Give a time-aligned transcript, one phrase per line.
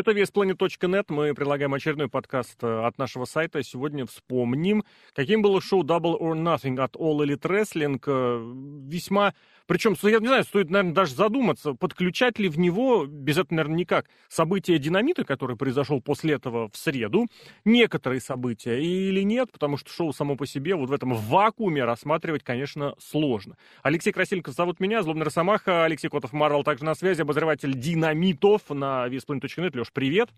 [0.00, 1.04] Это VSPlanet.net.
[1.10, 3.62] Мы предлагаем очередной подкаст э, от нашего сайта.
[3.62, 8.00] Сегодня вспомним, каким было шоу Double or Nothing от All Elite Wrestling.
[8.06, 9.34] Э, весьма
[9.70, 13.76] причем, я не знаю, стоит, наверное, даже задуматься, подключать ли в него, без этого, наверное,
[13.76, 17.28] никак, события динамита, который произошел после этого в среду,
[17.64, 22.42] некоторые события или нет, потому что шоу само по себе вот в этом вакууме рассматривать,
[22.42, 23.56] конечно, сложно.
[23.84, 29.06] Алексей Красильников зовут меня, Злобный Росомаха, Алексей Котов Марвел также на связи, обозреватель динамитов на
[29.06, 29.78] VSPlanet.net.
[29.78, 30.30] Леш, привет.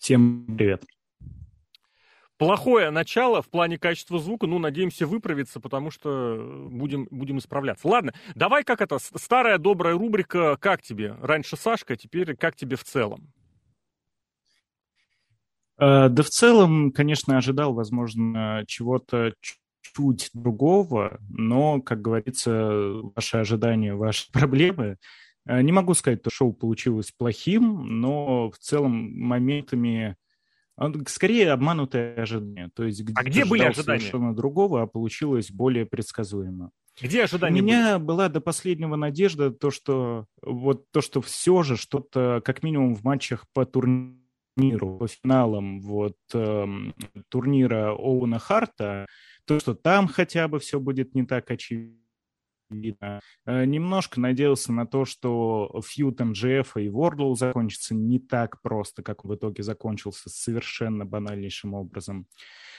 [0.00, 0.82] Всем привет
[2.38, 7.86] плохое начало в плане качества звука, ну, надеемся, выправиться, потому что будем, будем исправляться.
[7.88, 12.84] Ладно, давай как это, старая добрая рубрика «Как тебе?» Раньше Сашка, теперь «Как тебе в
[12.84, 13.32] целом?»
[15.78, 19.34] э, Да в целом, конечно, ожидал, возможно, чего-то
[19.80, 24.96] чуть другого, но, как говорится, ваши ожидания, ваши проблемы.
[25.46, 30.16] Э, не могу сказать, что шоу получилось плохим, но в целом моментами
[31.06, 32.70] Скорее обманутое ожидание.
[32.74, 33.98] То есть, где а где были ожидания?
[33.98, 36.70] совершенно другого, а получилось более предсказуемо.
[37.00, 37.60] Где ожидания?
[37.60, 38.06] У меня были?
[38.06, 43.04] была до последнего надежда, то, что вот то, что все же что-то, как минимум в
[43.04, 46.66] матчах по турниру, по финалам вот э,
[47.28, 49.06] турнира Оуэна Харта,
[49.46, 52.07] то, что там хотя бы все будет не так очевидно
[52.70, 53.20] видно.
[53.46, 59.24] Э, немножко надеялся на то, что feud MJF и Вордлоу закончится не так просто, как
[59.24, 62.26] в итоге закончился совершенно банальнейшим образом.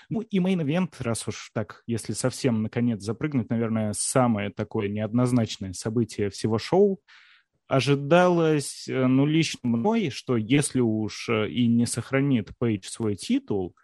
[0.09, 5.73] Ну и main event, раз уж так, если совсем наконец запрыгнуть, наверное, самое такое неоднозначное
[5.73, 6.99] событие всего шоу,
[7.67, 13.75] ожидалось, э, ну, лично мной, что если уж э, и не сохранит Пейдж свой титул,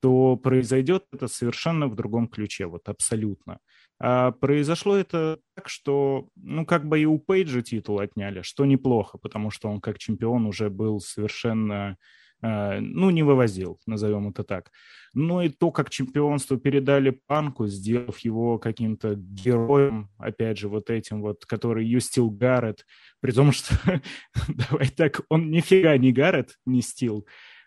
[0.00, 3.58] то произойдет это совершенно в другом ключе, вот абсолютно.
[4.04, 9.16] А произошло это так, что, ну, как бы и у Пейджа титул отняли, что неплохо,
[9.16, 11.96] потому что он как чемпион уже был совершенно,
[12.42, 14.72] э, ну, не вывозил, назовем это так.
[15.14, 21.22] Но и то, как чемпионство передали Панку, сделав его каким-то героем, опять же, вот этим
[21.22, 22.84] вот, который Юстил Гаррет,
[23.20, 23.76] при том, что,
[24.48, 27.24] давай так, он нифига не Гаррет, не Стил,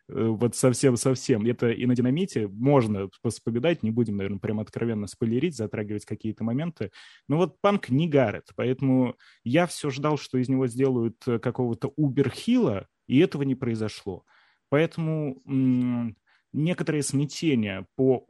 [0.07, 1.45] вот совсем-совсем.
[1.45, 6.91] Это и на динамите можно вспоминать, не будем, наверное, прям откровенно спойлерить, затрагивать какие-то моменты.
[7.27, 11.91] Но вот панк не гарет, поэтому я все ждал, что из него сделают э, какого-то
[11.95, 14.25] уберхила, и этого не произошло.
[14.69, 16.15] Поэтому м-
[16.53, 18.25] некоторые смятения по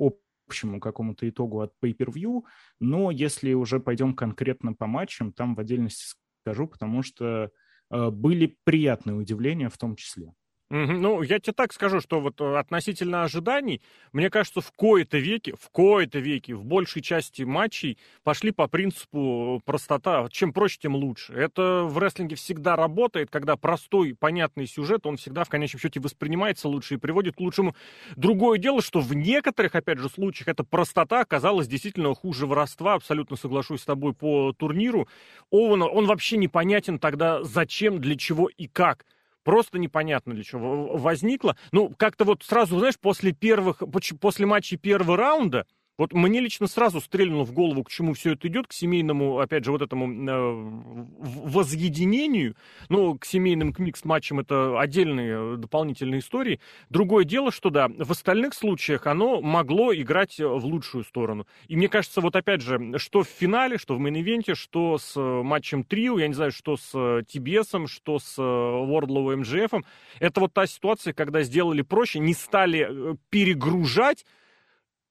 [0.48, 2.44] общему какому-то итогу от pay-per-view,
[2.80, 7.52] но если уже пойдем конкретно по матчам, там в отдельности скажу, потому что
[7.92, 10.34] э, были приятные удивления в том числе.
[10.72, 13.84] Ну, я тебе так скажу, что вот э, относительно ожиданий,
[14.14, 19.62] мне кажется, в кои-то веки, в кои-то веки, в большей части матчей пошли по принципу
[19.64, 20.28] простота.
[20.32, 21.34] Чем проще, тем лучше.
[21.34, 26.68] Это в рестлинге всегда работает, когда простой, понятный сюжет, он всегда в конечном счете воспринимается
[26.68, 27.76] лучше и приводит к лучшему.
[28.16, 32.96] Другое дело, что в некоторых, опять же, случаях эта простота оказалась действительно хуже воровства.
[32.96, 35.08] Абсолютно соглашусь с тобой по турниру.
[35.52, 39.06] Оуэн, он вообще непонятен тогда зачем, для чего и как
[39.46, 41.56] просто непонятно для чего возникло.
[41.72, 43.82] Ну, как-то вот сразу, знаешь, после первых,
[44.20, 45.66] после матчей первого раунда,
[45.98, 49.64] вот мне лично сразу стрельнуло в голову, к чему все это идет, к семейному, опять
[49.64, 52.56] же, вот этому э, воссоединению,
[52.90, 56.60] ну, к семейным к микс-матчам это отдельные э, дополнительные истории.
[56.90, 61.48] Другое дело, что да, в остальных случаях оно могло играть в лучшую сторону.
[61.68, 64.98] И мне кажется, вот опять же, что в финале, что в main event е, что
[64.98, 69.86] с э, матчем трио, я не знаю, что с TBS, что с Wardlow MJF,
[70.20, 74.26] это вот та ситуация, когда сделали проще, не стали перегружать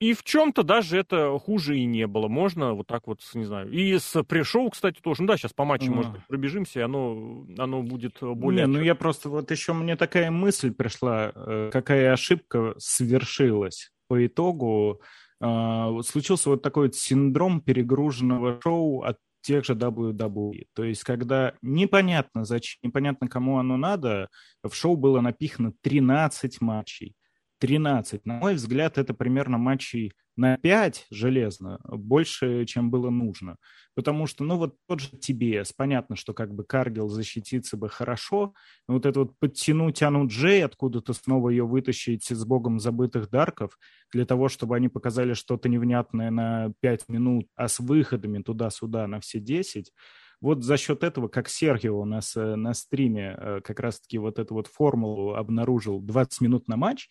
[0.04, 2.28] и в чем-то даже это хуже и не было.
[2.28, 3.70] Можно вот так вот, не знаю.
[3.70, 5.22] И с пришел, кстати, тоже.
[5.22, 5.94] Ну да, сейчас по матчу, а.
[5.94, 8.66] может быть, пробежимся, и оно, оно будет более...
[8.66, 14.26] Не, ну я просто вот еще мне такая мысль пришла, э, какая ошибка совершилась по
[14.26, 15.00] итогу.
[15.40, 20.66] А, случился вот такой вот синдром перегруженного шоу от тех же WWE.
[20.74, 24.28] То есть, когда непонятно, зачем, непонятно, кому оно надо,
[24.62, 27.14] в шоу было напихано 13 матчей.
[27.58, 28.24] 13.
[28.26, 33.56] На мой взгляд, это примерно матчей на 5 железно, больше, чем было нужно.
[33.94, 38.54] Потому что, ну, вот тот же TBS, понятно, что как бы Каргил защититься бы хорошо,
[38.88, 43.78] но вот это вот подтянуть Ану Джей, откуда-то снова ее вытащить с богом забытых дарков,
[44.12, 49.20] для того, чтобы они показали что-то невнятное на 5 минут, а с выходами туда-сюда на
[49.20, 49.92] все 10,
[50.40, 54.54] вот за счет этого, как Сергио у нас на стриме э, как раз-таки вот эту
[54.54, 57.08] вот формулу обнаружил 20 минут на матч,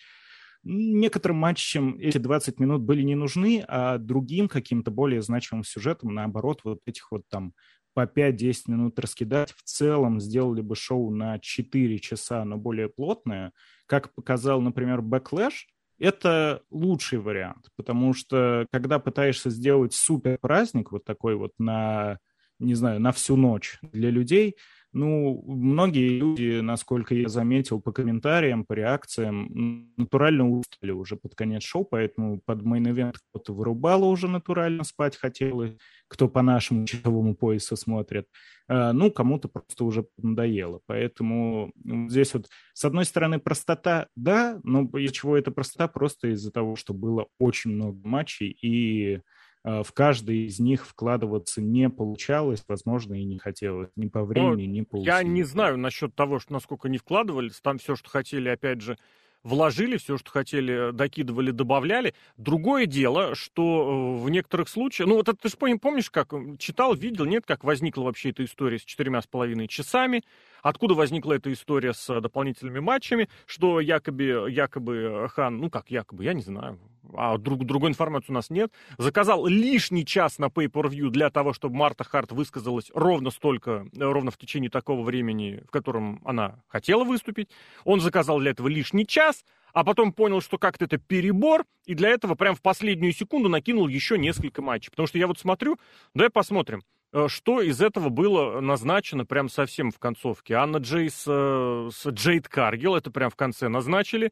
[0.63, 6.61] Некоторым матчам эти 20 минут были не нужны, а другим каким-то более значимым сюжетом, наоборот,
[6.63, 7.53] вот этих вот там
[7.93, 13.51] по 5-10 минут раскидать, в целом сделали бы шоу на 4 часа, но более плотное.
[13.85, 15.67] Как показал, например, Backlash,
[15.99, 22.19] это лучший вариант, потому что когда пытаешься сделать супер праздник, вот такой вот на,
[22.59, 24.55] не знаю, на всю ночь для людей,
[24.93, 31.63] ну, многие люди, насколько я заметил по комментариям, по реакциям, натурально устали уже под конец
[31.63, 35.75] шоу, поэтому под мейн-эвент кто-то вырубало уже натурально спать хотелось,
[36.07, 38.27] кто по нашему часовому поясу смотрит.
[38.67, 40.81] А, ну, кому-то просто уже надоело.
[40.85, 45.87] Поэтому здесь вот, с одной стороны, простота, да, но из чего эта простота?
[45.87, 49.21] Просто из-за того, что было очень много матчей, и
[49.63, 54.73] в каждый из них вкладываться не получалось, возможно, и не хотелось ни по времени, Но
[54.73, 57.61] ни по Я не знаю насчет того, что насколько не вкладывались.
[57.61, 58.97] Там все, что хотели, опять же,
[59.43, 62.13] вложили, все, что хотели, докидывали, добавляли.
[62.37, 65.07] Другое дело, что э, в некоторых случаях...
[65.09, 68.79] Ну, вот это ты же помнишь, как читал, видел, нет, как возникла вообще эта история
[68.79, 70.23] с четырьмя с половиной часами,
[70.61, 76.33] откуда возникла эта история с дополнительными матчами, что якобы, якобы Хан, ну как якобы, я
[76.33, 76.79] не знаю,
[77.15, 81.75] а друг, другой информации у нас нет, заказал лишний час на Pay-Per-View для того, чтобы
[81.75, 87.49] Марта Харт высказалась ровно столько, ровно в течение такого времени, в котором она хотела выступить.
[87.83, 89.32] Он заказал для этого лишний час,
[89.73, 93.87] а потом понял, что как-то это перебор, и для этого прям в последнюю секунду накинул
[93.87, 94.91] еще несколько матчей.
[94.91, 95.77] Потому что я вот смотрю,
[96.13, 100.53] давай посмотрим, э, что из этого было назначено прям совсем в концовке.
[100.53, 104.31] Анна Джейс э, с Джейд Каргил, это прям в конце назначили.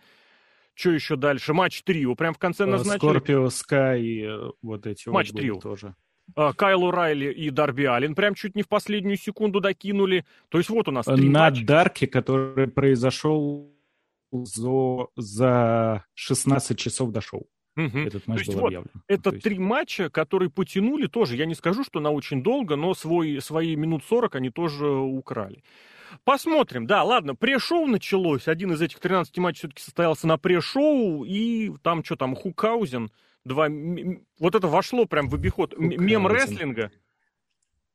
[0.74, 1.54] Что еще дальше?
[1.54, 2.16] Матч трио.
[2.16, 3.00] Прям в конце э, назначили.
[3.00, 4.30] Скорпио, Скай,
[4.62, 5.60] вот эти Матч трио.
[5.60, 5.96] тоже.
[6.56, 10.24] Кайлу Райли и Дарби Аллен прям чуть не в последнюю секунду докинули.
[10.48, 11.66] То есть вот у нас три На матча.
[11.66, 13.76] Дарке, который произошел
[14.32, 17.48] за, за 16 часов до шоу.
[17.78, 17.98] Угу.
[18.00, 18.92] Этот матч был вот, объявлен.
[19.08, 19.44] Это есть...
[19.44, 21.38] три матча, которые потянули тоже.
[21.38, 25.64] Я не скажу, что на очень долго, но свой, свои минут 40 они тоже украли.
[26.26, 26.86] Посмотрим.
[26.86, 28.48] Да, ладно, пре-шоу началось.
[28.48, 31.24] Один из этих 13 матчей все-таки состоялся на пре-шоу.
[31.24, 33.10] И там что там, Хукаузен.
[33.46, 33.70] Два...
[34.40, 35.74] Вот это вошло прям в обиход.
[35.74, 36.06] Хукаузен.
[36.06, 36.92] Мем рестлинга.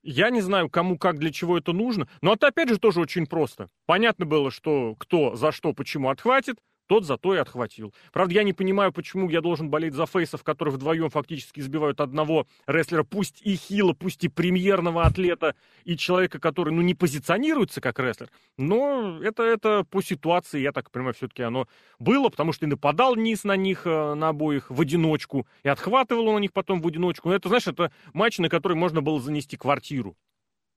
[0.09, 2.07] Я не знаю, кому, как, для чего это нужно.
[2.23, 3.69] Но это, опять же, тоже очень просто.
[3.87, 7.93] Понятно было, что кто за что, почему отхватит тот зато и отхватил.
[8.13, 12.47] Правда, я не понимаю, почему я должен болеть за фейсов, которые вдвоем фактически избивают одного
[12.67, 15.55] рестлера, пусть и хила, пусть и премьерного атлета,
[15.85, 18.31] и человека, который, ну, не позиционируется как рестлер.
[18.57, 21.67] Но это, это по ситуации, я так понимаю, все-таки оно
[21.99, 26.29] было, потому что и нападал низ на них, э, на обоих, в одиночку, и отхватывал
[26.29, 27.29] он на них потом в одиночку.
[27.29, 30.17] Но это, знаешь, это матч, на который можно было занести квартиру.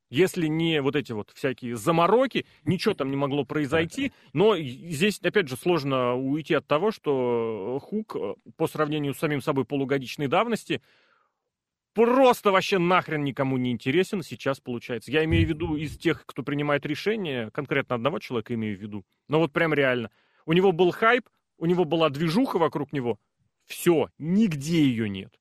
[0.09, 4.11] Если не вот эти вот всякие замороки, ничего там не могло произойти.
[4.33, 9.41] Но здесь, опять же, сложно уйти от того, что Хук э, по сравнению с самим
[9.41, 10.81] собой полугодичной давности
[11.93, 15.11] просто вообще нахрен никому не интересен сейчас получается.
[15.11, 19.05] Я имею в виду из тех, кто принимает решения, конкретно одного человека имею в виду.
[19.27, 20.09] Но вот прям реально.
[20.47, 21.29] У него был хайп,
[21.59, 23.19] у него была движуха вокруг него.
[23.67, 25.39] Все, нигде ее нет.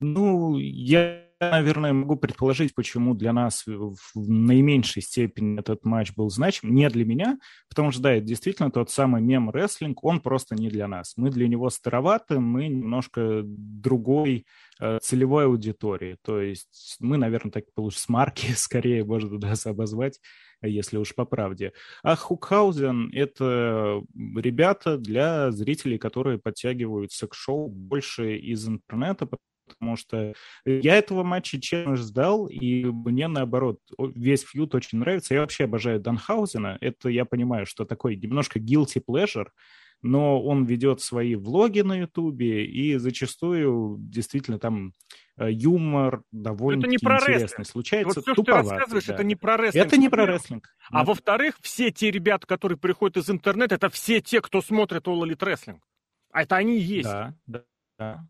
[0.00, 6.74] Ну, я наверное, могу предположить, почему для нас в наименьшей степени этот матч был значим.
[6.74, 7.38] Не для меня,
[7.68, 11.14] потому что, да, это действительно тот самый мем-рестлинг, он просто не для нас.
[11.16, 14.46] Мы для него староваты, мы немножко другой
[14.80, 16.16] э, целевой аудитории.
[16.22, 20.20] То есть мы, наверное, так лучше с марки скорее можно нас обозвать,
[20.62, 21.72] если уж по правде.
[22.02, 29.28] А Хукхаузен— это ребята для зрителей, которые подтягиваются к шоу больше из интернета,
[29.66, 35.34] потому что я этого матча, честно, ждал, и мне, наоборот, весь фьюд очень нравится.
[35.34, 36.78] Я вообще обожаю Данхаузена.
[36.80, 39.48] Это я понимаю, что такой немножко guilty pleasure,
[40.02, 44.92] но он ведет свои влоги на Ютубе, и зачастую действительно там
[45.38, 47.66] э, юмор довольно интересный рестлинг.
[47.66, 48.20] случается.
[48.20, 49.14] Вот все, что ты рассказываешь, да.
[49.14, 49.86] это не про рестлинг.
[49.86, 50.68] Это не про рестлинг.
[50.90, 51.04] А ну.
[51.06, 55.38] во-вторых, все те ребята, которые приходят из интернета, это все те, кто смотрит All Elite
[55.38, 55.78] Wrestling.
[56.32, 57.08] А это они и есть.
[57.08, 57.62] Да, да,
[57.98, 58.26] да.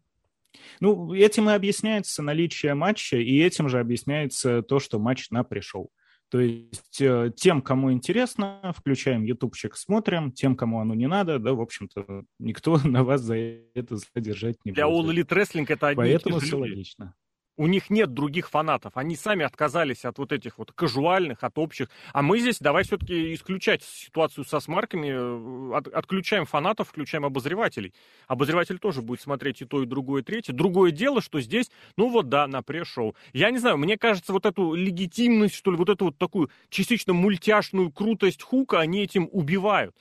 [0.80, 5.90] Ну, этим и объясняется наличие матча, и этим же объясняется то, что матч на пришел.
[6.30, 11.52] То есть э, тем, кому интересно, включаем ютубчик, смотрим, тем, кому оно не надо, да,
[11.52, 15.04] в общем-то, никто на вас за это задержать не Для будет.
[15.04, 17.14] Для All Elite Wrestling это одни Поэтому все логично
[17.56, 18.96] у них нет других фанатов.
[18.96, 21.88] Они сами отказались от вот этих вот кажуальных, от общих.
[22.12, 27.94] А мы здесь давай все-таки исключать ситуацию со смарками, э, от, отключаем фанатов, включаем обозревателей.
[28.26, 30.52] Обозреватель тоже будет смотреть и то, и другое, и третье.
[30.52, 33.14] Другое дело, что здесь, ну вот да, на пресс-шоу.
[33.32, 37.12] Я не знаю, мне кажется, вот эту легитимность, что ли, вот эту вот такую частично
[37.12, 39.94] мультяшную крутость Хука, они этим убивают.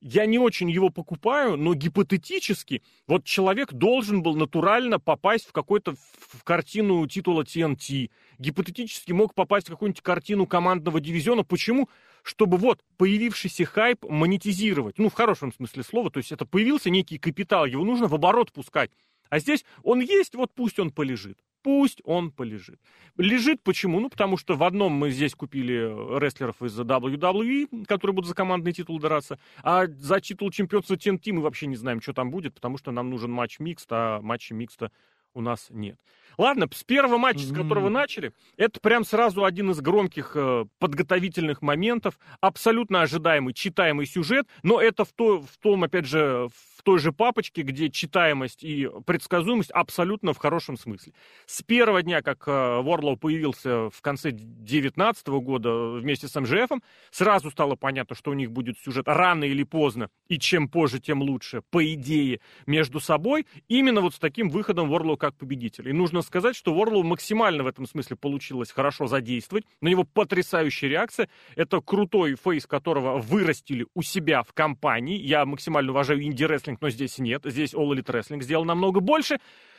[0.00, 5.94] Я не очень его покупаю, но гипотетически вот человек должен был натурально попасть в какой-то
[5.94, 11.44] в картину титула TNT, гипотетически мог попасть в какую-нибудь картину командного дивизиона.
[11.44, 11.88] Почему?
[12.22, 14.98] Чтобы вот появившийся хайп монетизировать.
[14.98, 16.10] Ну, в хорошем смысле слова.
[16.10, 18.90] То есть это появился некий капитал, его нужно в оборот пускать.
[19.28, 21.38] А здесь он есть, вот пусть он полежит.
[21.62, 22.80] Пусть он полежит.
[23.16, 24.00] Лежит почему?
[24.00, 28.72] Ну, потому что в одном мы здесь купили рестлеров из WWE, которые будут за командный
[28.72, 32.78] титул драться, а за титул чемпионства TNT мы вообще не знаем, что там будет, потому
[32.78, 34.90] что нам нужен матч микст, а матча микста
[35.34, 35.98] у нас нет.
[36.38, 37.92] Ладно, с первого матча, с которого mm-hmm.
[37.92, 44.80] начали, это прям сразу один из громких э, подготовительных моментов, абсолютно ожидаемый, читаемый сюжет, но
[44.80, 46.48] это в, то, в том, опять же,
[46.80, 51.12] в той же папочке, где читаемость и предсказуемость абсолютно в хорошем смысле.
[51.44, 56.70] С первого дня, как э, Ворлоу появился в конце 2019 года вместе с МЖФ,
[57.10, 61.20] сразу стало понятно, что у них будет сюжет рано или поздно, и чем позже, тем
[61.20, 65.90] лучше, по идее, между собой, именно вот с таким выходом Ворлоу как победителя.
[65.90, 70.88] И нужно сказать, что Ворлоу максимально в этом смысле получилось хорошо задействовать, на него потрясающая
[70.88, 76.80] реакция, это крутой фейс, которого вырастили у себя в компании, я максимально уважаю инди-рестлинг рестлинг,
[76.80, 77.42] но здесь нет.
[77.44, 79.38] Здесь All Elite Wrestling сделал намного больше.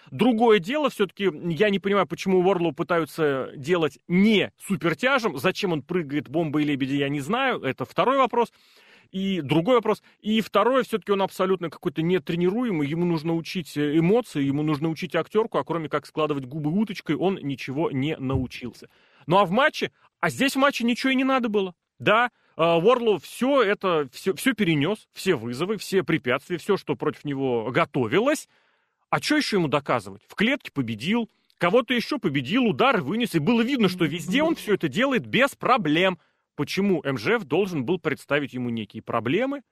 [0.10, 5.38] Другое дело, все-таки я не понимаю, почему Уорлоу пытаются делать не супертяжем.
[5.38, 7.62] Зачем он прыгает бомбой и лебеди, я не знаю.
[7.62, 8.52] Это второй вопрос.
[9.12, 10.02] И другой вопрос.
[10.22, 12.88] И второе, все-таки он абсолютно какой-то нетренируемый.
[12.88, 17.36] Ему нужно учить эмоции, ему нужно учить актерку, а кроме как складывать губы уточкой, он
[17.36, 18.90] ничего не научился.
[19.28, 21.76] Ну а в матче, а здесь в матче ничего и не надо было.
[22.00, 27.72] Да, Уорлоу все это, все, все перенес, все вызовы, все препятствия, все, что против него
[27.72, 28.48] готовилось.
[29.10, 30.22] А что еще ему доказывать?
[30.28, 34.76] В клетке победил, кого-то еще победил, удар вынес, и было видно, что везде он все
[34.76, 36.20] это делает без проблем.
[36.56, 39.64] Почему МЖФ должен был представить ему некие проблемы?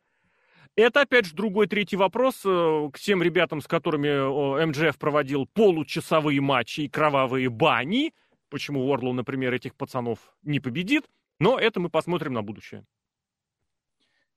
[0.76, 6.42] Это, опять же, другой третий вопрос э, к тем ребятам, с которыми МЖФ проводил получасовые
[6.42, 8.14] матчи и кровавые бани.
[8.50, 11.06] Почему Уорлоу, например, этих пацанов не победит?
[11.40, 12.86] Но это мы посмотрим на будущее.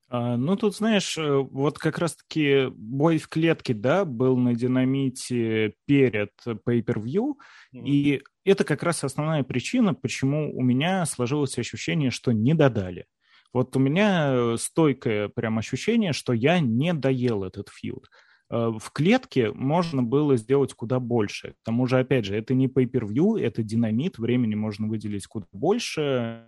[0.08, 5.72] А, ну, тут, знаешь, э, вот как раз-таки бой в клетке, да, был на динамите
[5.86, 7.34] перед Pay-Per-View,
[7.74, 7.84] mm-hmm.
[7.86, 13.06] и это как раз основная причина, почему у меня сложилось ощущение, что не додали.
[13.54, 18.10] Вот у меня стойкое прям ощущение, что я не доел этот фьюд.
[18.50, 21.52] Э, в клетке можно было сделать куда больше.
[21.52, 26.46] К тому же, опять же, это не pay-per-view, это динамит, времени можно выделить куда больше.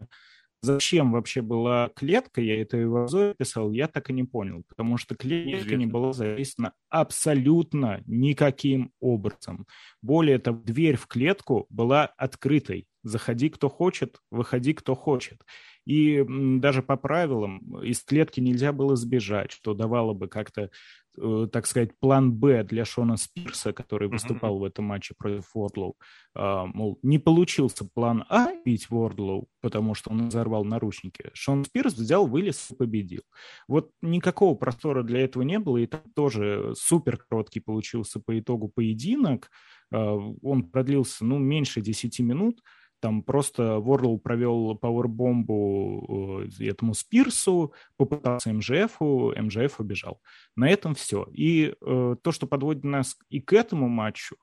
[0.64, 4.64] Зачем вообще была клетка, я это и в обзоре писал, я так и не понял,
[4.66, 9.66] потому что клетка не была зависена абсолютно никаким образом.
[10.00, 12.86] Более того, дверь в клетку была открытой.
[13.02, 15.42] Заходи, кто хочет, выходи, кто хочет.
[15.84, 20.70] И даже по правилам из клетки нельзя было сбежать, что давало бы как-то
[21.52, 24.60] так сказать, план Б для Шона Спирса, который выступал mm-hmm.
[24.60, 25.96] в этом матче против Уордлоу.
[26.34, 31.30] А, мол, не получился план А бить Уордлоу, потому что он взорвал наручники.
[31.32, 33.22] Шон Спирс взял, вылез и победил.
[33.68, 38.68] Вот никакого простора для этого не было, и там тоже супер короткий получился по итогу
[38.68, 39.50] поединок.
[39.92, 42.60] А, он продлился, ну, меньше 10 минут.
[43.04, 50.22] Там просто Ворлоу провел пауэрбомбу э, этому Спирсу, попытался МЖФу, МЖФ убежал.
[50.56, 51.28] На этом все.
[51.30, 54.36] И э, то, что подводит нас и к этому матчу,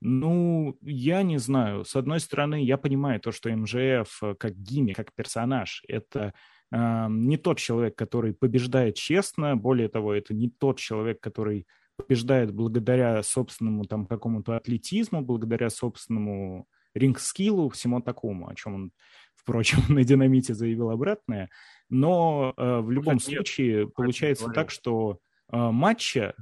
[0.00, 1.84] ну, я не знаю.
[1.84, 6.32] С одной стороны, я понимаю то, что МЖФ э, как гимми, как персонаж, это
[6.70, 9.56] э, не тот человек, который побеждает честно.
[9.56, 16.68] Более того, это не тот человек, который побеждает благодаря собственному там какому-то атлетизму, благодаря собственному
[16.96, 18.92] ринг-скиллу, всему такому, о чем он,
[19.34, 21.50] впрочем, на динамите заявил обратное.
[21.88, 25.18] Но э, в любом Кстати, случае нет, получается так, что
[25.52, 26.34] э, матча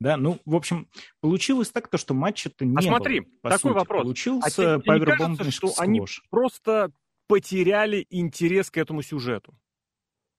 [0.00, 0.88] да, ну, в общем,
[1.20, 3.72] получилось так, то, что матча-то не а смотри, было, такой сути.
[3.72, 4.02] вопрос.
[4.02, 6.90] Получился а павербомбный что они просто
[7.26, 9.56] потеряли интерес к этому сюжету?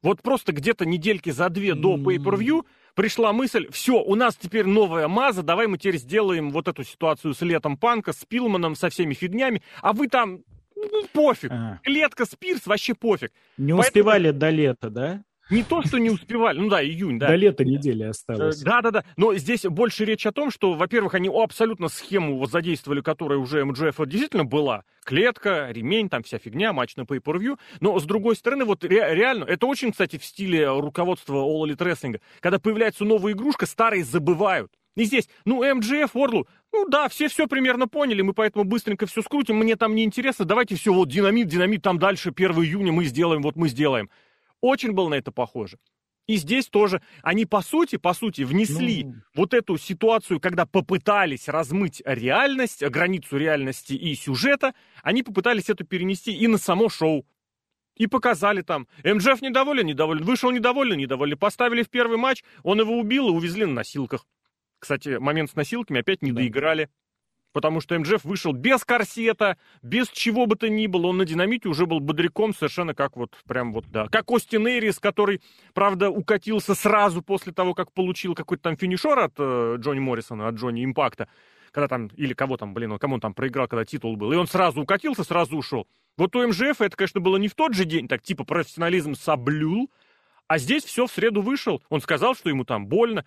[0.06, 5.08] Вот просто где-то недельки за две до pay-per-view пришла мысль, все, у нас теперь новая
[5.08, 9.16] Маза, давай мы теперь сделаем вот эту ситуацию с Летом Панка, с Пилманом, со всеми
[9.16, 10.44] фигнями, а вы там,
[10.76, 11.52] ну, пофиг.
[11.52, 11.80] Ага.
[11.84, 13.32] Клетка Спирс, вообще пофиг.
[13.58, 13.80] Не Поэтому...
[13.80, 15.24] успевали до лета, да?
[15.52, 17.28] Не то, что не успевали, ну да, июнь, да.
[17.28, 18.62] До лета недели осталось.
[18.62, 19.04] Да, да, да.
[19.16, 23.64] Но здесь больше речь о том, что, во-первых, они абсолютно схему вот задействовали, которая уже
[23.64, 24.84] МДФ действительно была.
[25.04, 27.58] Клетка, ремень, там вся фигня, матч на pay-per-view.
[27.80, 31.78] Но, с другой стороны, вот ре- реально, это очень, кстати, в стиле руководства All Elite
[31.78, 32.20] Wrestling.
[32.40, 34.72] Когда появляется новая игрушка, старые забывают.
[34.96, 39.22] И здесь, ну, МДФ, Орлу, ну да, все все примерно поняли, мы поэтому быстренько все
[39.22, 43.04] скрутим, мне там не интересно, давайте все, вот динамит, динамит, там дальше 1 июня мы
[43.04, 44.10] сделаем, вот мы сделаем.
[44.66, 45.78] Очень было на это похоже.
[46.26, 49.14] И здесь тоже они, по сути, по сути, внесли ну...
[49.36, 56.36] вот эту ситуацию, когда попытались размыть реальность, границу реальности и сюжета, они попытались это перенести
[56.36, 57.28] и на само шоу.
[57.96, 58.88] И показали там.
[59.04, 60.24] МЖФ недоволен, недоволен.
[60.24, 61.38] Вышел недоволен, недоволен.
[61.38, 64.26] Поставили в первый матч, он его убил и увезли на носилках.
[64.80, 66.38] Кстати, момент с носилками опять не да.
[66.38, 66.90] доиграли.
[67.56, 71.08] Потому что МЖФ вышел без корсета, без чего бы то ни было.
[71.08, 74.10] Он на динамите уже был бодряком, совершенно как вот, прям вот, да.
[74.10, 75.40] Как Остин Эрис, который,
[75.74, 80.56] правда, укатился сразу после того, как получил какой-то там финишер от э, Джонни Моррисона, от
[80.56, 81.30] Джонни Импакта.
[81.72, 84.34] Когда там, или кого там, блин, он, кому он там проиграл, когда титул был.
[84.34, 85.88] И он сразу укатился, сразу ушел.
[86.18, 89.90] Вот у МЖФ это, конечно, было не в тот же день, так типа профессионализм соблюл,
[90.48, 91.82] а здесь все в среду вышел.
[91.88, 93.24] Он сказал, что ему там больно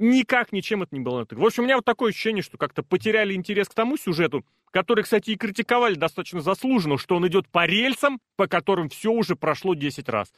[0.00, 1.26] никак ничем это не было.
[1.30, 5.04] В общем, у меня вот такое ощущение, что как-то потеряли интерес к тому сюжету, который,
[5.04, 9.74] кстати, и критиковали достаточно заслуженно, что он идет по рельсам, по которым все уже прошло
[9.74, 10.32] 10 раз.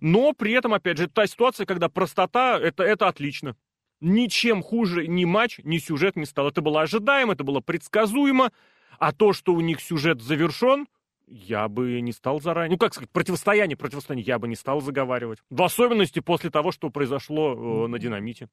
[0.00, 3.56] Но при этом, опять же, та ситуация, когда простота, это, это отлично.
[4.00, 6.48] Ничем хуже ни матч, ни сюжет не стал.
[6.48, 8.52] Это было ожидаемо, это было предсказуемо.
[8.98, 10.86] А то, что у них сюжет завершен,
[11.26, 12.72] я бы не стал заранее...
[12.72, 15.38] Ну, как сказать, противостояние, противостояние я бы не стал заговаривать.
[15.50, 18.48] В особенности после того, что произошло э, на динамите.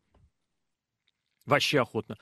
[1.49, 2.15] Вообще охотно.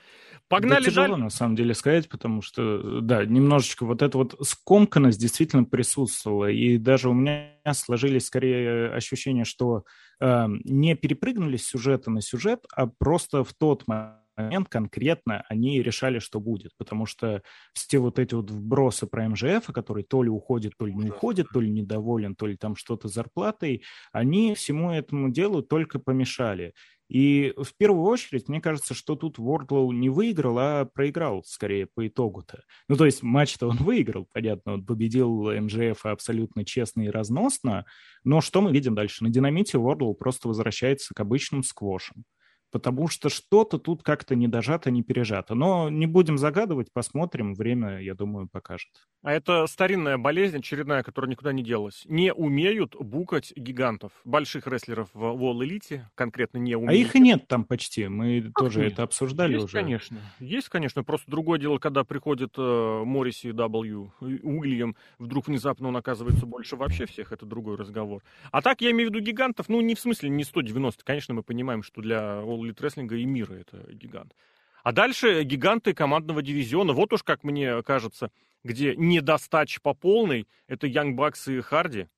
[0.48, 1.24] Погнали да, тяжело, далее.
[1.24, 6.50] на самом деле, сказать, потому что, да, немножечко вот эта вот скомканность действительно присутствовала.
[6.50, 9.84] И даже у меня сложились скорее ощущения, что
[10.20, 16.18] э, не перепрыгнули с сюжета на сюжет, а просто в тот момент конкретно они решали,
[16.18, 16.70] что будет.
[16.78, 17.42] Потому что
[17.74, 21.48] все вот эти вот вбросы про МЖФ, который то ли уходит, то ли не уходит,
[21.52, 23.82] то ли недоволен, то ли там что-то зарплатой,
[24.12, 26.72] они всему этому делу только помешали.
[27.08, 32.06] И в первую очередь, мне кажется, что тут Вордлоу не выиграл, а проиграл, скорее, по
[32.06, 32.62] итогу-то.
[32.88, 37.86] Ну, то есть матч-то он выиграл, понятно, он победил МЖФ абсолютно честно и разносно,
[38.24, 39.24] но что мы видим дальше?
[39.24, 42.24] На динамите Вордлоу просто возвращается к обычным сквошам
[42.70, 45.54] потому что что-то тут как-то не дожато, не пережато.
[45.54, 48.90] Но не будем загадывать, посмотрим, время, я думаю, покажет.
[49.22, 52.02] А это старинная болезнь, очередная, которая никуда не делась.
[52.06, 54.12] Не умеют букать гигантов.
[54.24, 56.90] Больших рестлеров в Wall Elite конкретно не умеют.
[56.92, 58.92] А их и нет там почти, мы как тоже нет?
[58.92, 59.72] это обсуждали Есть, уже.
[59.74, 60.18] конечно.
[60.38, 66.46] Есть, конечно, просто другое дело, когда приходит э, Морриси W, Уильям, вдруг внезапно он оказывается
[66.46, 68.22] больше вообще всех, это другой разговор.
[68.52, 71.42] А так я имею в виду гигантов, ну не в смысле не 190, конечно, мы
[71.42, 74.34] понимаем, что для All Elite рестлинга и мира это гигант.
[74.82, 76.92] А дальше гиганты командного дивизиона.
[76.92, 78.30] Вот уж, как мне кажется,
[78.64, 82.08] где недостач по полной, это Янг Бакс и Харди.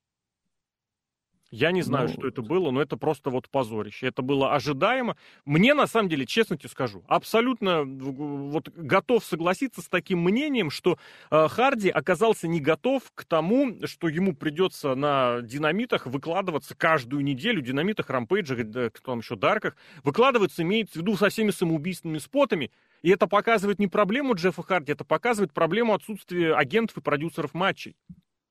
[1.51, 4.07] Я не знаю, ну, что это было, но это просто вот позорище.
[4.07, 5.17] Это было ожидаемо.
[5.45, 10.97] Мне, на самом деле, честно тебе скажу, абсолютно вот готов согласиться с таким мнением, что
[11.31, 17.63] э, Харди оказался не готов к тому, что ему придется на динамитах выкладываться каждую неделю,
[17.63, 22.71] динамитах, рампейджах, да, кто там еще, дарках, выкладываться имеется в виду со всеми самоубийственными спотами,
[23.03, 27.97] и это показывает не проблему Джеффа Харди, это показывает проблему отсутствия агентов и продюсеров матчей.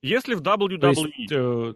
[0.01, 0.77] Если в WWE...
[0.79, 1.73] То есть, э,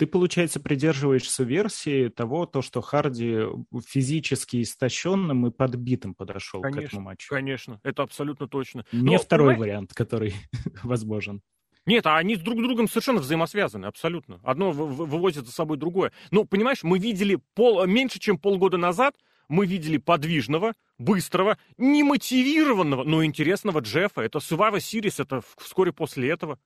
[0.00, 3.40] ты, получается, придерживаешься версии того, то, что Харди
[3.86, 7.28] физически истощенным и подбитым подошел конечно, к этому матчу.
[7.28, 8.86] Конечно, это абсолютно точно.
[8.92, 9.60] Не Но, второй понимаете?
[9.60, 10.34] вариант, который
[10.82, 11.42] возможен.
[11.84, 14.40] Нет, а они с друг другом совершенно взаимосвязаны, абсолютно.
[14.42, 16.12] Одно вывозит за собой другое.
[16.30, 19.16] Но, понимаешь, мы видели пол, меньше, чем полгода назад,
[19.50, 24.22] мы видели подвижного, быстрого, немотивированного, но интересного Джеффа.
[24.22, 26.58] Это Survivor Series, это вскоре после этого.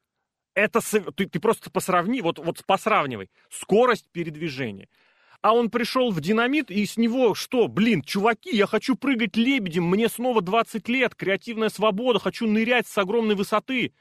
[0.55, 0.81] Это
[1.14, 3.29] ты, ты просто посравни, вот, вот посравнивай.
[3.51, 4.88] Скорость передвижения.
[5.43, 7.69] А он пришел в динамит, и с него что?
[7.69, 12.97] Блин, чуваки, я хочу прыгать лебедем, мне снова 20 лет, креативная свобода, хочу нырять с
[12.97, 13.93] огромной высоты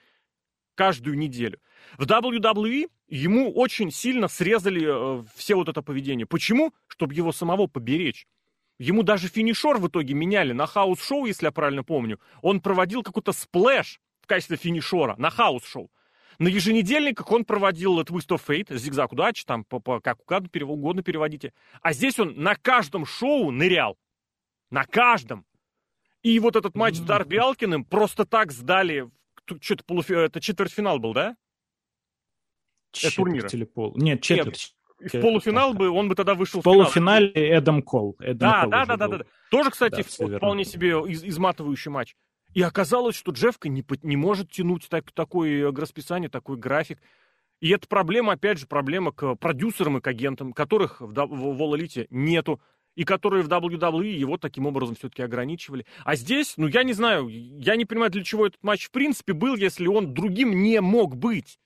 [0.76, 1.60] каждую неделю.
[1.98, 6.26] В WWE ему очень сильно срезали э, все вот это поведение.
[6.26, 6.74] Почему?
[6.88, 8.26] Чтобы его самого поберечь.
[8.80, 12.20] Ему даже финишер в итоге меняли на house show, если я правильно помню.
[12.42, 15.92] Он проводил какой-то splash в качестве финишера на house show.
[16.40, 21.54] На еженедельниках он проводил Twist of Fate, зигзаг удачи, там, по, по, как угодно, переводите.
[21.82, 23.98] А здесь он на каждом шоу нырял.
[24.70, 25.46] На каждом.
[26.24, 29.10] И вот этот матч с Дарби Алкиным просто так сдали.
[29.62, 30.14] Что-то полуфи...
[30.14, 31.36] Это четвертьфинал был, да?
[32.92, 33.48] Четверть турнира.
[33.52, 33.94] или пол?
[33.98, 34.74] Нет, четверть.
[35.00, 38.16] Нет, в полуфинал бы, он бы тогда вышел в полуфинале Эдам Кол.
[38.20, 39.26] Эдам да, Кол да, да, да, да.
[39.52, 42.16] Тоже, кстати, да, вполне себе из, изматывающий матч.
[42.54, 47.00] И оказалось, что Джефка не, не может тянуть так, такое расписание, такой график.
[47.60, 51.62] И это проблема, опять же, проблема к продюсерам и к агентам, которых в, в, в
[51.62, 52.62] All нету,
[52.96, 55.86] и которые в WWE его таким образом все-таки ограничивали.
[56.04, 59.34] А здесь, ну, я не знаю, я не понимаю, для чего этот матч в принципе
[59.34, 61.58] был, если он другим не мог быть.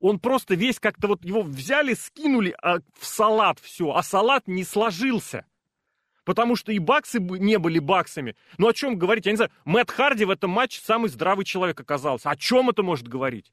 [0.00, 4.64] Он просто весь как-то вот его взяли, скинули а, в салат все, а салат не
[4.64, 5.46] сложился.
[6.24, 8.34] Потому что и баксы не были баксами.
[8.58, 9.26] Ну о чем говорить?
[9.26, 9.50] Я не знаю.
[9.64, 12.30] Мэтт Харди в этом матче самый здравый человек оказался.
[12.30, 13.52] О чем это может говорить?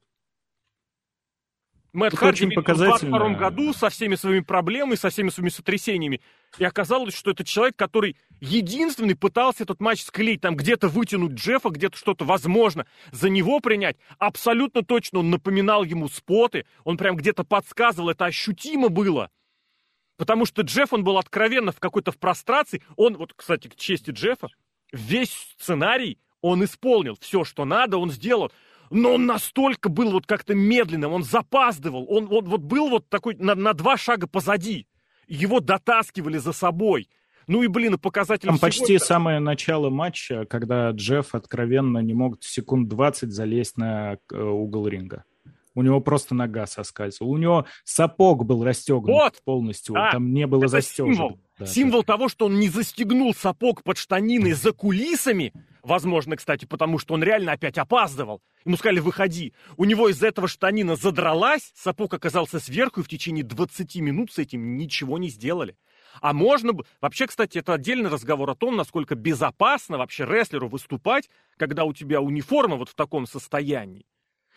[1.94, 3.18] Мэтт Харди очень показательно.
[3.18, 6.22] в 22 году со всеми своими проблемами, со всеми своими сотрясениями.
[6.58, 11.70] И оказалось, что это человек, который единственный пытался этот матч склеить, там где-то вытянуть Джеффа,
[11.70, 13.98] где-то что-то возможно за него принять.
[14.20, 19.30] Абсолютно точно он напоминал ему споты, он прям где-то подсказывал, это ощутимо было.
[20.22, 22.84] Потому что Джефф, он был откровенно в какой-то в прострации.
[22.96, 24.50] Он, вот, кстати, к чести Джеффа,
[24.92, 27.18] весь сценарий он исполнил.
[27.20, 28.52] Все, что надо, он сделал
[28.92, 33.36] но он настолько был вот как-то медленным, он запаздывал, он, он вот был вот такой
[33.36, 34.86] на, на два шага позади.
[35.28, 37.08] Его дотаскивали за собой.
[37.48, 39.06] Ну и, блин, показатель Там почти это...
[39.06, 45.24] самое начало матча, когда Джефф откровенно не мог секунд 20 залезть на э, угол ринга.
[45.74, 47.32] У него просто нога соскальзывала.
[47.32, 49.42] У него сапог был расстегнут вот.
[49.44, 49.96] полностью.
[49.96, 50.12] Да.
[50.12, 51.14] Там не было застежек.
[51.14, 51.40] Символ.
[51.58, 52.14] Да, символ да.
[52.14, 55.54] того, что он не застегнул сапог под штаниной за кулисами,
[55.84, 58.42] Возможно, кстати, потому что он реально опять опаздывал.
[58.66, 59.54] Ему сказали, выходи.
[59.78, 64.38] У него из-за этого штанина задралась, сапог оказался сверху, и в течение 20 минут с
[64.38, 65.76] этим ничего не сделали.
[66.22, 66.86] А можно бы...
[67.00, 72.22] Вообще, кстати, это отдельный разговор о том, насколько безопасно вообще рестлеру выступать, когда у тебя
[72.22, 74.06] униформа вот в таком состоянии.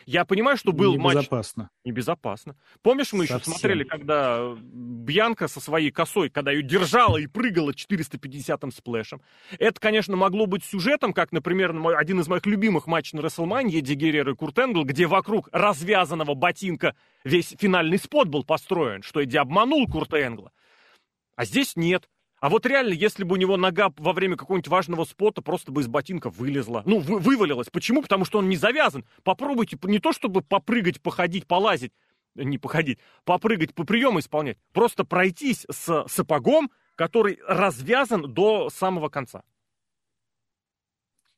[0.06, 1.64] Я понимаю, что был Небезопасно.
[1.64, 1.70] матч...
[1.84, 2.56] Небезопасно.
[2.82, 3.36] Помнишь, мы Совсем.
[3.36, 9.22] еще смотрели, когда Бьянка со своей косой, когда ее держала и прыгала 450-м сплэшем.
[9.58, 13.94] Это, конечно, могло быть сюжетом, как, например, один из моих любимых матчей на Расселмане, Эдди
[13.94, 19.36] Геррера и Курт Энгл, где вокруг развязанного ботинка весь финальный спот был построен, что Эдди
[19.36, 20.52] обманул Курта Энгла.
[21.36, 22.08] А здесь нет.
[22.44, 25.80] А вот реально, если бы у него нога во время какого-нибудь важного спота просто бы
[25.80, 26.83] из ботинка вылезла.
[26.85, 27.70] Ну, вы, вывалилась.
[27.70, 28.02] Почему?
[28.02, 29.07] Потому что он не завязан.
[29.22, 31.94] Попробуйте не то, чтобы попрыгать, походить, полазить,
[32.35, 34.59] не походить, попрыгать, по приему исполнять.
[34.74, 39.42] Просто пройтись с сапогом, который развязан до самого конца.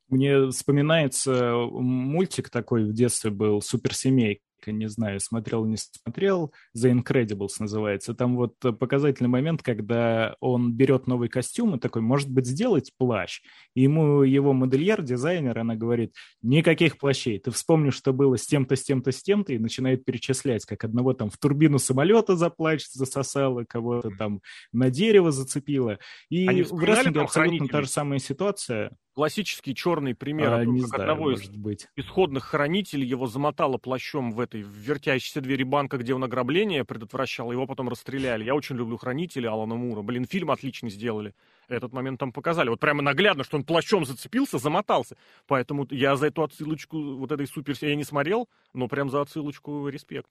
[0.09, 7.55] Мне вспоминается мультик такой в детстве был «Суперсемейка» не знаю, смотрел, не смотрел, The Incredibles
[7.59, 8.15] называется.
[8.15, 13.41] Там вот показательный момент, когда он берет новый костюм и такой, может быть, сделать плащ.
[13.75, 17.39] И ему его модельер, дизайнер, она говорит, никаких плащей.
[17.39, 21.13] Ты вспомнишь, что было с тем-то, с тем-то, с тем-то, и начинает перечислять, как одного
[21.13, 24.41] там в турбину самолета за плащ засосало, кого-то там
[24.73, 25.99] на дерево зацепило.
[26.31, 31.33] И в рестлинге абсолютно та же самая ситуация классический черный пример а, не знаю, одного
[31.33, 31.89] из быть.
[31.97, 33.07] исходных хранителей.
[33.07, 37.51] Его замотало плащом в этой вертящейся двери банка, где он ограбление предотвращал.
[37.51, 38.45] Его потом расстреляли.
[38.45, 40.03] Я очень люблю хранителей Алана Мура.
[40.03, 41.35] Блин, фильм отлично сделали.
[41.69, 42.69] Этот момент там показали.
[42.69, 45.17] Вот прямо наглядно, что он плащом зацепился, замотался.
[45.47, 47.75] Поэтому я за эту отсылочку вот этой супер...
[47.81, 50.31] Я не смотрел, но прям за отсылочку респект.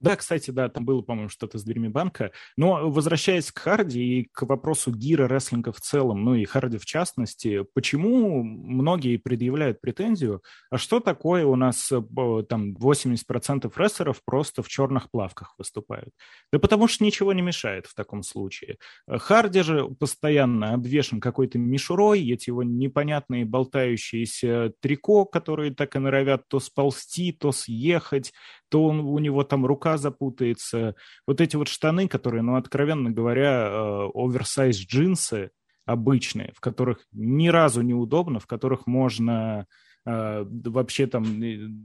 [0.00, 2.32] Да, кстати, да, там было, по-моему, что-то с дверьми банка.
[2.56, 6.86] Но возвращаясь к Харди и к вопросу гира рестлинга в целом, ну и Харди в
[6.86, 12.00] частности, почему многие предъявляют претензию, а что такое у нас э,
[12.48, 16.14] там 80% рестлеров просто в черных плавках выступают?
[16.50, 18.78] Да потому что ничего не мешает в таком случае.
[19.06, 26.48] Харди же постоянно обвешен какой-то мишурой, эти его непонятные болтающиеся трико, которые так и норовят
[26.48, 28.32] то сползти, то съехать,
[28.70, 30.94] то он, у него там рука запутается.
[31.26, 35.50] Вот эти вот штаны, которые, ну, откровенно говоря, э, оверсайз джинсы
[35.84, 39.66] обычные, в которых ни разу не удобно, в которых можно
[40.06, 41.24] э, вообще там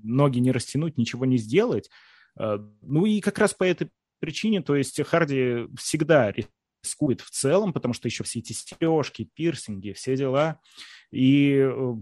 [0.04, 1.89] ноги не растянуть, ничего не сделать.
[2.39, 6.32] Э, ну и как раз по этой причине, то есть Харди всегда
[6.86, 10.60] рискует в целом, потому что еще все эти сережки, пирсинги, все дела.
[11.12, 11.95] И э,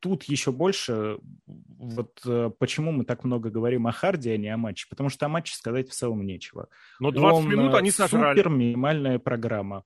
[0.00, 4.56] тут еще больше, вот э, почему мы так много говорим о Харди, а не о
[4.56, 6.68] матче, потому что о матче сказать в целом нечего.
[7.00, 8.36] Но 20 Он минут они сожрали.
[8.36, 9.84] Супер минимальная программа.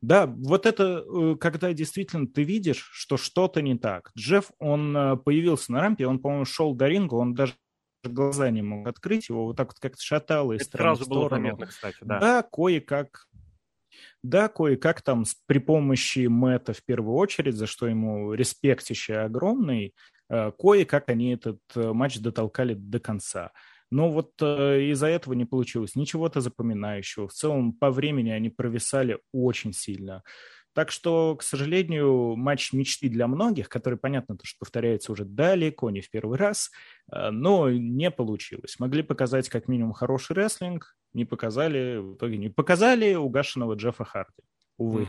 [0.00, 4.10] Да, вот это, э, когда действительно ты видишь, что что-то не так.
[4.16, 7.54] Джефф, он появился на рампе, он, по-моему, шел до ринга, он даже
[8.08, 11.66] глаза не мог открыть, его вот так вот как-то шатало из Это сразу было заметно,
[11.66, 12.18] кстати, да.
[12.18, 13.26] Да, кое-как
[14.22, 19.94] да, кое-как там при помощи Мэтта в первую очередь, за что ему респектище огромный,
[20.28, 23.52] э, кое-как они этот э, матч дотолкали до конца.
[23.90, 27.28] Но вот э, из-за этого не получилось ничего-то запоминающего.
[27.28, 30.22] В целом по времени они провисали очень сильно.
[30.74, 35.88] Так что, к сожалению, матч мечты для многих, который, понятно, то, что повторяется уже далеко
[35.88, 36.70] не в первый раз,
[37.10, 38.78] но не получилось.
[38.78, 44.42] Могли показать как минимум хороший рестлинг, не показали, в итоге не показали угашенного Джеффа Харди,
[44.78, 45.08] увы.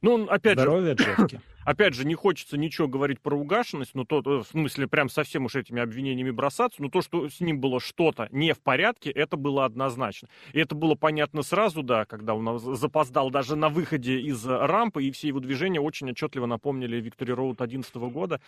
[0.00, 1.40] Ну, опять Здоровья, же, Джеффки.
[1.64, 5.56] Опять же, не хочется ничего говорить про угашенность, но то, в смысле, прям совсем уж
[5.56, 9.64] этими обвинениями бросаться, но то, что с ним было что-то не в порядке, это было
[9.64, 10.28] однозначно.
[10.52, 15.10] И это было понятно сразу, да, когда он запоздал даже на выходе из рампы, и
[15.10, 18.40] все его движения очень отчетливо напомнили Виктори Роуд 2011 года.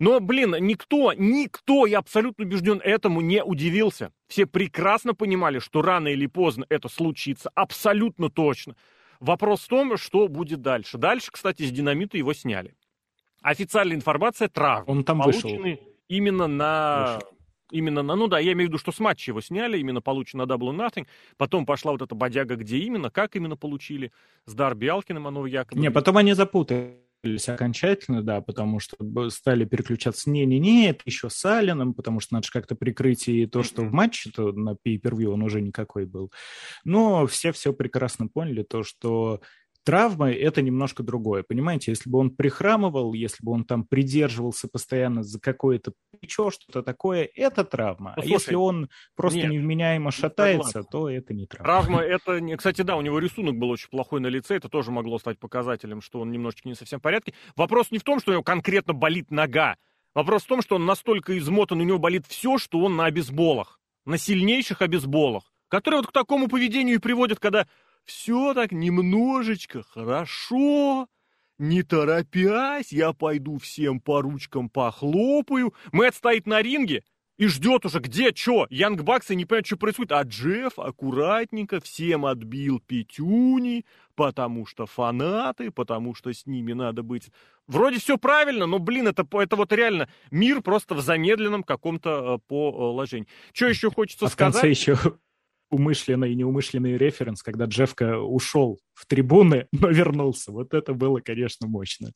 [0.00, 4.12] Но, блин, никто, никто, я абсолютно убежден, этому не удивился.
[4.28, 8.76] Все прекрасно понимали, что рано или поздно это случится, абсолютно точно.
[9.20, 10.96] Вопрос в том, что будет дальше.
[10.96, 12.74] Дальше, кстати, с динамита его сняли.
[13.42, 14.84] Официальная информация травм.
[14.86, 15.50] Он там вышел.
[16.08, 17.16] именно на...
[17.16, 17.36] Вышел.
[17.70, 20.44] Именно на, ну да, я имею в виду, что с матча его сняли, именно получено
[20.44, 21.06] на Double Nothing.
[21.36, 24.10] Потом пошла вот эта бодяга, где именно, как именно получили.
[24.46, 25.80] С Дарби Алкиным оно якобы...
[25.80, 26.98] Не, потом они запутали
[27.48, 28.96] окончательно, да, потому что
[29.30, 33.62] стали переключаться, не-не-не, это еще с Алленом, потому что надо же как-то прикрыть и то,
[33.62, 36.32] что в матче-то на pay per он уже никакой был.
[36.84, 39.40] Но все все прекрасно поняли, то, что
[39.84, 41.92] Травмы– это немножко другое, понимаете?
[41.92, 47.28] Если бы он прихрамывал, если бы он там придерживался постоянно за какое-то плечо, что-то такое,
[47.34, 48.12] это травма.
[48.16, 51.64] Ну, слушай, а если он просто нет, невменяемо шатается, то это не травма.
[51.64, 52.56] Травма– это, не...
[52.56, 56.02] кстати, да, у него рисунок был очень плохой на лице, это тоже могло стать показателем,
[56.02, 57.32] что он немножечко не совсем в порядке.
[57.56, 59.76] Вопрос не в том, что у него конкретно болит нога,
[60.14, 63.80] вопрос в том, что он настолько измотан, у него болит все, что он на обезболах,
[64.04, 67.66] на сильнейших обезболах, которые вот к такому поведению и приводят, когда
[68.04, 71.08] все так немножечко хорошо,
[71.58, 75.74] не торопясь, я пойду всем по ручкам похлопаю.
[75.92, 77.04] Мэтт стоит на ринге
[77.40, 78.66] и ждет уже, где, что.
[78.68, 80.12] Янг Баксы не понимают, что происходит.
[80.12, 87.30] А Джефф аккуратненько всем отбил пятюни, потому что фанаты, потому что с ними надо быть...
[87.66, 92.38] Вроде все правильно, но, блин, это, это вот реально мир просто в замедленном каком-то э,
[92.46, 93.26] положении.
[93.54, 94.54] Что еще хочется а сказать?
[94.54, 94.98] В конце еще
[95.70, 100.52] умышленный и неумышленный референс, когда Джефка ушел в трибуны, но вернулся.
[100.52, 102.12] Вот это было, конечно, мощно.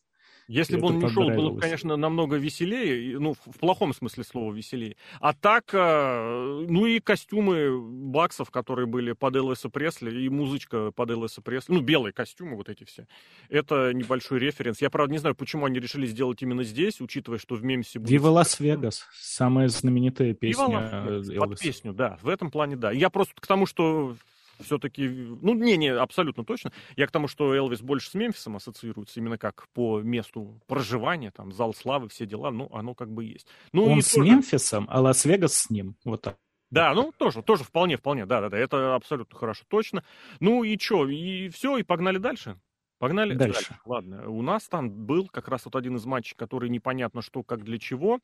[0.49, 4.53] Если бы он не ушел, было бы, конечно, намного веселее, ну, в плохом смысле слова
[4.53, 4.97] веселее.
[5.21, 11.11] А так, э, ну и костюмы баксов, которые были под Элвиса Пресли, и музычка под
[11.11, 13.07] Элвиса Пресли, ну, белые костюмы вот эти все.
[13.49, 14.81] Это небольшой референс.
[14.83, 18.11] Я, правда, не знаю, почему они решили сделать именно здесь, учитывая, что в Мемсе будет...
[18.11, 21.41] Вива Лас-Вегас, самая знаменитая песня Элвиса.
[21.41, 22.91] Под песню, да, в этом плане, да.
[22.93, 24.15] Я просто к тому, что
[24.61, 26.73] все-таки, ну, не, не, абсолютно точно.
[26.97, 31.53] Я к тому, что Элвис больше с Мемфисом ассоциируется, именно как по месту проживания, там,
[31.53, 33.47] зал славы, все дела, ну, оно как бы есть.
[33.73, 34.31] Ну, Он с тоже...
[34.31, 36.37] Мемфисом, а Лас-Вегас с ним, вот так.
[36.71, 40.03] Да, ну тоже, тоже вполне, вполне, да, да, да, это абсолютно хорошо, точно.
[40.41, 42.59] Ну и что, и все, и погнали дальше.
[42.99, 43.69] Погнали дальше.
[43.69, 43.81] дальше.
[43.85, 47.63] Ладно, у нас там был как раз вот один из матчей, который непонятно что, как
[47.63, 48.19] для чего.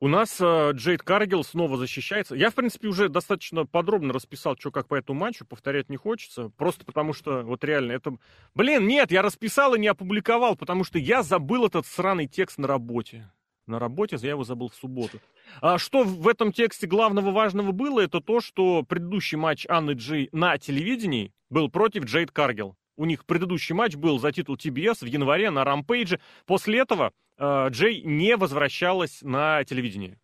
[0.00, 2.34] У нас э, Джейд Каргил снова защищается.
[2.34, 6.50] Я, в принципе, уже достаточно подробно расписал, что как по этому матчу, повторять не хочется.
[6.56, 8.16] Просто потому что, вот реально, это...
[8.54, 12.66] Блин, нет, я расписал и не опубликовал, потому что я забыл этот сраный текст на
[12.66, 13.30] работе.
[13.66, 15.20] На работе я его забыл в субботу.
[15.60, 20.28] А что в этом тексте главного важного было, это то, что предыдущий матч Анны Джей
[20.32, 22.76] на телевидении был против Джейд Каргил.
[22.96, 26.20] У них предыдущий матч был за титул TBS в январе на Рампейдже.
[26.46, 30.18] После этого Джей не возвращалась на телевидение.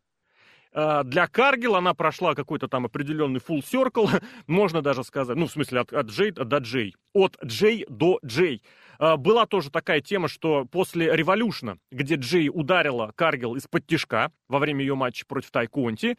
[0.73, 5.53] Э, для Каргил она прошла какой-то там определенный full circle, можно даже сказать, ну, в
[5.53, 6.95] смысле, от, от Джей до Джей.
[7.13, 8.63] От Джей до Джей.
[8.99, 14.59] Э, была тоже такая тема, что после революшна, где Джей ударила Каргил из-под тишка во
[14.59, 16.17] время ее матча против Тайконти,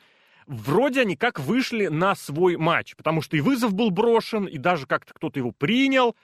[0.47, 4.85] вроде они как вышли на свой матч, потому что и вызов был брошен, и даже
[4.85, 6.15] как-то кто-то его принял,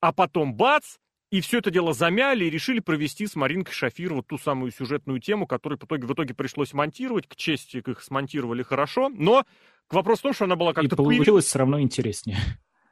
[0.00, 0.96] а потом бац,
[1.30, 5.20] и все это дело замяли и решили провести с Маринкой Шафир вот ту самую сюжетную
[5.20, 7.26] тему, которую в итоге, в итоге пришлось монтировать.
[7.26, 9.44] К чести их смонтировали хорошо, но
[9.88, 10.94] к вопросу в том, что она была как-то...
[10.94, 12.38] И получилось все равно интереснее.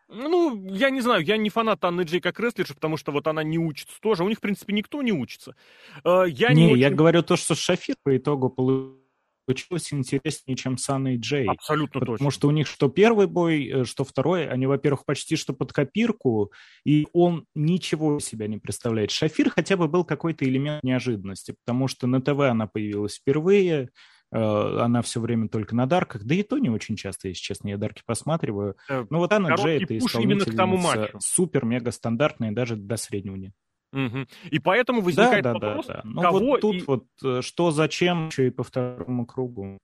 [0.09, 3.42] Ну, я не знаю, я не фанат Анны Джей как рестлерша, потому что вот она
[3.42, 4.23] не учится тоже.
[4.23, 5.57] У них, в принципе, никто не учится.
[6.05, 6.81] Э, я не, не очень...
[6.81, 9.04] я говорю то, что Шафир по итогу получил
[9.44, 11.46] получилось интереснее, чем с Анной Джей.
[11.46, 12.30] Абсолютно потому точно.
[12.30, 16.52] что у них что первый бой, э, что второй, они, во-первых, почти что под копирку,
[16.85, 19.11] и он ничего себя не представляет.
[19.11, 23.90] Шафир хотя бы был какой-то элемент неожиданности, потому что на ТВ она появилась впервые,
[24.33, 27.68] э, она все время только на дарках, да и то не очень часто, если честно,
[27.68, 28.76] я дарки посматриваю.
[28.88, 33.52] Э, ну вот Анна Джей это исполнительница супер-мега стандартная, даже до среднего нет.
[33.94, 34.26] Угу.
[34.50, 36.00] И поэтому возникает да, да, вопрос, да, да.
[36.04, 36.85] Ну, кого вот тут и...
[36.87, 37.04] вот
[37.44, 39.78] что, зачем, еще и по второму кругу.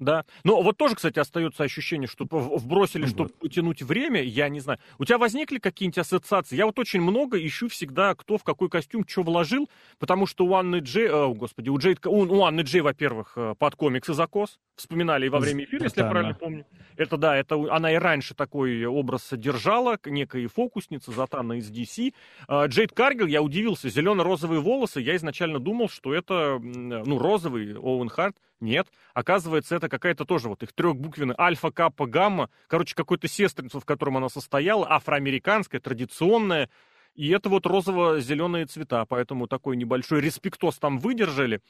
[0.00, 0.24] Да.
[0.42, 4.80] Но вот тоже, кстати, остается ощущение, что вбросили, чтобы утянуть время, я не знаю.
[4.98, 6.56] У тебя возникли какие-нибудь ассоциации?
[6.56, 10.54] Я вот очень много ищу всегда, кто в какой костюм что вложил, потому что у
[10.54, 14.58] Анны Джей, о, господи, у, Джей, у, у Анны Джей, во-первых, э, под комиксы закос,
[14.74, 16.66] вспоминали и во время эфира, если я правильно помню.
[16.96, 22.12] Это да, это она и раньше такой образ содержала, некая фокусница, Затана из DC.
[22.48, 28.08] А, Джейд Каргил, я удивился, зелено-розовые волосы, я изначально думал, что это, ну, розовый Оуэн
[28.08, 28.88] Харт, нет.
[29.12, 32.50] Оказывается, это какая-то тоже вот их трехбуквенная альфа, каппа, гамма.
[32.66, 36.68] Короче, какое-то сестринство, в котором она состояла, афроамериканская, традиционная.
[37.14, 41.60] И это вот розово-зеленые цвета, поэтому такой небольшой респектос там выдержали.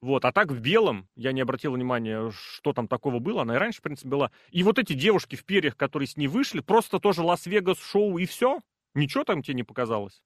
[0.00, 3.58] Вот, а так в белом, я не обратил внимания, что там такого было, она и
[3.58, 4.30] раньше, в принципе, была.
[4.50, 8.26] И вот эти девушки в перьях, которые с ней вышли, просто тоже Лас-Вегас шоу и
[8.26, 8.58] все?
[8.94, 10.22] Ничего там тебе не показалось?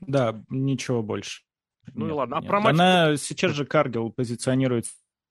[0.00, 1.42] Да, ничего больше.
[1.92, 2.36] Ну нет, и ладно.
[2.36, 2.48] А нет.
[2.48, 2.72] про матч...
[2.74, 4.86] Она сейчас же Каргил позиционирует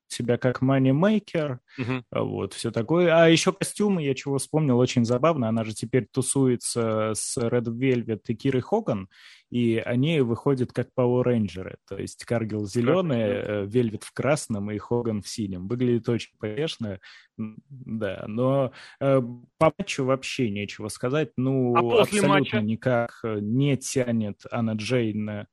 [0.08, 2.04] себя как moneymaker, uh-huh.
[2.12, 3.16] вот, все такое.
[3.16, 8.22] А еще костюмы, я чего вспомнил, очень забавно, она же теперь тусуется с Red Velvet
[8.28, 9.10] и Кирой Хоган,
[9.50, 15.22] и они выходят как Power Rangers, то есть Каргил зеленый, Вельвет в красном и Хоган
[15.22, 15.68] в синем.
[15.68, 17.00] Выглядит очень конечно,
[17.38, 19.22] да, но э,
[19.58, 22.62] по матчу вообще нечего сказать, ну, а абсолютно матча?
[22.62, 25.48] никак не тянет Анна Джейн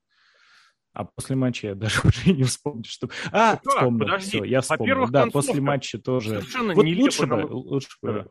[0.92, 3.08] а после матча я даже уже не вспомню, что...
[3.32, 4.28] А, ну, вспомнил, подожди.
[4.28, 5.08] все, я вспомнил.
[5.08, 5.48] Да, концовка.
[5.48, 6.28] после матча тоже.
[6.40, 8.30] Совершенно вот нелепо, лучше бы, лучше бы.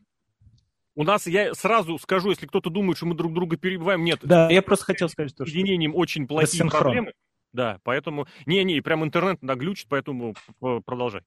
[0.95, 4.19] У нас, я сразу скажу, если кто-то думает, что мы друг друга перебиваем, нет.
[4.23, 5.45] Да, я просто хотел сказать, что...
[5.45, 7.13] Соединением очень плохие проблемы.
[7.53, 8.27] Да, поэтому...
[8.45, 11.21] Не-не, прям интернет наглючит, поэтому продолжай.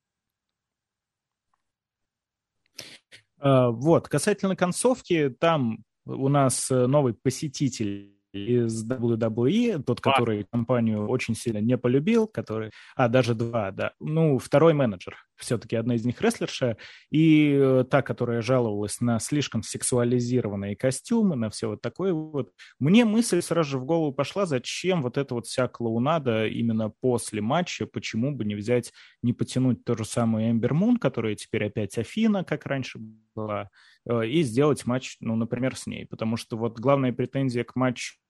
[3.38, 10.46] А, вот, касательно концовки, там у нас э, новый посетитель из WWE, тот, который а.
[10.50, 12.70] компанию очень сильно не полюбил, который...
[12.96, 13.92] А, даже два, да.
[14.00, 15.16] Ну, второй менеджер.
[15.36, 16.76] Все-таки одна из них рестлерша.
[17.10, 22.52] И э, та, которая жаловалась на слишком сексуализированные костюмы, на все вот такое вот.
[22.78, 27.40] Мне мысль сразу же в голову пошла, зачем вот это вот вся клоунада именно после
[27.40, 28.92] матча, почему бы не взять,
[29.22, 32.98] не потянуть то же самое Эмбер Мун, которая теперь опять Афина, как раньше
[33.34, 33.68] была,
[34.08, 36.06] э, и сделать матч, ну, например, с ней.
[36.06, 38.21] Потому что вот главная претензия к матчу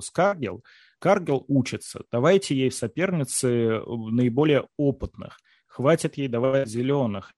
[0.00, 0.64] с Каргил.
[0.98, 2.02] Каргил учится.
[2.10, 5.38] Давайте ей соперницы э, наиболее опытных.
[5.66, 7.32] Хватит ей давать зеленых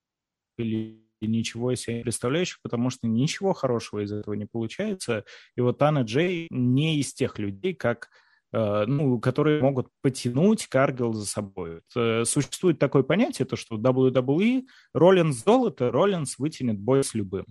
[0.57, 5.25] или ничего себе не представляющих, потому что ничего хорошего из этого не получается.
[5.57, 8.09] И вот Анна Джей не из тех людей, как
[8.53, 11.83] э, ну, которые могут потянуть Каргил за собой.
[11.95, 17.45] Э, существует такое понятие, то, что в WWE Роллинс золото, Роллинс вытянет бой с любым.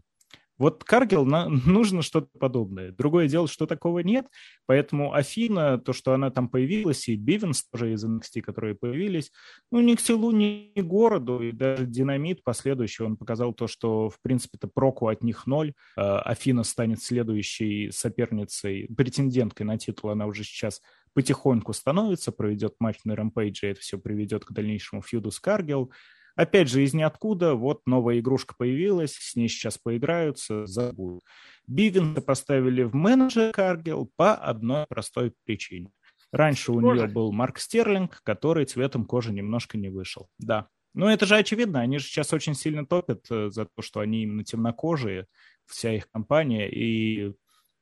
[0.60, 2.92] Вот Каргил на, нужно что-то подобное.
[2.92, 4.28] Другое дело, что такого нет,
[4.68, 9.32] поэтому Афина, то, что она там появилась, и Бивенс тоже из NXT, которые появились,
[9.72, 14.10] ну, ни к селу, ни к городу, и даже Динамит последующий, он показал то, что,
[14.10, 15.74] в принципе-то, проку от них ноль.
[15.96, 20.82] А, Афина станет следующей соперницей, претенденткой на титул, она уже сейчас
[21.14, 25.92] потихоньку становится, проведет матч на Рэмпейдже, и это все приведет к дальнейшему фьюду с Каргил.
[26.36, 31.24] Опять же, из ниоткуда, вот новая игрушка появилась, с ней сейчас поиграются, забудут.
[31.68, 35.92] Бивенса поставили в менеджер Каргел по одной простой причине.
[36.32, 40.30] Раньше у нее был Марк Стерлинг, который цветом кожи немножко не вышел.
[40.38, 40.68] Да.
[40.94, 44.24] Но это же очевидно, они же сейчас очень сильно топят э, за то, что они
[44.24, 45.28] именно темнокожие,
[45.66, 47.34] вся их компания, и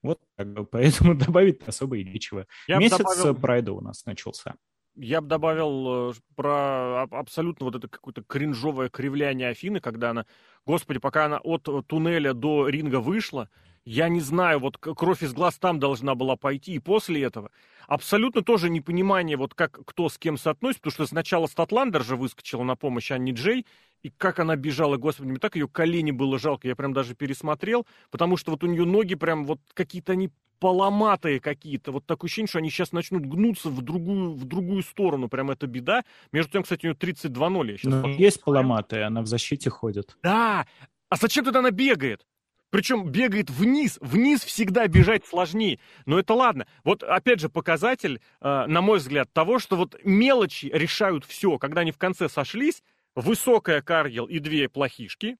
[0.03, 0.19] вот
[0.71, 2.47] поэтому добавить особо и нечего.
[2.67, 3.35] Я Месяц добавил...
[3.35, 4.55] прайда у нас начался.
[4.99, 10.25] Я бы добавил э, про абсолютно вот это какое-то кринжовое кривляние Афины, когда она,
[10.65, 13.47] господи, пока она от э, туннеля до ринга вышла,
[13.87, 17.51] я не знаю, вот кровь из глаз там должна была пойти, и после этого
[17.87, 22.63] абсолютно тоже непонимание, вот как кто с кем соотносится, потому что сначала Статландер же выскочила
[22.63, 23.65] на помощь Анни Джей,
[24.03, 27.87] и как она бежала, господи, мне так ее колени было жалко, я прям даже пересмотрел,
[28.11, 31.91] потому что вот у нее ноги прям вот какие-то они поломатые какие-то.
[31.93, 35.29] Вот такое ощущение, что они сейчас начнут гнуться в другую, в другую сторону.
[35.29, 36.03] Прям это беда.
[36.31, 37.71] Между тем, кстати, у нее 32-0.
[37.71, 40.17] Я сейчас ну, есть поломатые, она в защите ходит.
[40.23, 40.65] Да!
[41.09, 42.25] А зачем тогда она бегает?
[42.69, 43.97] Причем бегает вниз.
[44.01, 45.79] Вниз всегда бежать сложнее.
[46.05, 46.67] Но это ладно.
[46.83, 51.57] Вот опять же показатель, э, на мой взгляд, того, что вот мелочи решают все.
[51.57, 52.83] Когда они в конце сошлись,
[53.15, 55.37] высокая Каргел и две плохишки,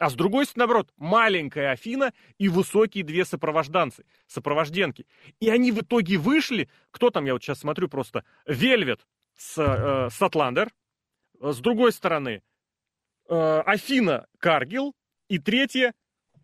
[0.00, 5.06] а с другой стороны, наоборот, маленькая Афина и высокие две сопровожданцы, сопровожденки.
[5.40, 10.08] И они в итоге вышли, кто там, я вот сейчас смотрю просто, Вельвет с э,
[10.10, 10.72] Сатландер,
[11.38, 12.42] с другой стороны,
[13.28, 14.94] э, Афина Каргил,
[15.28, 15.92] и третье,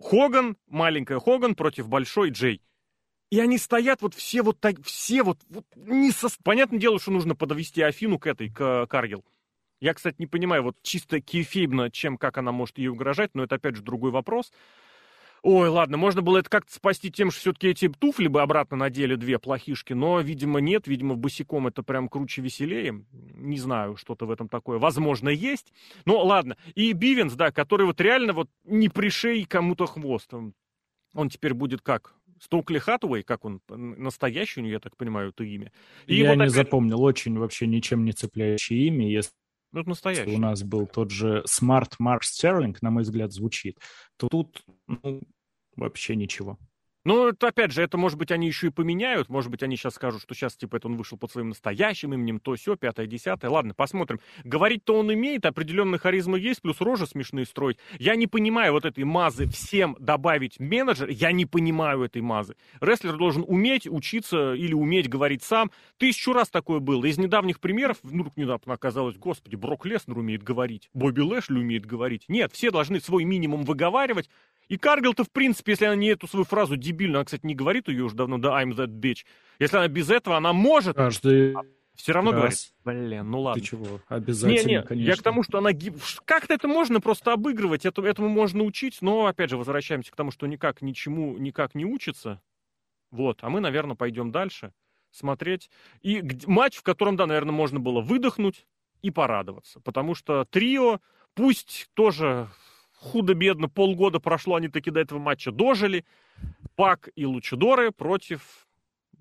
[0.01, 2.63] Хоган, маленькая Хоган против большой Джей.
[3.31, 6.29] И они стоят вот все вот так, все вот, вот не со...
[6.45, 9.25] Понятное дело, что нужно подвести Афину к этой, к Каргил.
[9.81, 13.57] Я, кстати, не понимаю, вот чисто кейфейбно, чем, как она может ей угрожать, но это,
[13.57, 14.53] опять же, другой вопрос.
[15.49, 19.15] Ой, ладно, можно было это как-то спасти тем, что все-таки эти туфли бы обратно надели
[19.15, 23.05] две плохишки, но, видимо, нет, видимо, в босиком это прям круче, веселее.
[23.13, 24.81] Не знаю, что-то в этом такое.
[24.81, 25.73] Возможно, есть.
[26.05, 26.57] Но ладно.
[26.75, 30.35] И Бивенс, да, который вот реально вот не пришей кому-то хвост.
[30.35, 32.17] Он теперь будет как?
[32.41, 35.71] Стокли Хатуэй, как он, настоящий у нее, я так понимаю, это имя.
[36.07, 36.55] И я вот не опять...
[36.55, 39.31] запомнил, очень вообще ничем не цепляющее имя, если
[39.71, 40.35] ну, это настоящий.
[40.35, 43.79] у нас был тот же Smart Mark Sterling, на мой взгляд, звучит,
[44.17, 45.21] то тут ну,
[45.77, 46.59] вообще ничего.
[47.07, 49.29] Ну, это, опять же, это, может быть, они еще и поменяют.
[49.29, 52.41] Может быть, они сейчас скажут, что сейчас, типа, это он вышел под своим настоящим именем,
[52.41, 53.49] то все, пятое, десятое.
[53.49, 54.19] Ладно, посмотрим.
[54.43, 57.79] Говорить-то он имеет, определенная харизма есть, плюс рожи смешные строить.
[58.01, 61.09] Я не понимаю вот этой мазы всем добавить менеджер.
[61.09, 62.57] Я не понимаю этой мазы.
[62.81, 65.71] Рестлер должен уметь учиться или уметь говорить сам.
[65.99, 67.05] Тысячу раз такое было.
[67.05, 72.25] Из недавних примеров, ну, недавно оказалось, господи, Брок Леснер умеет говорить, Бобби Лэшли умеет говорить.
[72.27, 74.29] Нет, все должны свой минимум выговаривать,
[74.69, 77.89] и Каргил-то, в принципе, если она не эту свою фразу дебильную, она, кстати, не говорит
[77.89, 79.25] ее уже давно, да, I'm that bitch.
[79.59, 80.97] Если она без этого, она может...
[80.97, 81.55] Каждый...
[81.95, 82.75] Все равно раз.
[82.85, 83.59] говорит, блин, ну ладно.
[83.59, 84.01] Ты чего?
[84.09, 85.11] Обязательно, не, не, конечно.
[85.11, 85.71] Я к тому, что она...
[86.27, 90.31] Как-то это можно просто обыгрывать, это, этому можно учить, но, опять же, возвращаемся к тому,
[90.31, 92.43] что никак ничему никак не учится.
[93.11, 94.75] Вот, а мы, наверное, пойдем дальше
[95.11, 95.71] смотреть.
[96.03, 98.67] И матч, в котором, да, наверное, можно было выдохнуть
[99.01, 101.01] и порадоваться, потому что трио,
[101.35, 102.49] пусть тоже
[102.97, 106.05] худо-бедно, полгода прошло, они таки до этого матча дожили.
[106.75, 108.69] Пак и Лучидоры против,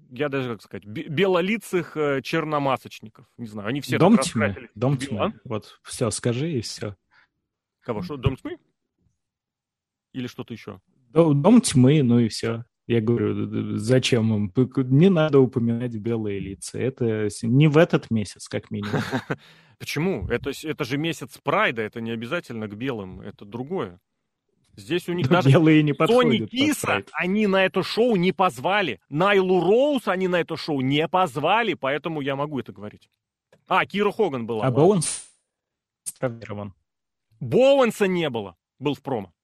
[0.09, 3.25] я даже, как сказать, белолицых э, черномасочников.
[3.37, 3.97] Не знаю, они все...
[3.97, 5.33] Дом тьмы, дом тьмы.
[5.45, 6.95] Вот, все, скажи и все.
[7.81, 8.57] Кого, что, дом тьмы?
[10.11, 10.81] Или что-то еще?
[11.11, 12.65] Дом тьмы, ну и все.
[12.87, 14.53] Я говорю, зачем им?
[14.89, 16.77] Не надо упоминать белые лица.
[16.77, 19.01] Это не в этот месяц, как минимум.
[19.77, 20.27] Почему?
[20.29, 23.99] Это, это же месяц прайда, это не обязательно к белым, это другое.
[24.75, 28.99] Здесь у них даже белые не Сони Киса они на это шоу не позвали.
[29.09, 33.09] Найлу Роуз они на это шоу не позвали, поэтому я могу это говорить.
[33.67, 34.65] А, Кира Хоган была.
[34.65, 35.29] А Боуэнс.
[37.39, 38.55] Боуэнса не было.
[38.79, 39.34] Был в промо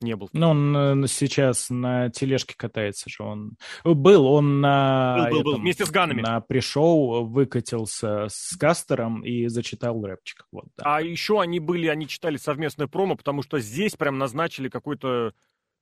[0.00, 0.28] не был.
[0.32, 3.22] Ну, он э, сейчас на тележке катается же.
[3.22, 5.60] Он был, он на был, был, был.
[5.60, 6.20] вместе с Ганами.
[6.20, 10.46] На пришел, выкатился с Кастером и зачитал рэпчик.
[10.52, 10.96] Вот, да.
[10.96, 15.32] А еще они были, они читали совместное промо, потому что здесь прям назначили какой-то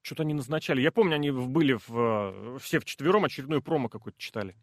[0.03, 0.81] что-то они назначали.
[0.81, 4.57] Я помню, они были в, э, все вчетвером очередной промо какой-то читали.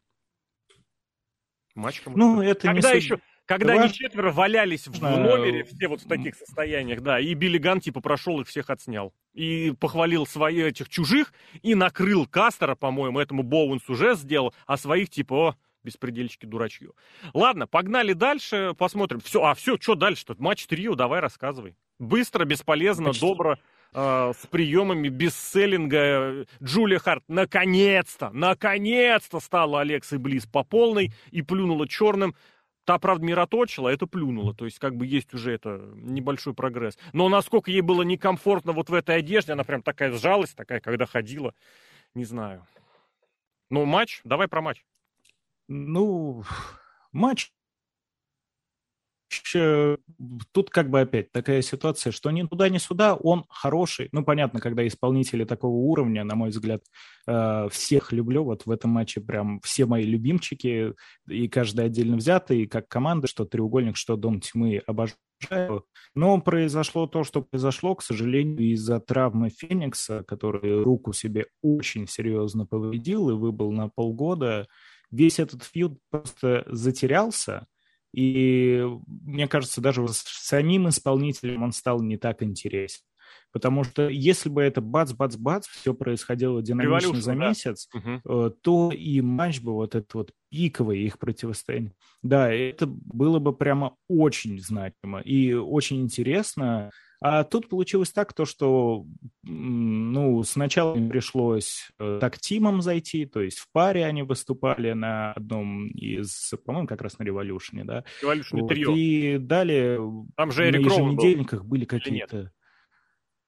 [1.75, 2.01] Матч.
[2.05, 3.85] Ну, это Когда не еще, когда Давай...
[3.85, 7.99] они четверо валялись в номере, все вот в таких состояниях, да, и Билли Ган, типа,
[8.01, 9.13] прошел их всех отснял.
[9.33, 15.09] И похвалил своих этих чужих, и накрыл Кастера, по-моему, этому Боуэнс уже сделал, а своих,
[15.09, 16.91] типа, о, беспредельчики дурачье.
[17.33, 19.19] Ладно, погнали дальше, посмотрим.
[19.19, 20.35] Все, а все, что дальше-то?
[20.37, 21.75] Матч трио, давай рассказывай.
[21.99, 23.27] Быстро, бесполезно, Почти.
[23.27, 23.57] бодро,
[23.93, 26.45] э, с приемами, без selling а.
[26.61, 32.35] Джулия Харт наконец-то, наконец-то стала Алексой Блисс по полной и плюнула черным.
[32.85, 34.53] Та, правда, мироточила, это плюнула.
[34.53, 36.97] То есть, как бы есть уже это небольшой прогресс.
[37.13, 41.05] Но насколько ей было некомфортно вот в этой одежде, она прям такая сжалась, такая, когда
[41.05, 41.53] ходила,
[42.13, 42.65] не знаю.
[43.69, 44.85] Ну, матч, давай про матч.
[45.67, 46.43] Ну,
[47.11, 47.51] матч
[50.51, 54.09] тут как бы опять такая ситуация, что ни туда, ни сюда он хороший.
[54.11, 56.83] Ну, понятно, когда исполнители такого уровня, на мой взгляд,
[57.27, 58.43] э, всех люблю.
[58.43, 60.93] Вот в этом матче прям все мои любимчики,
[61.27, 65.85] и каждый отдельно взятый, и как команда, что треугольник, что Дом Тьмы, обожаю.
[66.15, 72.65] Но произошло то, что произошло, к сожалению, из-за травмы Феникса, который руку себе очень серьезно
[72.65, 74.67] повредил и выбыл на полгода.
[75.11, 77.67] Весь этот фьюд просто затерялся,
[78.13, 83.01] и мне кажется, даже с самим исполнителем он стал не так интересен.
[83.51, 88.49] Потому что если бы это бац-бац-бац, все происходило динамично за месяц, да.
[88.61, 91.93] то и матч бы вот этот вот пиковый их противостояние.
[92.23, 96.89] Да, это было бы прямо очень значимо и очень интересно.
[97.25, 99.05] А тут получилось так, то, что
[99.43, 105.31] ну, сначала им пришлось э, так тимом зайти, то есть в паре они выступали на
[105.31, 108.03] одном из, по-моему, как раз на Революшне, да?
[108.21, 108.93] Революшне вот, трио.
[108.93, 110.01] И далее
[110.35, 111.69] Там же Эрик на еженедельниках был.
[111.69, 112.51] были какие-то...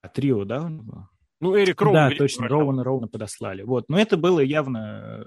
[0.00, 0.72] А, трио, да?
[1.40, 2.08] Ну, Эрик Роуэн.
[2.08, 3.60] Да, точно, Роуэна подослали.
[3.60, 5.26] Вот, но это было явно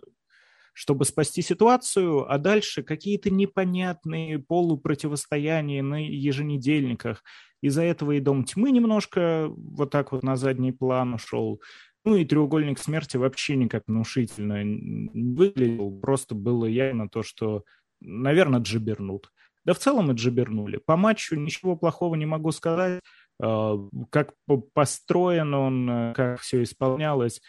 [0.80, 7.22] чтобы спасти ситуацию, а дальше какие-то непонятные полупротивостояния на еженедельниках.
[7.62, 11.62] Из-за этого и Дом Тьмы немножко вот так вот на задний план ушел.
[12.06, 16.00] Ну и треугольник смерти вообще никак внушительно не выглядел.
[16.00, 17.66] Просто было явно то, что,
[18.00, 19.34] наверное, джибернут.
[19.66, 20.78] Да в целом отжибернули.
[20.78, 23.02] По матчу ничего плохого не могу сказать.
[23.44, 23.74] Э,
[24.12, 24.34] как
[24.74, 27.42] построен он, э, как все исполнялось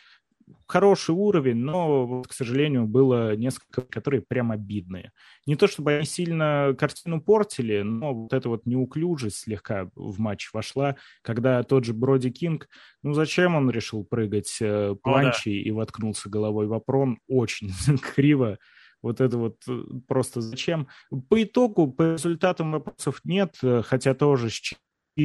[0.67, 5.13] хороший уровень, но, вот, к сожалению, было несколько, которые прям обидные.
[5.47, 10.51] Не то чтобы они сильно картину портили, но вот эта вот неуклюжесть слегка в матч
[10.53, 12.69] вошла, когда тот же Броди Кинг,
[13.03, 15.69] ну зачем он решил прыгать э, планчей О, да.
[15.69, 17.19] и воткнулся головой в опрон?
[17.29, 17.71] Очень
[18.15, 18.59] криво.
[19.03, 20.89] Вот это вот э, просто зачем?
[21.29, 24.61] По итогу, по результатам вопросов нет, э, хотя тоже с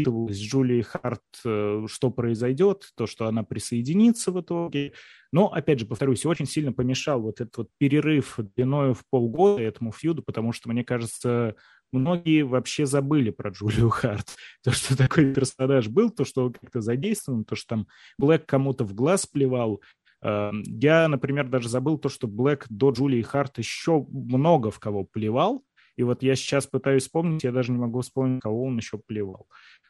[0.03, 4.93] Джулией Харт, э, что произойдет, то, что она присоединится в итоге.
[5.31, 9.91] Но, опять же, повторюсь, очень сильно помешал вот этот вот перерыв длиною в полгода этому
[9.91, 11.55] фьюду, потому что, мне кажется,
[11.91, 14.35] многие вообще забыли про Джулию Харт.
[14.63, 17.87] То, что такой персонаж был, то, что он как-то задействован, то, что там
[18.17, 19.81] Блэк кому-то в глаз плевал.
[20.21, 25.03] Э, я, например, даже забыл то, что Блэк до Джулии Харт еще много в кого
[25.03, 25.63] плевал,
[25.95, 29.47] и вот я сейчас пытаюсь вспомнить, я даже не могу вспомнить, кого он еще плевал.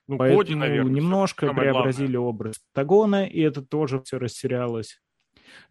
[0.07, 2.29] Ну, Поэтому Коди, наверное, немножко преобразили главное.
[2.29, 5.01] образ Пентагона, и это тоже все растерялось.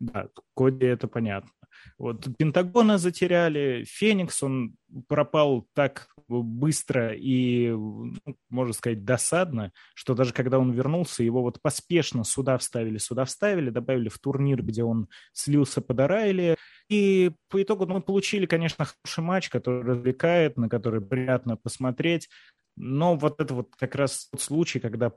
[0.01, 1.51] Да, Коди это понятно.
[1.99, 4.76] Вот Пентагона затеряли, Феникс, он
[5.09, 8.14] пропал так быстро и, ну,
[8.49, 13.70] можно сказать, досадно, что даже когда он вернулся, его вот поспешно сюда вставили, сюда вставили,
[13.70, 16.57] добавили в турнир, где он слился под Арайли,
[16.89, 22.28] и по итогу мы получили, конечно, хороший матч, который развлекает, на который приятно посмотреть,
[22.76, 25.12] но вот это вот как раз тот случай, когда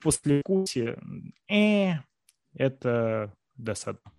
[0.00, 0.94] после кути,
[1.48, 1.92] э,
[2.54, 4.15] это досадно.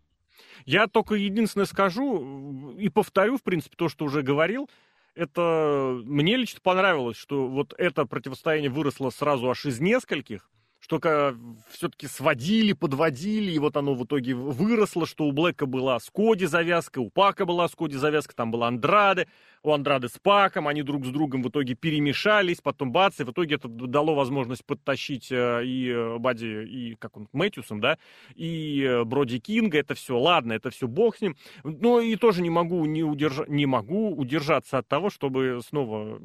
[0.65, 4.69] Я только единственное скажу и повторю, в принципе, то, что уже говорил.
[5.15, 10.49] Это мне лично понравилось, что вот это противостояние выросло сразу аж из нескольких
[10.87, 11.35] что
[11.69, 16.45] все-таки сводили, подводили, и вот оно в итоге выросло, что у Блэка была с Коди
[16.45, 19.27] завязка, у Пака была с Коди завязка, там была Андраде,
[19.63, 23.31] у Андрады с Паком, они друг с другом в итоге перемешались, потом бац, и в
[23.31, 27.97] итоге это дало возможность подтащить э, и э, Бади, и как он, Мэтьюсом, да,
[28.35, 31.35] и э, Броди Кинга, это все, ладно, это все бог с ним,
[31.65, 33.43] но и тоже не могу, не, удержа...
[33.49, 36.21] не могу удержаться от того, чтобы снова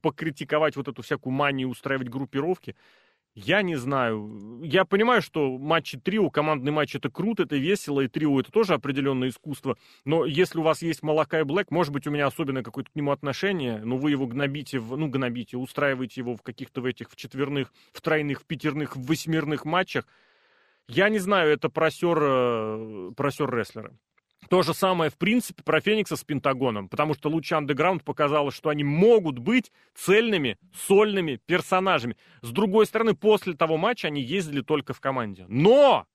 [0.00, 2.74] покритиковать вот эту всякую манию устраивать группировки,
[3.34, 4.60] я не знаю.
[4.62, 8.74] Я понимаю, что матчи трио, командный матч это круто, это весело, и трио это тоже
[8.74, 9.78] определенное искусство.
[10.04, 12.94] Но если у вас есть молока и Блэк, может быть, у меня особенное какое-то к
[12.94, 17.10] нему отношение, но вы его гнобите, в, ну, гнобите, устраиваете его в каких-то в этих
[17.10, 20.06] в четверных, в тройных, в пятерных, в восьмерных матчах.
[20.88, 23.94] Я не знаю, это просер, э, просер рестлера.
[24.48, 28.68] То же самое, в принципе, про Феникса с Пентагоном, потому что лучше Андеграунд показало, что
[28.68, 32.16] они могут быть цельными, сольными персонажами.
[32.42, 35.46] С другой стороны, после того матча они ездили только в команде.
[35.48, 36.06] Но!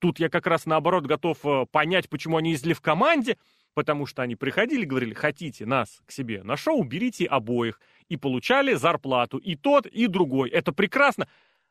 [0.00, 3.36] Тут я как раз наоборот готов э, понять, почему они ездили в команде,
[3.74, 7.80] потому что они приходили, говорили, хотите нас к себе на шоу, берите обоих.
[8.08, 10.50] И получали зарплату и тот, и другой.
[10.50, 11.28] Это прекрасно.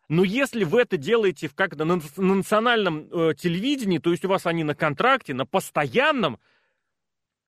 [0.09, 4.45] Но если вы это делаете как на, на национальном э, телевидении, то есть у вас
[4.45, 6.39] они на контракте, на постоянном,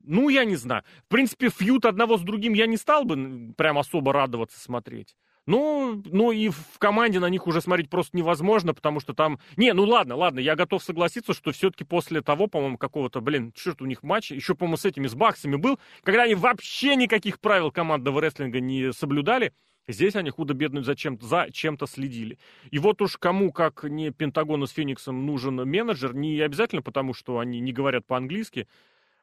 [0.03, 0.83] ну, я не знаю.
[1.05, 5.15] В принципе, фьют одного с другим я не стал бы прям особо радоваться смотреть.
[5.45, 9.39] Ну, ну и в команде на них уже смотреть просто невозможно, потому что там...
[9.57, 13.81] Не, ну ладно, ладно, я готов согласиться, что все-таки после того, по-моему, какого-то, блин, черт
[13.81, 17.71] у них матч, еще, по-моему, с этими, с баксами был, когда они вообще никаких правил
[17.71, 19.53] командного рестлинга не соблюдали,
[19.89, 22.37] Здесь они худо-бедно за чем-то, за чем-то следили.
[22.69, 27.39] И вот уж кому, как не Пентагону с Фениксом, нужен менеджер, не обязательно потому, что
[27.39, 28.67] они не говорят по-английски,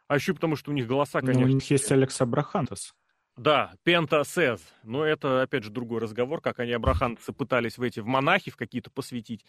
[0.09, 1.43] а еще потому, что у них голоса, конечно...
[1.43, 2.95] Ну, у них есть Алекс Абрахантес.
[3.37, 4.61] Да, Пента Сез.
[4.83, 8.57] Но это, опять же, другой разговор, как они Абрахантесы пытались в эти, в монахи в
[8.57, 9.45] какие-то посвятить.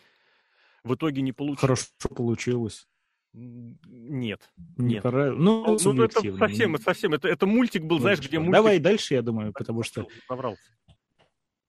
[0.83, 1.61] В итоге не получилось.
[1.61, 2.87] Хорошо получилось.
[3.33, 4.51] Нет.
[4.77, 5.03] Не нет.
[5.03, 5.31] Пора...
[5.31, 7.13] Ну, ну, ну это совсем, совсем.
[7.13, 8.53] Это, это мультик был, ну, знаешь, где мультик...
[8.53, 10.07] Давай дальше, я думаю, потому что...
[10.27, 10.61] Соврался.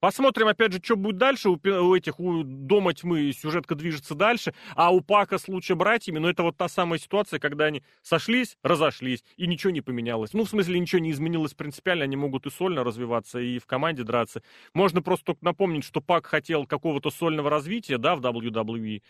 [0.01, 1.51] Посмотрим, опять же, что будет дальше.
[1.51, 6.45] У, этих, у Дома тьмы сюжетка движется дальше, а у Пака с братьями, ну, это
[6.45, 10.33] вот та самая ситуация, когда они сошлись, разошлись, и ничего не поменялось.
[10.35, 14.05] Ну, в смысле, ничего не изменилось принципиально, они могут и сольно развиваться, и в команде
[14.05, 14.43] драться.
[14.73, 19.03] Можно просто только напомнить, что Пак хотел какого-то сольного развития, да, в WWE,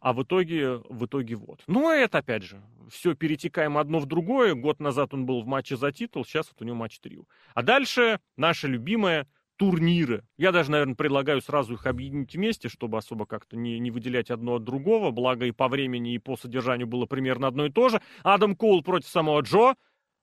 [0.00, 1.60] а в итоге, в итоге вот.
[1.68, 4.54] Ну, а это, опять же, все перетекаем одно в другое.
[4.54, 7.22] Год назад он был в матче за титул, сейчас вот у него матч трио.
[7.54, 9.28] А дальше наша любимая
[9.62, 10.24] турниры.
[10.38, 14.56] Я даже, наверное, предлагаю сразу их объединить вместе, чтобы особо как-то не, не выделять одно
[14.56, 15.12] от другого.
[15.12, 18.02] Благо и по времени, и по содержанию было примерно одно и то же.
[18.24, 19.76] Адам Коул против самого Джо.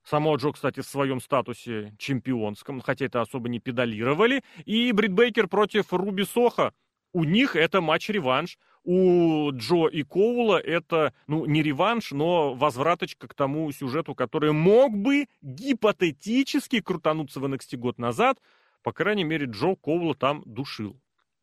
[0.03, 4.43] Самого Джо, кстати, в своем статусе чемпионском, хотя это особо не педалировали.
[4.65, 6.73] И Брит Бейкер против Руби Соха.
[7.13, 8.57] У них это матч-реванш.
[8.83, 14.97] у Джо и Коула это, ну, не реванш, но возвраточка к тому сюжету, который мог
[14.97, 18.37] бы гипотетически крутануться в NXT год назад.
[18.83, 20.99] По крайней мере, Джо Коула там душил.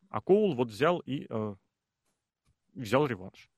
[0.09, 1.55] А Коул вот взял и э,
[2.73, 3.49] взял реванш.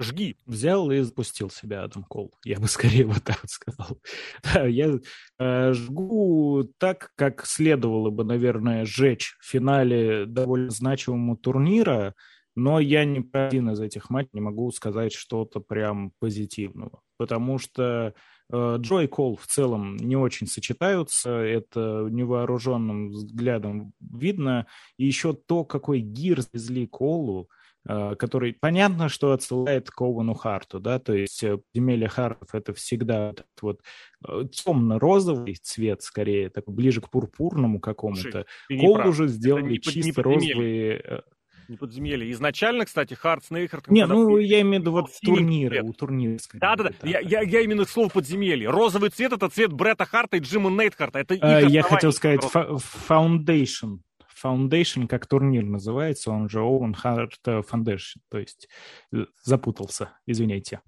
[0.00, 0.36] Жги.
[0.46, 2.32] Взял и запустил себя Адам Кол.
[2.44, 4.00] Я бы скорее вот так вот сказал.
[4.42, 4.98] Да, я
[5.38, 12.14] э, жгу так, как следовало бы, наверное, сжечь в финале довольно значимого турнира,
[12.56, 17.58] но я ни про один из этих матчей не могу сказать что-то прям позитивного, потому
[17.58, 18.14] что
[18.52, 25.64] Джо и Кол в целом не очень сочетаются, это невооруженным взглядом видно, и еще то,
[25.64, 27.48] какой гир завезли Колу,
[27.88, 32.74] Э, который понятно, что отсылает к Оуэну Харту, да, то есть э, подземелье Хартов это
[32.74, 33.32] всегда
[33.62, 33.80] вот
[34.28, 38.44] э, темно-розовый цвет, скорее, так ближе к пурпурному какому-то.
[38.80, 41.22] Кол уже сделали чисто розовые
[41.70, 42.30] не подземелье.
[42.32, 43.94] Изначально, кстати, Харт с Нейхартом...
[43.94, 46.38] Не, ну, я имею в виду вот турниры, у турнира.
[46.54, 48.68] Да-да-да, я, я, я именно слово подземелье.
[48.68, 51.20] Розовый цвет— это цвет Бретта Харта и Джима Нейтхарта.
[51.20, 52.40] Это а, я хотел сказать
[53.08, 54.00] Foundation.
[54.42, 58.68] Foundation как турнир называется, он же Owen Heart Foundation, то есть
[59.12, 60.80] э, запутался, извините.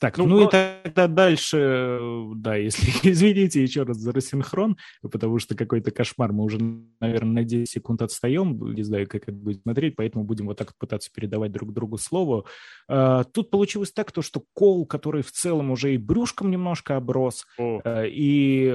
[0.00, 0.46] Так, ну, ну но...
[0.46, 6.44] и тогда дальше, да, если, извините еще раз за рассинхрон, потому что какой-то кошмар, мы
[6.44, 6.58] уже,
[7.00, 10.74] наверное, на 10 секунд отстаем, не знаю, как это будет смотреть, поэтому будем вот так
[10.78, 12.46] пытаться передавать друг другу слово.
[12.88, 17.46] А, тут получилось так, то, что кол, который в целом уже и брюшком немножко оброс,
[17.58, 17.82] О.
[17.84, 18.74] А, и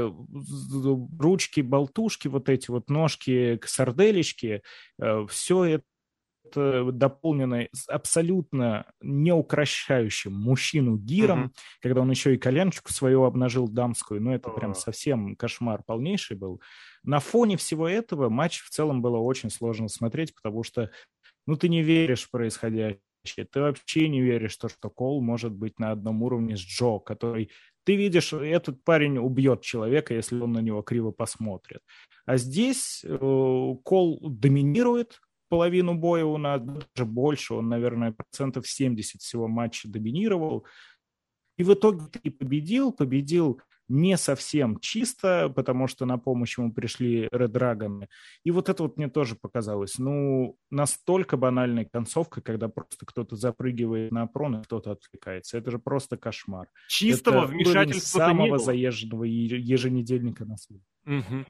[1.19, 4.61] ручки, болтушки, вот эти вот ножки, сарделечки,
[5.01, 5.83] а, все это
[6.47, 11.79] это дополнено абсолютно неукращающим мужчину гиром, mm-hmm.
[11.81, 16.61] когда он еще и коленочку свою обнажил дамскую, ну это прям совсем кошмар полнейший был.
[17.03, 20.91] На фоне всего этого матч в целом было очень сложно смотреть, потому что,
[21.45, 22.99] ну ты не веришь в происходящее,
[23.51, 27.49] ты вообще не веришь, что, что Кол может быть на одном уровне с Джо, который
[27.85, 31.81] ты видишь, этот парень убьет человека, если он на него криво посмотрит.
[32.25, 33.17] А здесь э,
[33.83, 40.65] Кол доминирует, половину боя у нас, даже больше, он, наверное, процентов 70 всего матча доминировал.
[41.57, 47.27] И в итоге ты победил, победил не совсем чисто, потому что на помощь ему пришли
[47.27, 48.07] Red Dragon.
[48.43, 49.99] И вот это вот мне тоже показалось.
[49.99, 55.57] Ну, настолько банальная концовка, когда просто кто-то запрыгивает на прон, и кто-то отвлекается.
[55.57, 56.67] Это же просто кошмар.
[56.87, 60.83] Чистого это вмешательства самого заезженного еженедельника на свете.
[61.05, 61.45] Угу.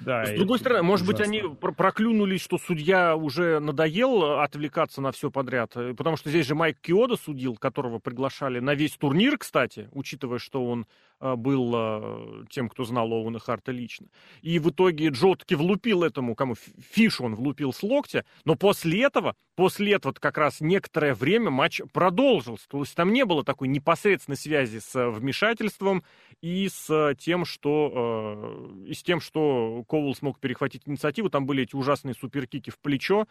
[0.00, 1.24] Да, С другой стороны, может ужасно.
[1.26, 6.46] быть, они проклюнулись, что судья уже надоел отвлекаться на все подряд, э, потому что здесь
[6.46, 10.86] же Майк Киода судил, которого приглашали на весь турнир, кстати, учитывая, что он
[11.20, 14.06] а, был тем, кто знал Оуэна Харта лично.
[14.42, 16.54] И в итоге Джо таки влупил этому, кому
[16.92, 21.80] Фишу он влупил с локтя, но после этого, после этого как раз некоторое время матч
[21.92, 22.68] продолжился.
[22.68, 26.04] То есть там не было такой непосредственной связи с э, вмешательством
[26.40, 31.30] и с тем, что, э, и с тем, что Коул смог перехватить инициативу.
[31.30, 33.26] Там были эти ужасные суперкики в плечо.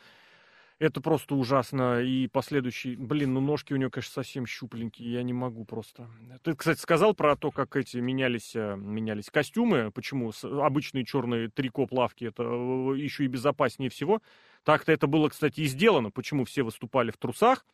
[0.79, 2.01] Это просто ужасно.
[2.01, 2.95] И последующий...
[2.95, 5.11] Блин, ну ножки у него, конечно, совсем щупленькие.
[5.11, 6.09] Я не могу просто.
[6.43, 9.89] Ты, кстати, сказал про то, как эти менялись, э, менялись костюмы.
[9.91, 14.21] Почему обычные черные трико плавки это э, еще и безопаснее всего.
[14.63, 16.11] Так-то это было, кстати, и сделано.
[16.11, 17.65] Почему все выступали в трусах?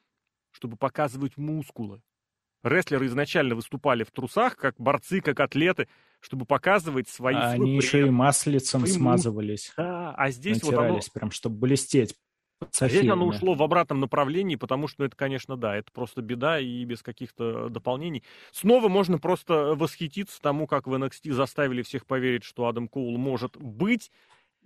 [0.51, 2.01] Чтобы показывать мускулы.
[2.63, 5.87] Рестлеры изначально выступали в трусах, как борцы, как атлеты,
[6.19, 7.35] чтобы показывать свои...
[7.35, 9.73] А они еще и маслицем смазывались.
[9.77, 10.99] Да, а здесь вот оно...
[11.13, 12.15] прям, чтобы блестеть.
[12.79, 16.21] А здесь оно ушло в обратном направлении, потому что, ну, это, конечно, да, это просто
[16.21, 18.23] беда и без каких-то дополнений.
[18.51, 23.57] Снова можно просто восхититься тому, как в NXT заставили всех поверить, что Адам Коул может
[23.57, 24.11] быть,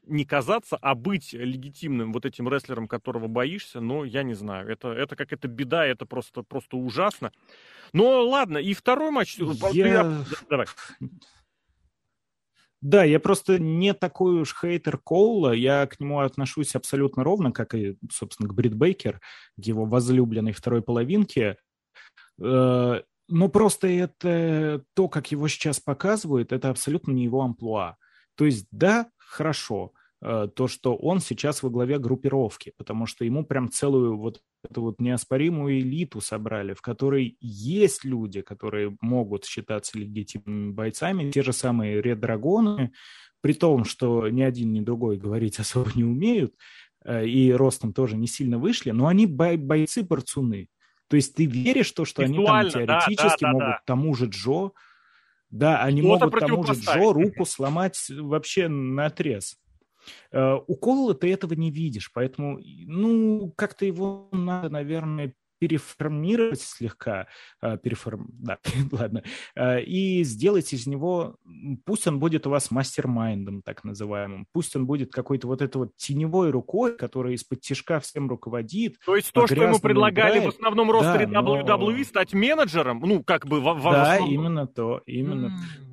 [0.07, 4.69] не казаться, а быть легитимным вот этим рестлером, которого боишься, но я не знаю.
[4.69, 7.31] Это, это как это беда, это просто, просто ужасно.
[7.93, 9.37] Но ладно, и второй матч...
[9.73, 10.23] Я...
[10.49, 10.67] Давай.
[12.81, 17.73] Да, я просто не такой уж хейтер Коула, я к нему отношусь абсолютно ровно, как
[17.73, 19.19] и, собственно, к Брит Бейкер,
[19.59, 21.57] к его возлюбленной второй половинке.
[22.39, 27.97] Э, но просто это то, как его сейчас показывают, это абсолютно не его амплуа.
[28.35, 33.45] То есть, да, хорошо, э, то, что он сейчас во главе группировки, потому что ему
[33.45, 39.97] прям целую вот эту вот неоспоримую элиту собрали, в которой есть люди, которые могут считаться
[39.97, 42.91] легитимными бойцами, те же самые red-драгоны,
[43.41, 46.55] при том, что ни один, ни другой говорить особо не умеют,
[47.03, 50.69] э, и ростом тоже не сильно вышли, но они бой- бойцы-борцуны.
[51.09, 53.81] То есть ты веришь в то, что они там теоретически да, да, могут да.
[53.85, 54.71] тому же Джо,
[55.49, 59.57] да, они могут тому же Джо руку сломать вообще на отрез.
[60.31, 67.27] У Колла ты этого не видишь, поэтому, ну, как-то его надо, наверное, переформировать слегка,
[67.61, 68.27] э, переформ...
[68.29, 68.59] да,
[68.91, 69.23] ладно,
[69.55, 71.37] э, и сделать из него,
[71.85, 75.95] пусть он будет у вас мастер-майндом, так называемым, пусть он будет какой-то вот этой вот
[75.97, 78.97] теневой рукой, которая из-под тяжка всем руководит.
[79.05, 80.53] То есть то, что ему предлагали играет.
[80.53, 82.03] в основном ростере да, WWE, но...
[82.03, 83.59] стать менеджером, ну, как бы...
[83.59, 84.33] В, в да, основном...
[84.33, 85.87] именно то, именно mm.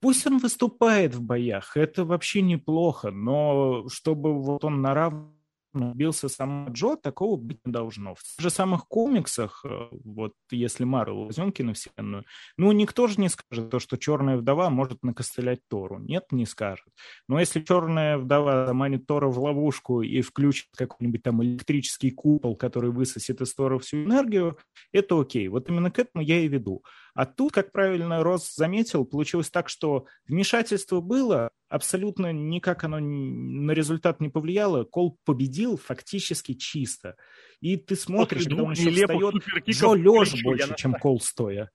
[0.00, 5.39] Пусть он выступает в боях, это вообще неплохо, но чтобы вот он на равных
[5.72, 8.14] бился сам Джо, такого быть не должно.
[8.14, 12.24] В тех же самых комиксах, э, вот если Марвел возьмем киновселенную,
[12.56, 15.98] ну, никто же не скажет то, что Черная Вдова может накостылять Тору.
[15.98, 16.86] Нет, не скажет.
[17.28, 22.90] Но если Черная Вдова заманит Тора в ловушку и включит какой-нибудь там электрический купол, который
[22.90, 24.58] высосет из Тора всю энергию,
[24.92, 25.48] это окей.
[25.48, 26.82] Вот именно к этому я и веду.
[27.14, 33.72] А тут, как правильно Рос заметил, получилось так, что вмешательство было, абсолютно никак оно на
[33.72, 34.84] результат не повлияло.
[34.84, 37.16] Кол победил фактически чисто.
[37.60, 39.34] И ты смотришь, когда он еще встает,
[39.68, 41.70] Джо лежа больше, чем Кол стоя.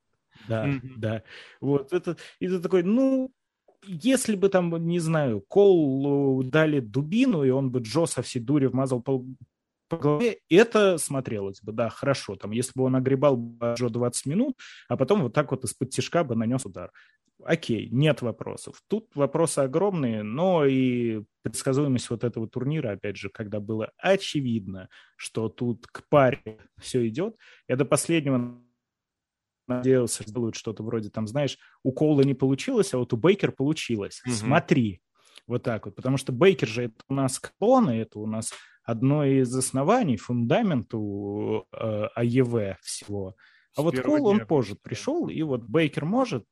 [0.47, 0.91] Да, mm-hmm.
[0.97, 1.23] да.
[1.61, 3.31] Вот это, и ты такой, ну,
[3.88, 8.67] если бы там, не знаю, Кол дали дубину, и он бы Джо со всей дури
[8.67, 9.25] вмазал по,
[9.88, 12.36] по голове, это смотрелось бы, да, хорошо.
[12.36, 13.38] Там, если бы он огребал
[13.75, 14.57] Джо 20 минут,
[14.89, 16.91] а потом вот так вот из-под тяжка бы нанес удар.
[17.43, 18.81] Окей, нет вопросов.
[18.88, 25.49] Тут вопросы огромные, но и предсказуемость вот этого турнира, опять же, когда было очевидно, что
[25.49, 27.36] тут к паре все идет,
[27.67, 28.61] я до последнего
[29.67, 34.21] надеялся, сделают что-то вроде там, знаешь, у Коула не получилось, а вот у Бейкер получилось.
[34.25, 34.33] Угу.
[34.33, 35.01] Смотри,
[35.47, 35.95] вот так вот.
[35.95, 38.53] Потому что Бейкер же это у нас клоны, это у нас
[38.86, 43.36] одно из оснований, фундамент у э, АЕВ всего.
[43.75, 46.45] А С вот Кол, он позже пришел, и вот Бейкер может,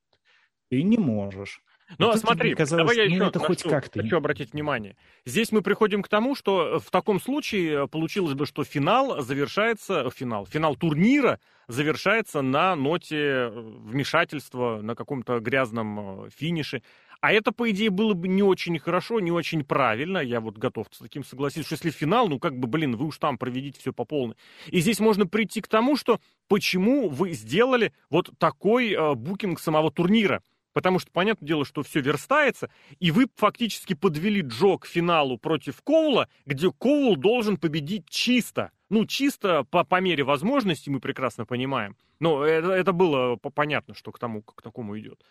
[0.70, 1.62] ты не можешь.
[1.98, 4.02] Ну, а смотри, давай я ну, еще это хоть как-то.
[4.02, 4.96] хочу обратить внимание.
[5.26, 10.46] Здесь мы приходим к тому, что в таком случае получилось бы, что финал завершается, финал,
[10.46, 16.82] финал турнира завершается на ноте вмешательства, на каком-то грязном э, финише.
[17.24, 20.18] А это, по идее, было бы не очень хорошо, не очень правильно.
[20.18, 23.18] Я вот готов с таким согласиться, что если финал, ну как бы, блин, вы уж
[23.18, 24.36] там проведите все по полной.
[24.68, 26.20] И здесь можно прийти к тому, что
[26.50, 30.44] почему вы сделали вот такой э, букинг самого турнира.
[30.74, 32.70] Потому что, понятное дело, что все верстается,
[33.00, 38.72] и вы фактически подвели Джо к финалу против Коула, где Коул должен победить чисто.
[38.90, 41.96] Ну, чисто по, по мере возможности, мы прекрасно понимаем.
[42.20, 45.24] Но это, это было понятно, что к тому, к такому идет.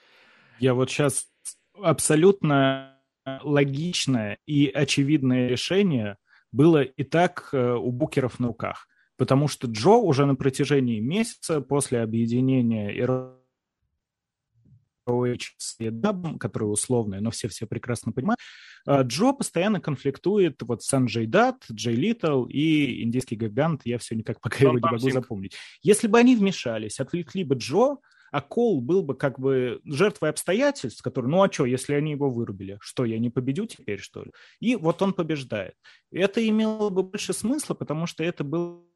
[0.59, 1.27] Я вот сейчас
[1.81, 2.99] абсолютно
[3.43, 6.17] логичное и очевидное решение
[6.51, 8.87] было и так э, у букеров на руках.
[9.17, 12.93] Потому что Джо уже на протяжении месяца после объединения
[15.07, 18.41] ROH с EW, которые условные, но все-все прекрасно понимают,
[18.87, 24.15] э, Джо постоянно конфликтует вот с Санджей Дат, Джей Литл и индийский гигант, я все
[24.15, 25.57] никак пока его не могу запомнить.
[25.83, 27.99] Если бы они вмешались, отвлекли бы Джо,
[28.33, 32.31] а Кол был бы как бы жертвой обстоятельств, которые, ну а что, если они его
[32.31, 32.79] вырубили?
[32.81, 34.33] Что, я не победю теперь, что ли?
[34.59, 35.75] И вот он побеждает.
[36.11, 38.89] Это имело бы больше смысла, потому что это был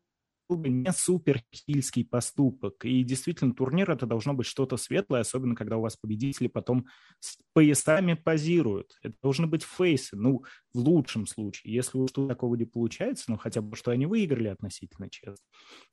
[0.49, 2.85] бы не суперхильский поступок.
[2.87, 6.87] И действительно, турнир это должно быть что-то светлое, особенно когда у вас победители потом
[7.21, 8.97] с поясами позируют.
[9.03, 11.75] Это должны быть фейсы, ну, в лучшем случае.
[11.75, 15.45] Если уж такого не получается, ну, хотя бы, что они выиграли относительно честно.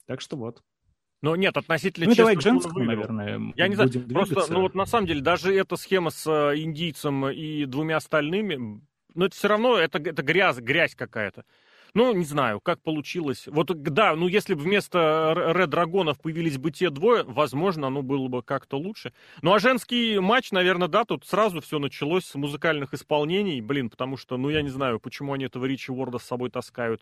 [0.05, 0.61] Так что вот.
[1.23, 4.85] Но нет, относительно ну, давай к женскому, наверное, Я не знаю, просто, ну вот на
[4.85, 8.81] самом деле, даже эта схема с э, индийцем и двумя остальными,
[9.15, 11.45] ну это все равно, это, это грязь, грязь какая-то.
[11.93, 13.45] Ну, не знаю, как получилось.
[13.47, 18.27] Вот, да, ну, если бы вместо Ред Драгонов появились бы те двое, возможно, оно было
[18.27, 19.13] бы как-то лучше.
[19.41, 24.17] Ну, а женский матч, наверное, да, тут сразу все началось с музыкальных исполнений, блин, потому
[24.17, 27.01] что, ну, я не знаю, почему они этого Ричи Уорда с собой таскают.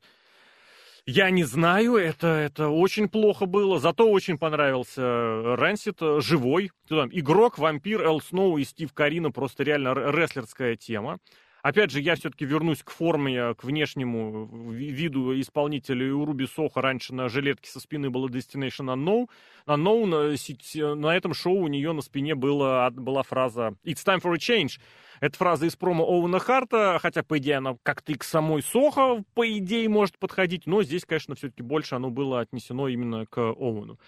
[1.08, 6.72] Я не знаю, это, это очень плохо было, зато очень понравился Рэнсит, живой.
[6.88, 11.18] Там, игрок, вампир, Эл Сноу и Стив Карина, просто реально рестлерская тема.
[11.64, 16.14] Опять же, я все-таки вернусь к форме, к внешнему виду исполнителя.
[16.14, 19.30] У Руби Соха раньше на жилетке со спины было Destination Unknown.
[19.68, 24.38] Unknown на этом шоу у нее на спине была, была фраза «It's time for a
[24.38, 24.80] change».
[25.20, 29.24] Это фраза из промо Оуэна Харта, хотя, по идее, она как-то и к самой Сохо,
[29.36, 33.99] по идее, может подходить, но здесь, конечно, все-таки больше оно было отнесено именно к Оуэну.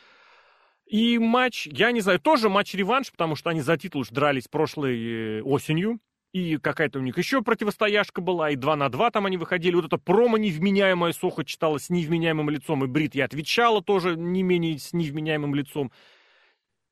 [0.88, 5.42] И матч, я не знаю, тоже матч-реванш, потому что они за титул дрались прошлой э,
[5.44, 6.00] осенью.
[6.34, 9.76] И какая-то у них еще противостояшка была, и 2 на 2 там они выходили.
[9.76, 14.42] Вот это промо невменяемое Сохо читалось с невменяемым лицом, и Брит я отвечала тоже не
[14.42, 15.92] менее с невменяемым лицом.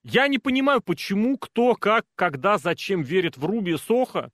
[0.04, 4.32] Я не понимаю, почему, кто, как, когда, зачем верит в Руби Соха.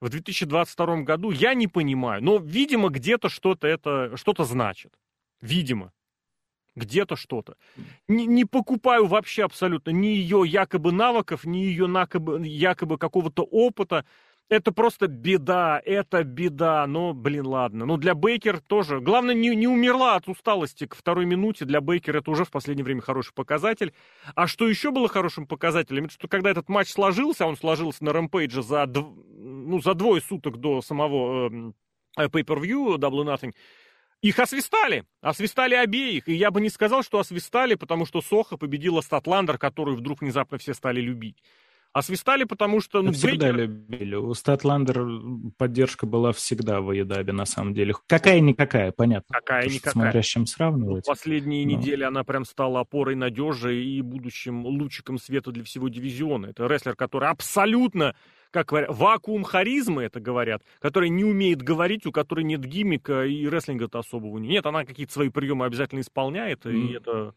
[0.00, 2.22] в 2022 году, я не понимаю.
[2.22, 4.92] Но, видимо, где-то что-то это, что-то значит.
[5.40, 5.92] Видимо.
[6.74, 7.56] Где-то что-то.
[8.08, 14.04] Не, не покупаю вообще абсолютно ни ее якобы навыков, ни ее якобы, якобы какого-то опыта.
[14.52, 16.86] Это просто беда, это беда.
[16.86, 17.86] Но, блин, ладно.
[17.86, 19.00] Ну, для Бейкер тоже.
[19.00, 21.64] Главное, не, не умерла от усталости к второй минуте.
[21.64, 23.94] Для Бейкера это уже в последнее время хороший показатель.
[24.34, 26.04] А что еще было хорошим показателем?
[26.04, 30.58] Это что когда этот матч сложился, он сложился на Рэмпейдже за, ну, за двое суток
[30.58, 31.74] до самого эм,
[32.18, 33.54] э, Pay-Per-View Double Nothing,
[34.20, 35.06] их освистали.
[35.22, 36.28] Освистали обеих.
[36.28, 40.58] И я бы не сказал, что освистали, потому что Соха победила Статландер, которую вдруг внезапно
[40.58, 41.42] все стали любить.
[41.92, 43.02] Освистали, потому что...
[43.02, 43.56] Ну, всегда Бейкер...
[43.56, 44.14] любили.
[44.14, 45.06] У Статландер
[45.58, 47.94] поддержка была всегда в Едабе, на самом деле.
[48.06, 49.26] Какая-никакая, понятно.
[49.30, 49.92] Какая-никакая.
[49.92, 51.04] Смотря с чем сравнивать.
[51.06, 51.72] Ну, последние Но...
[51.72, 56.46] недели она прям стала опорой надежи и будущим лучиком света для всего дивизиона.
[56.46, 58.14] Это рестлер, который абсолютно
[58.50, 63.48] как говорят, вакуум харизмы, это говорят, который не умеет говорить, у которой нет гиммика и
[63.48, 64.66] рестлинга-то особого нет.
[64.66, 66.72] Она какие-то свои приемы обязательно исполняет, mm.
[66.72, 67.34] и это...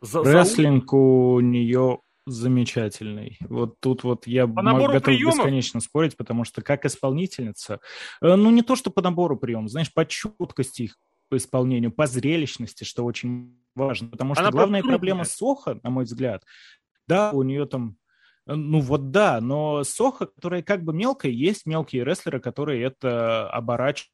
[0.00, 0.96] За, Рестлинг за...
[0.96, 3.38] у нее замечательный.
[3.40, 5.36] Вот тут вот я по готов приемов?
[5.36, 7.80] бесконечно спорить, потому что как исполнительница,
[8.22, 10.96] э, ну не то, что по набору приемов, знаешь, по чуткости их
[11.28, 14.08] по исполнению, по зрелищности, что очень важно.
[14.08, 16.44] Потому что Она главная проблема Соха, на мой взгляд,
[17.06, 17.96] да, у нее там
[18.46, 23.50] э, ну вот да, но Соха, которая как бы мелкая, есть мелкие рестлеры, которые это
[23.50, 24.10] оборачивают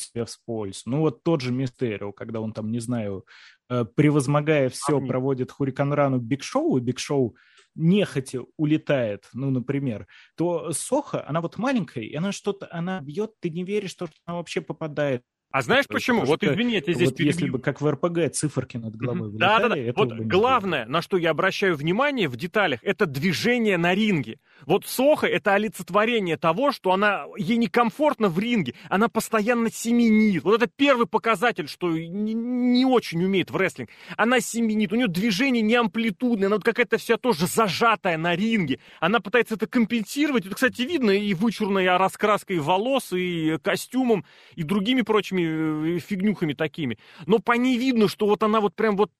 [0.00, 0.82] себе в пользу.
[0.86, 3.24] Ну вот тот же Мистерио, когда он там, не знаю,
[3.68, 5.08] превозмогая все, Амни.
[5.08, 7.36] проводит Хуриканрану Биг Шоу, и Биг Шоу
[7.74, 10.06] нехотя улетает, ну, например,
[10.36, 14.36] то Соха, она вот маленькая, и она что-то, она бьет, ты не веришь, что она
[14.36, 15.22] вообще попадает
[15.54, 16.22] а знаешь почему?
[16.22, 17.32] Потому вот извини, я тебя здесь вот перебью.
[17.32, 19.38] Если бы как в РПГ циферки над головой mm-hmm.
[19.38, 19.92] да, да, да.
[19.94, 24.40] Вот главное, на что я обращаю внимание в деталях, это движение на ринге.
[24.66, 30.42] Вот Соха— это олицетворение того, что она, ей некомфортно в ринге, она постоянно семенит.
[30.42, 33.90] Вот это первый показатель, что не, не очень умеет в рестлинг.
[34.16, 38.80] Она семенит, у нее движение не амплитудное, она вот какая-то вся тоже зажатая на ринге.
[38.98, 40.46] Она пытается это компенсировать.
[40.46, 44.24] Это, кстати, видно и вычурной раскраской волос, и костюмом,
[44.56, 46.98] и другими прочими Э, фигнюхами такими.
[47.26, 49.10] Но по ней видно, что вот она вот прям вот,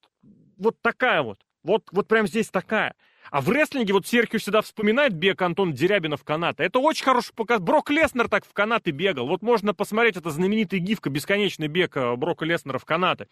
[0.56, 1.38] вот такая вот.
[1.62, 2.94] Вот, вот прям здесь такая.
[3.30, 6.62] А в рестлинге вот Серхио всегда вспоминает бег Антон Дерябина в канаты.
[6.62, 7.60] Это очень хороший показ.
[7.60, 9.26] Брок Леснер так в канаты бегал.
[9.26, 13.28] Вот можно посмотреть, это знаменитый гифка, бесконечный бег э, Брока Леснера в канаты.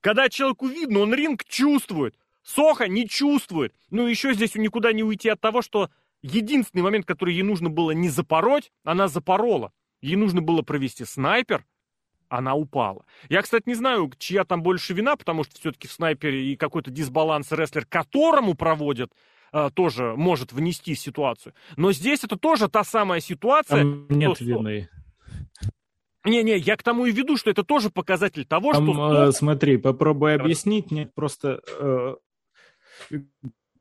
[0.00, 2.14] Когда человеку видно, он ринг чувствует.
[2.42, 3.74] Соха не чувствует.
[3.90, 5.90] Ну, еще здесь никуда не уйти от того, что
[6.22, 9.72] единственный момент, который ей нужно было не запороть, она запорола.
[10.00, 11.64] Ей нужно было провести снайпер,
[12.32, 13.04] она упала.
[13.28, 16.90] Я, кстати, не знаю, чья там больше вина, потому что все-таки в снайпере и какой-то
[16.90, 19.12] дисбаланс рестлер, которому проводят,
[19.52, 21.52] э, тоже может внести ситуацию.
[21.76, 23.82] Но здесь это тоже та самая ситуация.
[23.82, 24.88] Там нет что, вины.
[26.24, 29.24] Не-не, я к тому и веду, что это тоже показатель того, Там, что...
[29.24, 31.60] Э, смотри, попробуй объяснить мне просто...
[31.78, 32.16] Э,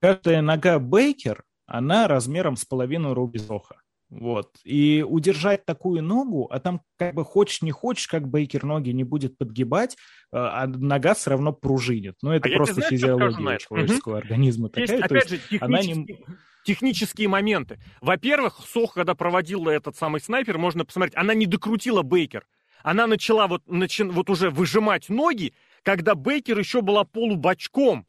[0.02, 3.78] каждая нога Бейкер, она размером с половину руки Зоха.
[4.12, 4.57] Вот.
[4.66, 9.05] И удержать такую ногу, а там как бы хочешь не хочешь, как Бейкер ноги не
[9.05, 9.95] будет подгибать,
[10.34, 12.18] а, а нога все равно пружинит.
[12.22, 14.22] Ну, это а просто знаешь, физиология человеческого угу.
[14.22, 15.05] организма Есть, такая.
[15.05, 16.26] Опять же, технические, не...
[16.66, 17.80] технические моменты.
[18.01, 22.45] Во-первых, Сох, когда проводил этот самый снайпер, можно посмотреть, она не докрутила Бейкер.
[22.84, 24.03] Она начала вот, начи...
[24.03, 25.53] вот уже выжимать ноги,
[25.84, 28.05] когда Бейкер еще была полубочком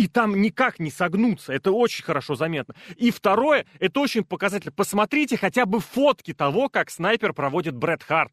[0.00, 1.52] и там никак не согнуться.
[1.52, 2.74] Это очень хорошо заметно.
[2.96, 4.72] И второе, это очень показательно.
[4.72, 8.32] Посмотрите хотя бы фотки того, как снайпер проводит Брэд Харт.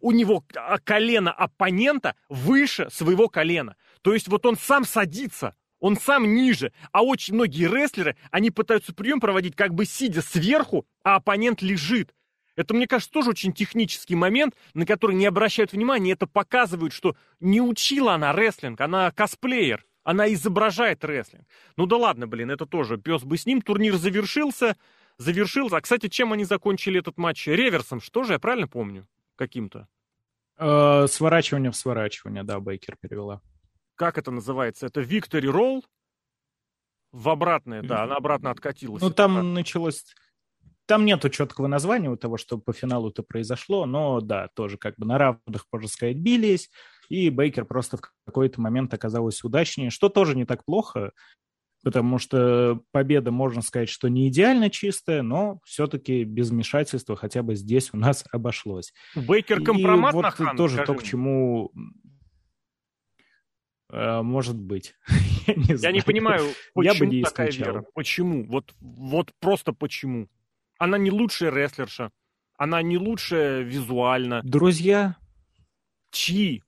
[0.00, 3.76] У него а, колено оппонента выше своего колена.
[4.00, 6.72] То есть вот он сам садится, он сам ниже.
[6.92, 12.14] А очень многие рестлеры, они пытаются прием проводить как бы сидя сверху, а оппонент лежит.
[12.56, 16.12] Это, мне кажется, тоже очень технический момент, на который не обращают внимания.
[16.12, 19.84] Это показывает, что не учила она рестлинг, она косплеер.
[20.02, 21.46] Она изображает рестлинг.
[21.76, 23.60] Ну да ладно, блин, это тоже пес бы с ним.
[23.60, 24.76] Турнир завершился.
[25.18, 25.76] Завершился.
[25.76, 27.46] А, кстати, чем они закончили этот матч?
[27.46, 29.06] Реверсом, что же, я правильно помню?
[29.36, 29.88] Каким-то.
[30.56, 33.42] Э, сворачивание в сворачивание, да, Бейкер перевела.
[33.94, 34.86] Как это называется?
[34.86, 35.82] Это Victory Roll?
[37.12, 39.02] В обратное, да, она обратно откатилась.
[39.02, 39.52] Ну, там обратно.
[39.52, 40.04] началось...
[40.86, 45.06] Там нету четкого названия у того, что по финалу-то произошло, но да, тоже как бы
[45.06, 46.70] на равных, можно сказать, бились
[47.10, 51.10] и Бейкер просто в какой-то момент оказалась удачнее, что тоже не так плохо,
[51.82, 57.56] потому что победа, можно сказать, что не идеально чистая, но все-таки без вмешательства хотя бы
[57.56, 58.92] здесь у нас обошлось.
[59.16, 60.86] Бейкер компромат и вот на тоже скажи.
[60.86, 61.72] то, к чему
[63.90, 64.94] э, может быть.
[65.48, 67.84] Я не, Я не понимаю, почему Я бы не такая вера?
[67.92, 68.44] Почему?
[68.44, 70.28] Вот, вот просто почему?
[70.78, 72.12] Она не лучшая рестлерша.
[72.56, 74.42] Она не лучшая визуально.
[74.44, 75.16] Друзья?
[76.12, 76.62] Чьи?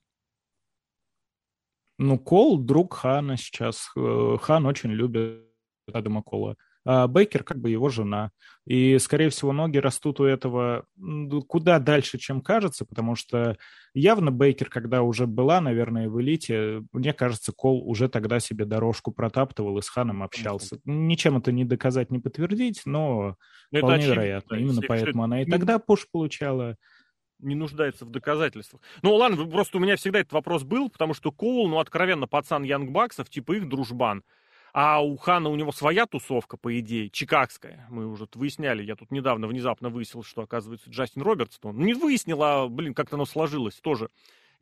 [2.03, 3.93] Ну, Кол друг Хана сейчас.
[3.97, 5.45] Э, Хан очень любит
[5.93, 6.57] Адама Кола.
[6.85, 8.33] А Бейкер как бы его жена.
[8.67, 10.85] И, скорее всего, ноги растут у этого
[11.47, 13.57] куда дальше, чем кажется, потому что
[13.95, 19.13] явно Бейкер, когда уже была, наверное, в элите, мне кажется, Кол уже тогда себе дорожку
[19.13, 20.81] протаптывал и с Ханом общался.
[20.85, 23.37] Ничем это не доказать, не подтвердить, но,
[23.71, 24.55] но вполне очевидно, вероятно.
[24.57, 26.77] Именно поэтому она и тогда пуш получала
[27.43, 28.81] не нуждается в доказательствах.
[29.03, 32.63] Ну, ладно, просто у меня всегда этот вопрос был, потому что Коул, ну, откровенно, пацан
[32.63, 34.25] Янгбаксов, типа их дружбан.
[34.73, 37.87] А у Хана у него своя тусовка, по идее, чикагская.
[37.91, 42.43] Мы уже выясняли, я тут недавно внезапно выяснил, что, оказывается, Джастин Робертс, он не выяснил,
[42.43, 44.09] а, блин, как-то оно сложилось тоже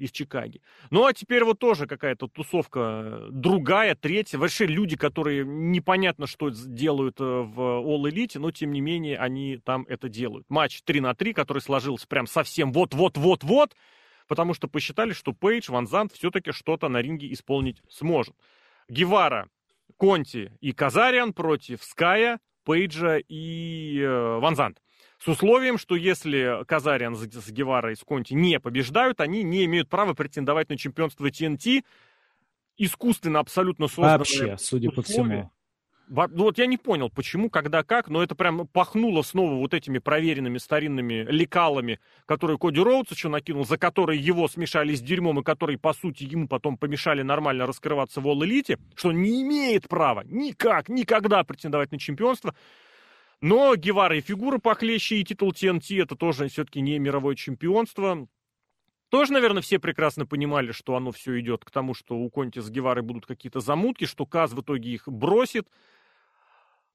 [0.00, 0.62] из Чикаги.
[0.90, 4.38] Ну, а теперь вот тоже какая-то тусовка другая, третья.
[4.38, 9.58] Вообще люди, которые непонятно, что делают э, в All Elite, но, тем не менее, они
[9.58, 10.46] там это делают.
[10.48, 13.76] Матч 3 на 3, который сложился прям совсем вот-вот-вот-вот,
[14.26, 18.34] потому что посчитали, что Пейдж, Ван Зант все-таки что-то на ринге исполнить сможет.
[18.88, 19.48] Гевара
[19.98, 24.80] Конти и Казариан против Ская, Пейджа и э, Ванзант.
[25.22, 29.66] С условием, что если Казариан с, с Геварой и с Конти не побеждают, они не
[29.66, 31.84] имеют права претендовать на чемпионство TNT.
[32.78, 34.92] Искусственно абсолютно созданное Вообще, судя условие.
[34.92, 35.50] по всему.
[36.08, 39.98] Ну вот я не понял, почему, когда, как, но это прям пахнуло снова вот этими
[39.98, 45.44] проверенными старинными лекалами, которые Коди Роудс еще накинул, за которые его смешали с дерьмом, и
[45.44, 50.88] которые, по сути, ему потом помешали нормально раскрываться в All-Элите, что не имеет права никак,
[50.88, 52.54] никогда претендовать на чемпионство.
[53.40, 58.28] Но Гевара и фигура похлеще, и титул TNT это тоже все-таки не мировое чемпионство.
[59.08, 62.70] Тоже, наверное, все прекрасно понимали, что оно все идет к тому, что у Конти с
[62.70, 65.68] Геварой будут какие-то замутки, что Каз в итоге их бросит,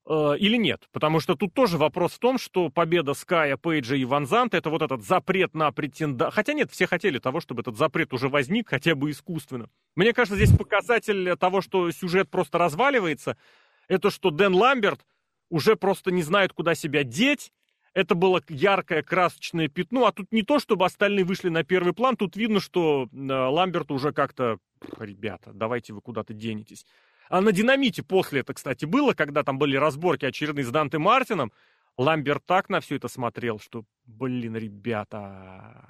[0.08, 0.88] Э, или нет.
[0.92, 4.82] Потому что тут тоже вопрос в том, что победа Ская, Пейджа и Ванзанта это вот
[4.82, 6.30] этот запрет на претенда...
[6.30, 9.68] Хотя нет, все хотели того, чтобы этот запрет уже возник, хотя бы искусственно.
[9.96, 13.36] Мне кажется, здесь показатель того, что сюжет просто разваливается,
[13.88, 15.04] это что Дэн Ламберт
[15.50, 17.52] уже просто не знает, куда себя деть,
[17.94, 22.16] это было яркое красочное пятно, а тут не то, чтобы остальные вышли на первый план,
[22.16, 24.58] тут видно, что э, Ламберт уже как-то,
[24.98, 26.84] ребята, давайте вы куда-то денетесь.
[27.28, 31.52] А на динамите после это, кстати, было, когда там были разборки очередные с Данте Мартином.
[31.96, 35.88] Ламберт так на все это смотрел, что, блин, ребята...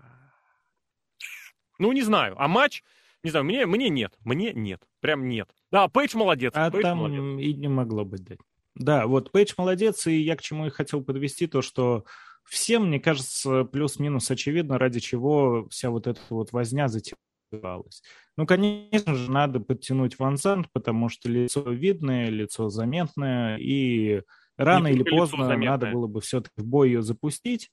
[1.78, 2.36] Ну, не знаю.
[2.38, 2.84] А матч,
[3.22, 4.14] не знаю, мне, мне нет.
[4.24, 4.80] Мне нет.
[5.00, 5.50] Прям нет.
[5.72, 6.52] Да, Пейдж молодец.
[6.54, 7.44] А Пейдж там молодец.
[7.44, 8.36] и не могло быть, да.
[8.76, 12.04] Да, вот Пейдж молодец, и я к чему и хотел подвести, то, что
[12.44, 17.16] всем, мне кажется, плюс-минус очевидно, ради чего вся вот эта вот возня затем
[17.50, 18.02] развивалась.
[18.36, 24.22] Ну, конечно же, надо подтянуть Ван Зант, потому что лицо видное, лицо заметное, и
[24.58, 27.70] рано или поздно надо было бы все-таки в бой ее запустить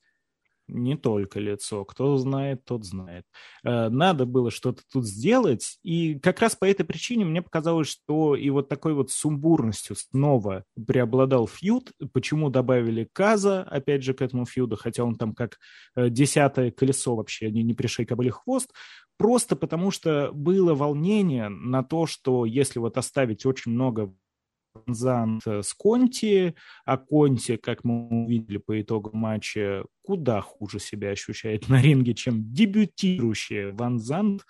[0.74, 1.86] не только лицо.
[1.86, 3.26] Кто знает, тот знает.
[3.64, 5.78] Э, надо было что-то тут сделать.
[5.84, 10.66] И как раз по этой причине мне показалось, что и вот такой вот сумбурностью снова
[10.88, 11.92] преобладал фьюд.
[12.12, 15.60] Почему добавили Каза, опять же, к этому фьюду, хотя он там как
[15.96, 18.72] э, десятое колесо вообще, не, не пришей кобыли хвост.
[19.18, 24.14] Просто потому что было волнение на то, что если вот оставить очень много
[24.88, 26.56] Зант с Конти,
[26.86, 32.54] а Конти, как мы увидели по итогу матча, куда хуже себя ощущает на ринге, чем
[32.54, 34.44] дебютирующий Ван Зант.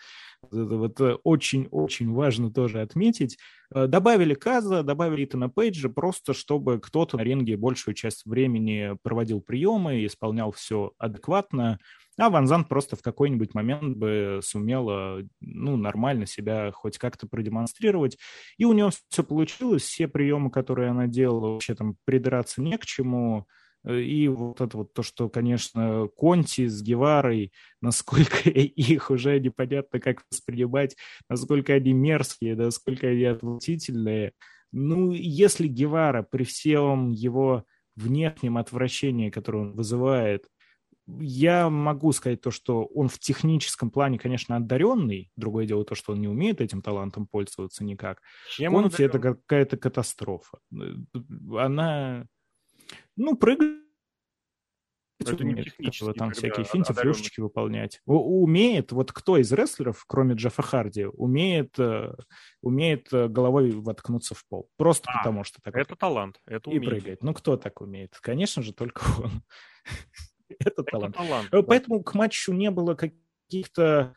[0.52, 3.38] Это вот очень-очень э, важно тоже отметить.
[3.74, 9.42] Э, добавили Каза, добавили Итана Пейджа, просто чтобы кто-то на ринге большую часть времени проводил
[9.42, 11.80] приемы, исполнял все адекватно,
[12.18, 18.18] а Ван Зант просто в какой-нибудь момент бы сумела ну, нормально себя хоть как-то продемонстрировать.
[18.58, 22.86] И у нее все получилось, все приемы, которые она делала, вообще там придраться не к
[22.86, 23.48] чему.
[23.90, 27.52] И вот это вот то, что, конечно, Конти с Геварой,
[27.82, 30.96] насколько их уже непонятно как воспринимать,
[31.30, 34.34] насколько они мерзкие, насколько они отвратительные.
[34.72, 40.48] Ну, если Гевара при всем его внешнем отвращении, которое он вызывает,
[41.08, 45.32] я могу сказать то, что он в техническом плане, конечно, одаренный.
[45.36, 48.22] Другое дело то, что он не умеет этим талантом пользоваться никак.
[48.50, 50.60] Чем Конти это какая-то катастрофа.
[51.58, 52.26] Она,
[53.16, 53.84] ну, прыгает
[55.20, 58.02] это умеет, не там всякие финты, флюшечки выполнять.
[58.06, 62.16] У, умеет, вот кто из рестлеров, кроме Джеффа Харди, умеет, uh,
[62.62, 64.70] умеет uh, головой воткнуться в пол.
[64.78, 65.76] Просто а, потому что так.
[65.76, 67.24] Это талант, это И прыгает.
[67.24, 68.18] Ну, кто так умеет?
[68.22, 69.44] Конечно же, только он.
[70.60, 71.16] Это талант.
[71.68, 74.16] Поэтому к матчу не было каких-то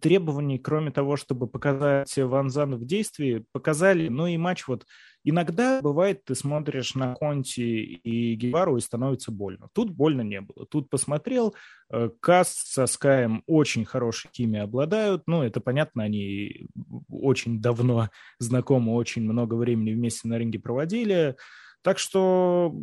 [0.00, 4.86] требований, кроме того, чтобы показать Ван Зан в действии, показали, ну и матч вот
[5.24, 9.68] Иногда бывает, ты смотришь на Конти и Гевару и становится больно.
[9.72, 10.66] Тут больно не было.
[10.66, 11.54] Тут посмотрел,
[11.92, 15.22] э, Каст со Скаем очень хорошей химией обладают.
[15.26, 16.66] Ну, это понятно, они
[17.08, 18.10] очень давно
[18.40, 21.36] знакомы, очень много времени вместе на ринге проводили.
[21.82, 22.74] Так что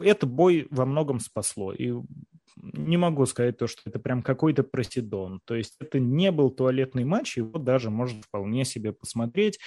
[0.00, 1.72] это бой во многом спасло.
[1.72, 1.94] И
[2.56, 5.40] не могу сказать то, что это прям какой-то проседон.
[5.44, 9.58] То есть это не был туалетный матч, его даже можно вполне себе посмотреть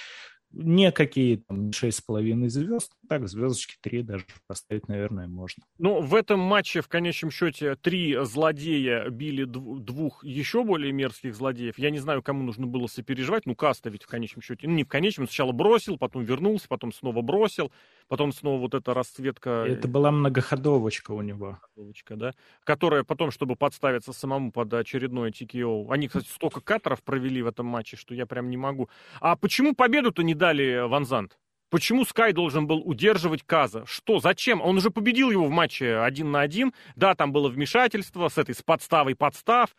[0.52, 5.64] не какие там 6,5 звезд, так звездочки 3 даже поставить, наверное, можно.
[5.78, 11.78] Ну, в этом матче в конечном счете три злодея били двух еще более мерзких злодеев.
[11.78, 13.46] Я не знаю, кому нужно было сопереживать.
[13.46, 16.92] Ну, Каста ведь в конечном счете, ну, не в конечном, сначала бросил, потом вернулся, потом
[16.92, 17.72] снова бросил,
[18.08, 19.64] потом снова вот эта расцветка.
[19.66, 21.46] Это была многоходовочка у него.
[21.46, 22.32] Многоходовочка, да.
[22.64, 25.86] Которая потом, чтобы подставиться самому под очередное TKO.
[25.90, 28.88] Они, кстати, столько катеров провели в этом матче, что я прям не могу.
[29.20, 31.38] А почему победу-то не дали Ванзант?
[31.70, 33.86] Почему Скай должен был удерживать Каза?
[33.86, 34.18] Что?
[34.18, 34.60] Зачем?
[34.60, 36.74] Он уже победил его в матче один на один.
[36.96, 39.74] Да, там было вмешательство с этой, с подставой подстав.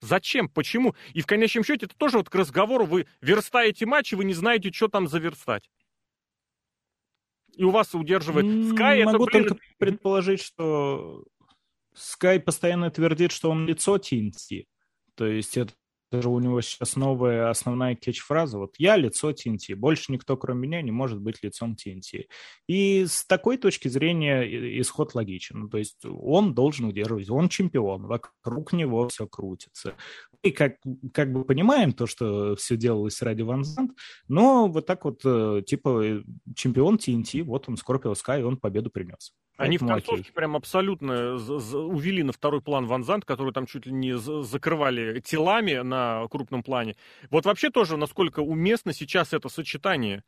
[0.00, 0.48] Зачем?
[0.48, 0.96] Почему?
[1.14, 2.84] И в конечном счете это тоже вот к разговору.
[2.84, 5.70] Вы верстаете матч, и вы не знаете, что там заверстать.
[7.56, 9.04] И у вас удерживает Скай.
[9.04, 9.48] Могу это, блин...
[9.48, 11.24] только предположить, что
[11.94, 14.66] Скай постоянно твердит, что он лицо TNT.
[15.14, 15.72] То есть это
[16.10, 18.58] даже у него сейчас новая основная кетч-фраза.
[18.58, 19.74] Вот я лицо TNT.
[19.74, 22.26] Больше никто, кроме меня, не может быть лицом TNT.
[22.66, 24.42] И с такой точки зрения
[24.80, 25.60] исход логичен.
[25.60, 27.30] Ну, то есть он должен удерживать.
[27.30, 28.06] Он чемпион.
[28.06, 29.94] Вокруг него все крутится.
[30.42, 30.76] И как,
[31.12, 33.92] как бы понимаем то, что все делалось ради Ван Зант,
[34.28, 36.22] но вот так вот, э, типа,
[36.54, 39.34] чемпион TNT, вот он, Скорпио Скай, он победу принес.
[39.58, 40.32] Они в концовке окей.
[40.32, 45.97] прям абсолютно увели на второй план Ванзант, который там чуть ли не закрывали телами на
[46.30, 46.96] крупном плане.
[47.30, 50.18] Вот вообще тоже, насколько уместно сейчас это сочетание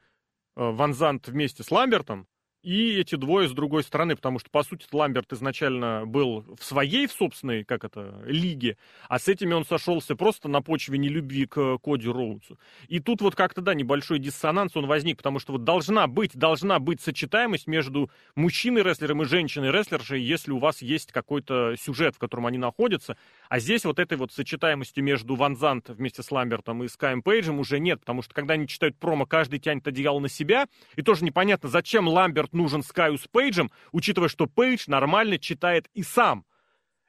[0.57, 2.27] э, Ванзант вместе с Ламбертом,
[2.63, 7.07] и эти двое с другой стороны, потому что, по сути, Ламберт изначально был в своей,
[7.07, 8.77] в собственной, как это, лиге,
[9.09, 12.59] а с этими он сошелся просто на почве нелюбви к Коди Роудсу.
[12.89, 16.79] И тут вот как-то, да, небольшой диссонанс он возник, потому что вот должна быть, должна
[16.79, 22.59] быть сочетаемость между мужчиной-рестлером и женщиной-рестлершей, если у вас есть какой-то сюжет, в котором они
[22.59, 23.17] находятся,
[23.49, 27.59] а здесь вот этой вот сочетаемости между Ван Зант вместе с Ламбертом и Скайм Пейджем
[27.59, 31.25] уже нет, потому что когда они читают промо, каждый тянет одеяло на себя, и тоже
[31.25, 36.45] непонятно, зачем Ламберт нужен Скаю с Пейджем, учитывая, что Пейдж нормально читает и сам.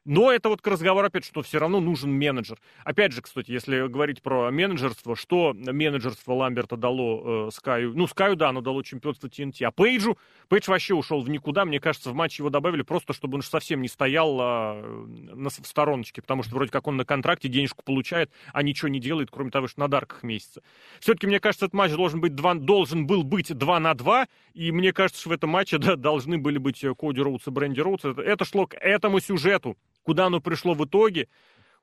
[0.04, 2.58] Но это вот к разговору опять, что все равно нужен менеджер.
[2.84, 7.94] Опять же, кстати, если говорить про менеджерство, что менеджерство Ламберта дало э, Скаю?
[7.96, 9.64] Ну, Скаю, да, оно дало чемпионство TNT.
[9.64, 10.18] А Пейджу?
[10.48, 11.66] Пейдж вообще ушел в никуда.
[11.66, 15.68] Мне кажется, в матче его добавили просто, чтобы он совсем не стоял а, на, в
[15.68, 19.52] стороночке, потому что вроде как он на контракте денежку получает, а ничего не делает, кроме
[19.52, 20.64] того, что на дарках месяца.
[21.00, 24.72] Все-таки, мне кажется, этот матч должен, быть 2, должен был быть 2 на 2, и
[24.72, 28.04] мне кажется, что в этом матче да, должны были быть Коди Роудс и Бренди Роудс.
[28.04, 31.28] Это, это шло к этому сюжету куда оно пришло в итоге.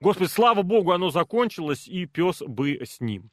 [0.01, 3.31] Господи, слава богу, оно закончилось, и пес бы с ним.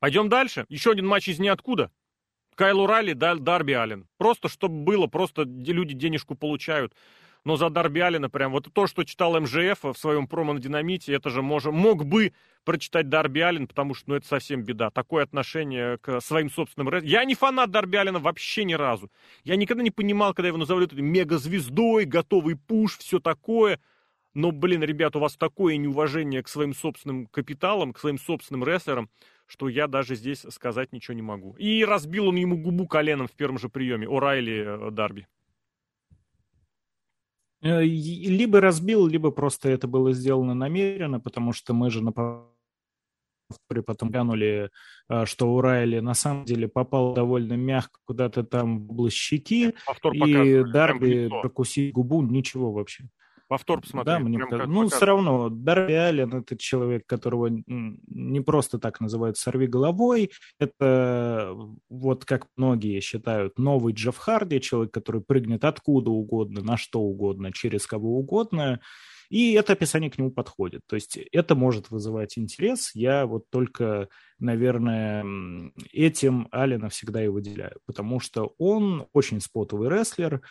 [0.00, 0.66] Пойдем дальше.
[0.68, 1.90] Еще один матч из ниоткуда.
[2.54, 4.06] Кайлу Ралли, Дарби Аллен.
[4.16, 6.94] Просто, чтобы было, просто люди денежку получают.
[7.44, 11.12] Но за Дарби Аллена прям вот то, что читал МЖФ в своем промо на Динамите,
[11.12, 12.32] это же мож, мог бы
[12.64, 14.90] прочитать Дарби Аллен, потому что ну, это совсем беда.
[14.90, 17.04] Такое отношение к своим собственным...
[17.04, 19.10] Я не фанат Дарби Аллена вообще ни разу.
[19.44, 23.78] Я никогда не понимал, когда его называли мегазвездой, готовый пуш, все такое.
[24.32, 29.10] Но, блин, ребят, у вас такое неуважение к своим собственным капиталам, к своим собственным рестлерам,
[29.46, 31.54] что я даже здесь сказать ничего не могу.
[31.58, 35.26] И разбил он ему губу коленом в первом же приеме, О'Райли э, Дарби.
[37.64, 44.10] Э, либо разбил, либо просто это было сделано намеренно, потому что мы же на потом
[44.10, 44.70] глянули,
[45.08, 49.74] э, что у Райли на самом деле попал довольно мягко куда-то там в область щеки,
[49.86, 53.04] Повтор и Дарби прокусить губу, ничего вообще.
[53.46, 54.12] Повтор посмотри.
[54.12, 59.36] Да, мне как, ну, все равно, Дарби Аллен— это человек, которого не просто так называют
[59.36, 60.30] «сорви головой».
[60.58, 61.54] Это,
[61.88, 67.52] вот как многие считают, новый Джефф Харди, человек, который прыгнет откуда угодно, на что угодно,
[67.52, 68.80] через кого угодно.
[69.30, 70.82] И это описание к нему подходит.
[70.86, 72.90] То есть это может вызывать интерес.
[72.94, 74.08] Я вот только,
[74.38, 75.24] наверное,
[75.92, 80.42] этим Алина всегда и выделяю, потому что он очень спотовый рестлер,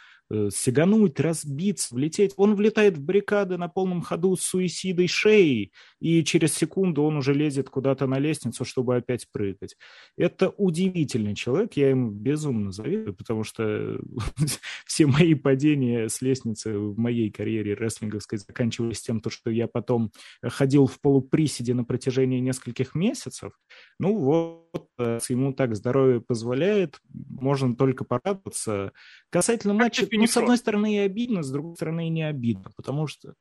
[0.52, 2.34] сигануть, разбиться, влететь.
[2.38, 7.34] Он влетает в баррикады на полном ходу с суицидой шеи, и через секунду он уже
[7.34, 9.76] лезет куда-то на лестницу, чтобы опять прыгать.
[10.18, 14.00] Это удивительный человек, я ему безумно завидую, потому что
[14.86, 20.12] все мои падения с лестницы в моей карьере рестлинговской заканчивались тем, что я потом
[20.44, 23.54] ходил в полуприседе на протяжении нескольких месяцев.
[24.00, 28.92] Ну вот, э, ему так здоровье позволяет, можно только порадоваться.
[29.30, 33.08] Касательно матча, ну, с одной стороны и обидно, с другой стороны и не обидно, потому
[33.08, 33.34] что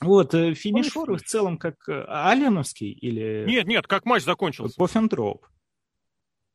[0.00, 3.44] вот, э, финишер в целом как э, Аленовский или...
[3.48, 4.76] Нет, нет, как матч закончился.
[4.76, 5.46] Пофентроп.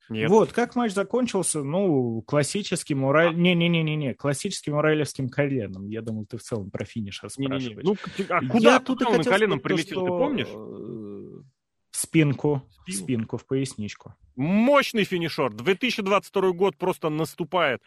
[0.10, 0.30] Нет.
[0.30, 3.30] Вот, как матч закончился, ну, классическим Ураль...
[3.30, 3.34] А.
[3.34, 5.88] Не-не-не-не, классическим уралевским коленом.
[5.88, 7.64] Я думал, ты в целом про финишер спрашиваешь.
[7.64, 7.84] Не, не, не.
[7.84, 7.96] Ну,
[8.30, 10.06] а куда, Я куда он коленом прилетел, что...
[10.06, 10.48] ты помнишь?
[10.48, 14.16] В спинку, в спинку, в поясничку.
[14.36, 15.54] Мощный финишер.
[15.54, 17.82] 2022 год просто наступает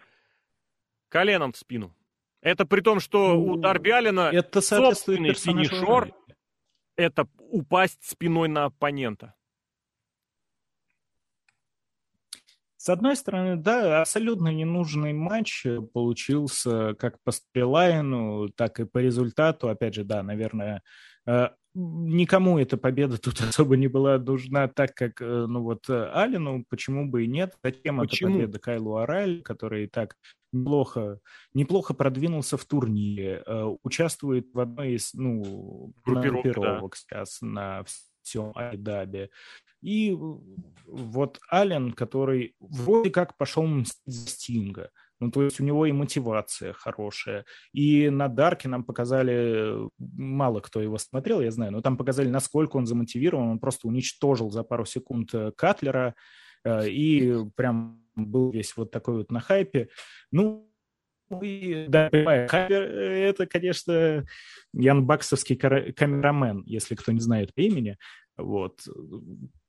[1.09, 1.95] коленом в спину.
[2.41, 6.13] Это при том, что ну, у Дарби Аллена это собственный финишер–
[6.97, 9.35] это упасть спиной на оппонента.
[12.77, 19.69] С одной стороны, да, абсолютно ненужный матч получился как по стрелайну, так и по результату.
[19.69, 20.83] Опять же, да, наверное,
[21.27, 26.65] э, никому эта победа тут особо не была нужна, так как, э, ну вот, Алину,
[26.69, 27.57] почему бы и нет.
[27.63, 28.31] Зачем почему?
[28.31, 30.17] эта победа Кайлу Ораль, который и так
[30.53, 31.21] неплохо,
[31.55, 36.97] неплохо продвинулся в турнире, э, участвует в одной из, ну, группировок да.
[36.97, 37.85] сейчас на
[38.23, 39.31] всем Айдабе.
[39.83, 40.17] И
[40.87, 44.91] вот Ален, который вроде как пошел мстить за Стинга.
[45.21, 47.45] Ну, то есть у него и мотивация хорошая.
[47.73, 52.77] И на Дарке нам показали, мало кто его смотрел, я знаю, но там показали, насколько
[52.77, 53.49] он замотивирован.
[53.49, 56.15] Он просто уничтожил за пару секунд э, Катлера
[56.65, 59.89] э, и прям был весь вот такой вот на хайпе.
[60.31, 60.71] Ну,
[61.43, 64.25] и, да, Хайпер, э, это, конечно,
[64.73, 67.97] Ян Баксовский камерамен, если кто не знает по имени.
[68.37, 68.81] Вот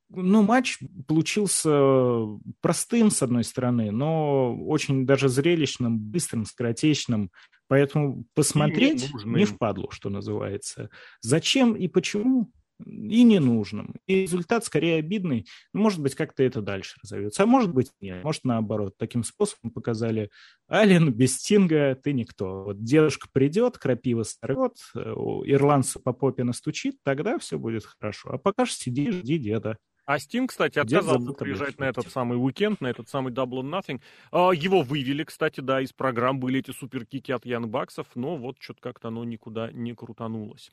[0.10, 7.32] ну, матч получился простым, с одной стороны, но очень даже зрелищным, быстрым, скоротечным.
[7.68, 10.90] Поэтому посмотреть не впадло, что называется.
[11.22, 12.50] Зачем и почему
[12.86, 13.96] и ненужным.
[14.06, 15.48] И результат скорее обидный.
[15.74, 17.44] Ну, может быть, как-то это дальше разовьется.
[17.44, 18.24] А может быть, нет.
[18.24, 18.96] Может, наоборот.
[18.98, 20.30] Таким способом показали
[20.70, 22.66] Ален без Стинга ты никто.
[22.66, 28.30] Вот девушка придет, крапива сорвет, э, ирландцу по попе настучит, тогда все будет хорошо.
[28.34, 29.78] А пока сиди, жди деда.
[30.08, 34.00] А Steam, кстати, отказался приезжать на этот самый уикенд, на этот самый Double Nothing.
[34.32, 38.56] А, его вывели, кстати, да, из программ были эти суперкики от Ян Баксов, но вот
[38.58, 40.72] что-то как-то оно никуда не крутанулось.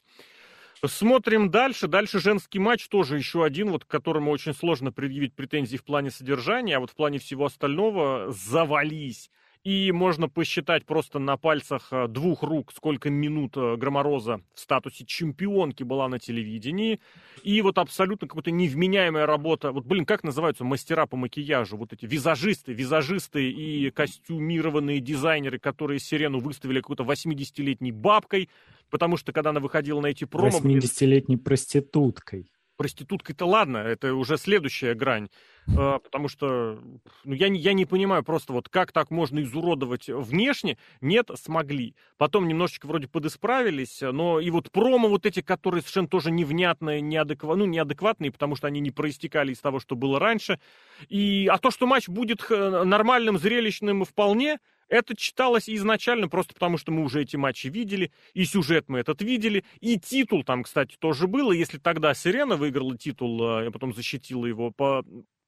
[0.87, 1.89] Смотрим дальше.
[1.89, 6.13] Дальше женский матч тоже еще один, вот к которому очень сложно предъявить претензии в плане
[6.13, 9.31] содержания, а вот в плане всего остального завались.
[9.65, 15.07] И можно посчитать просто на пальцах э, двух рук, сколько минут э, Громороза в статусе
[15.07, 17.01] чемпионки была на телевидении.
[17.43, 19.73] И вот абсолютно какая-то невменяемая работа.
[19.73, 21.79] Вот, блин, как называются мастера по макияжу?
[21.79, 28.51] Вот эти визажисты, визажисты и костюмированные дизайнеры, которые Сирену выставили какой-то 80-летней бабкой.
[28.91, 30.59] Потому что, когда она выходила на эти промо...
[30.59, 35.29] 80-летней проституткой проституткой-то ладно, это уже следующая грань.
[35.77, 36.79] А, потому что
[37.25, 40.77] ну, я, я не понимаю просто вот как так можно изуродовать внешне.
[41.01, 41.95] Нет, смогли.
[42.19, 47.67] Потом немножечко вроде подисправились, но и вот промо вот эти, которые совершенно тоже невнятные, неадекватные,
[47.67, 50.61] ну, неадекватные, потому что они не проистекали из того, что было раньше.
[51.09, 54.59] И, а то, что матч будет нормальным, зрелищным вполне,
[54.95, 59.23] это читалось изначально просто потому, что мы уже эти матчи видели, и сюжет мы этот
[59.23, 61.51] видели, и титул там, кстати, тоже было.
[61.51, 65.05] Если тогда Сирена выиграла титул, а, потом защитила его по...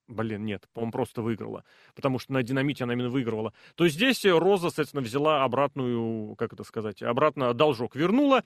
[0.09, 1.65] Блин, нет, по-моему, просто выиграла.
[1.95, 3.53] Потому что на динамите она именно выигрывала.
[3.77, 8.43] То здесь Роза, соответственно, взяла обратную, как это сказать, обратно должок вернула.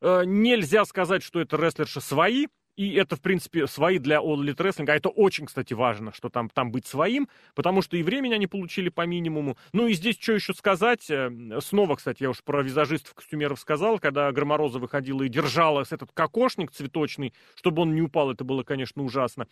[0.00, 2.46] Э, нельзя сказать, что это рестлерши свои,
[2.78, 4.88] и это, в принципе, свои для All Elite Wrestling.
[4.88, 8.46] А это очень, кстати, важно, что там, там быть своим, потому что и времени они
[8.46, 9.58] получили по минимуму.
[9.72, 11.10] Ну и здесь что еще сказать?
[11.10, 11.28] Э,
[11.60, 16.70] снова, кстати, я уж про визажистов, костюмеров сказал, когда Громороза выходила и держала этот кокошник
[16.70, 19.48] цветочный, чтобы он не упал, это было, конечно, ужасно.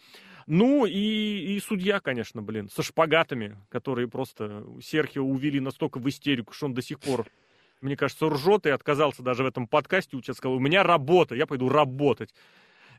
[0.47, 6.55] Ну и, и судья, конечно, блин, со шпагатами, которые просто Серхио увели настолько в истерику,
[6.55, 7.27] что он до сих пор
[7.83, 10.39] мне кажется, ржет и отказался даже в этом подкасте учиться.
[10.39, 12.33] Сказал, у меня работа, я пойду работать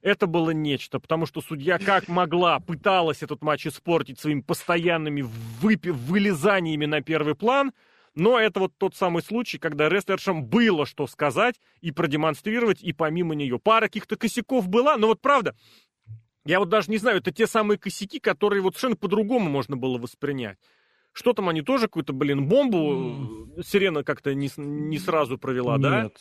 [0.07, 5.25] это было нечто, потому что судья как могла пыталась этот матч испортить своими постоянными
[5.61, 7.73] выпи- вылезаниями на первый план,
[8.15, 13.35] но это вот тот самый случай, когда рестлершам было что сказать и продемонстрировать, и помимо
[13.35, 13.59] нее.
[13.59, 15.55] Пара каких-то косяков была, но вот правда,
[16.45, 19.97] я вот даже не знаю, это те самые косяки, которые вот совершенно по-другому можно было
[19.97, 20.57] воспринять
[21.18, 22.77] Что там они тоже какую-то, блин, бомбу
[23.57, 23.64] mm.
[23.64, 25.81] сирена как-то не, не сразу провела, Нет.
[25.81, 26.11] да?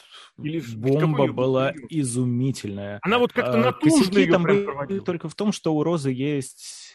[0.43, 2.99] Или бомба была изумительная.
[3.03, 6.86] Она вот как-то а, натужно ее там были только в том, что у Розы есть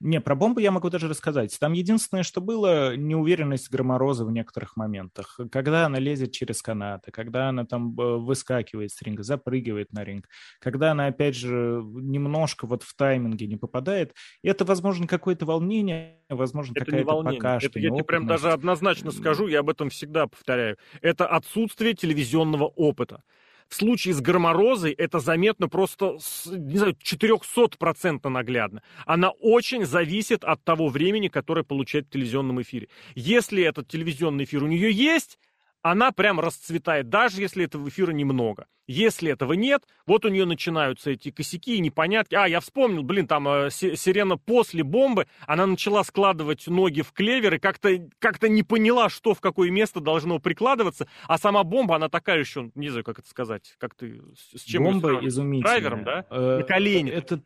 [0.00, 1.56] не, про бомбу я могу даже рассказать.
[1.60, 5.38] Там единственное, что было, неуверенность Громороза в некоторых моментах.
[5.52, 10.26] Когда она лезет через канаты, когда она там э, выскакивает с ринга, запрыгивает на ринг,
[10.58, 14.14] когда она, опять же, немножко вот в тайминге не попадает.
[14.42, 19.48] Это, возможно, какое-то волнение, возможно, какая-то пока что это, Я тебе прям даже однозначно скажу,
[19.48, 20.78] я об этом всегда повторяю.
[21.02, 23.22] Это отсутствие телевизионного опыта.
[23.70, 26.18] В случае с громорозой это заметно просто,
[26.50, 28.82] не знаю, 400% наглядно.
[29.06, 32.88] Она очень зависит от того времени, которое получает в телевизионном эфире.
[33.14, 35.38] Если этот телевизионный эфир у нее есть,
[35.82, 38.66] она прям расцветает, даже если этого эфира немного.
[38.90, 42.34] Если этого нет, вот у нее начинаются эти косяки и непонятки.
[42.34, 47.54] А, я вспомнил, блин, там э, Сирена после бомбы, она начала складывать ноги в клевер
[47.54, 52.08] и как-то как не поняла, что в какое место должно прикладываться, а сама бомба, она
[52.08, 54.22] такая еще, не знаю, как это сказать, как ты,
[54.56, 55.70] с чем Бомба изумительная.
[55.78, 56.26] Драйвером, да?
[56.28, 57.12] Э, На колени.
[57.12, 57.40] Это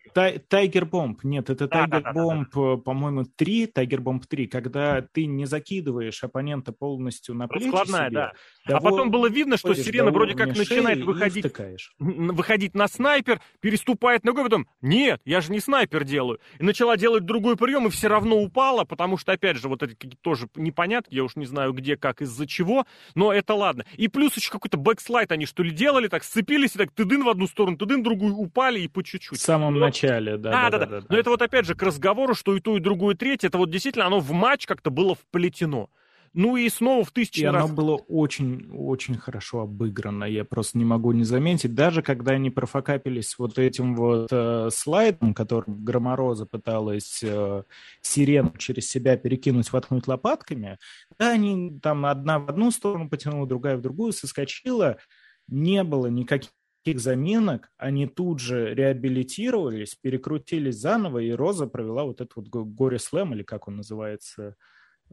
[0.49, 2.51] Тайгер Бомб, нет, это Тайгер Бомб,
[2.83, 8.15] по-моему, 3, Тайгер Бомб 3, когда ты не закидываешь оппонента полностью на плечи Раскладная, себе,
[8.15, 8.33] да.
[8.67, 11.45] А потом было видно, что Сирена вроде как начинает выходить
[11.99, 16.41] выходить, на снайпер, переступает ногой, потом, нет, я же не снайпер делаю.
[16.59, 19.95] И начала делать другой прием, и все равно упала, потому что, опять же, вот это
[20.23, 23.85] тоже непонятно, я уж не знаю где, как, из-за чего, но это ладно.
[23.97, 27.29] И плюс еще какой-то backslide они что ли делали, так сцепились, и так тыдын в
[27.29, 29.39] одну сторону, тыдын в другую, упали и по чуть-чуть.
[29.39, 30.51] В самом но, начале, да.
[30.51, 31.07] Да, да, да, да, да.
[31.09, 33.59] Но это вот опять же к разговору, что и то, и другое, и третье, это
[33.59, 35.91] вот действительно оно в матч как-то было вплетено.
[36.35, 37.65] Ну и снова в тысячи и раз.
[37.65, 40.25] оно было очень-очень хорошо обыграно.
[40.25, 41.75] Я просто не могу не заметить.
[41.77, 47.63] Даже когда они профакапились вот этим вот э, слайдом, которым Громороза пыталась э,
[48.01, 50.79] сирену через себя перекинуть, воткнуть лопатками,
[51.21, 54.99] да, они там одна в одну сторону потянула, другая в другую, соскочила.
[55.47, 56.51] Не было никаких
[56.97, 63.45] заменок, они тут же реабилитировались, перекрутились заново, и Роза провела вот этот вот горе-слэм, или
[63.45, 64.57] как он называется,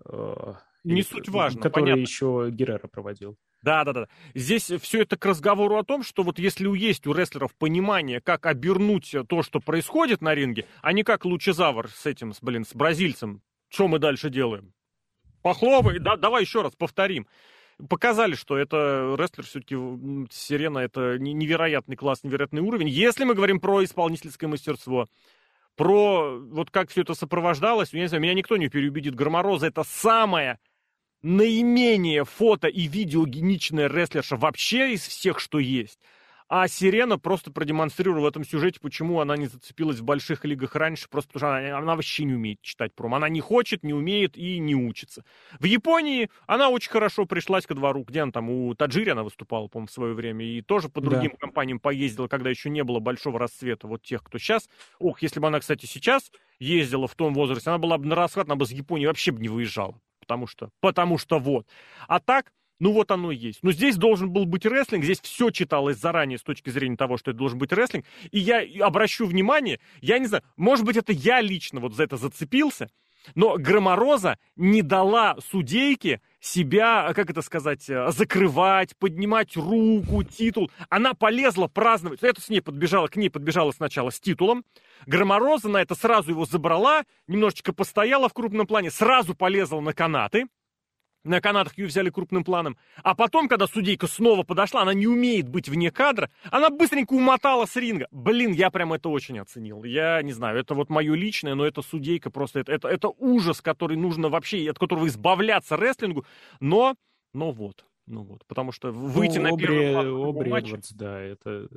[0.03, 0.53] э,
[0.83, 1.61] не суть важно.
[1.61, 2.01] Который понятно.
[2.01, 3.37] еще Геррера проводил.
[3.61, 4.07] Да, да, да.
[4.33, 8.47] Здесь все это к разговору о том, что вот если есть у рестлеров понимание, как
[8.47, 12.73] обернуть то, что происходит на ринге, а не как Лучезавр с этим, с, блин, с
[12.73, 14.73] бразильцем, что мы дальше делаем?
[15.43, 17.27] Похлопай, да, давай еще раз повторим.
[17.89, 19.75] Показали, что это рестлер все-таки,
[20.31, 22.89] Сирена, это невероятный класс, невероятный уровень.
[22.89, 25.07] Если мы говорим про исполнительское мастерство,
[25.75, 29.15] про вот как все это сопровождалось, я не знаю, меня никто не переубедит.
[29.15, 30.59] Громороза это самая
[31.21, 35.99] наименее фото и видеогеничная рестлерша вообще из всех, что есть.
[36.53, 41.07] А Сирена просто продемонстрировала в этом сюжете, почему она не зацепилась в больших лигах раньше,
[41.07, 43.15] просто потому что она, она вообще не умеет читать пром.
[43.15, 45.23] Она не хочет, не умеет и не учится.
[45.61, 48.03] В Японии она очень хорошо пришлась ко двору.
[48.03, 48.49] Где она там?
[48.49, 50.45] У Таджири она выступала, по-моему, в свое время.
[50.45, 51.37] И тоже по другим да.
[51.37, 54.67] компаниям поездила, когда еще не было большого расцвета вот тех, кто сейчас.
[54.99, 58.47] Ох, если бы она, кстати, сейчас ездила в том возрасте, она была бы на расхват,
[58.47, 60.01] она бы с Японии вообще бы не выезжала.
[60.31, 61.67] Потому что, потому что вот.
[62.07, 63.59] А так, ну вот оно и есть.
[63.63, 67.31] Но здесь должен был быть рестлинг, здесь все читалось заранее с точки зрения того, что
[67.31, 68.05] это должен быть рестлинг.
[68.31, 72.15] И я обращу внимание, я не знаю, может быть, это я лично вот за это
[72.15, 72.89] зацепился,
[73.35, 80.71] но Громороза не дала судейке себя, как это сказать, э, закрывать, поднимать руку, титул.
[80.89, 82.23] Она полезла праздновать.
[82.23, 84.63] Это с ней подбежала, к ней подбежала сначала с титулом.
[85.05, 90.47] Громороза на это сразу его забрала, немножечко постояла в крупном плане, сразу полезла на канаты
[91.23, 92.77] на канатах ее взяли крупным планом.
[93.03, 97.65] А потом, когда судейка снова подошла, она не умеет быть вне кадра, она быстренько умотала
[97.65, 98.07] с ринга.
[98.11, 99.83] Блин, я прям это очень оценил.
[99.83, 103.61] Я не знаю, это вот мое личное, но это судейка просто, это, это, это ужас,
[103.61, 106.25] который нужно вообще, от которого избавляться рестлингу.
[106.59, 106.95] Но,
[107.33, 107.85] но вот.
[108.07, 110.67] Ну вот, потому что выйти ну, на Обри, первый Обри матча...
[110.67, 111.67] Эдвардс, да, это,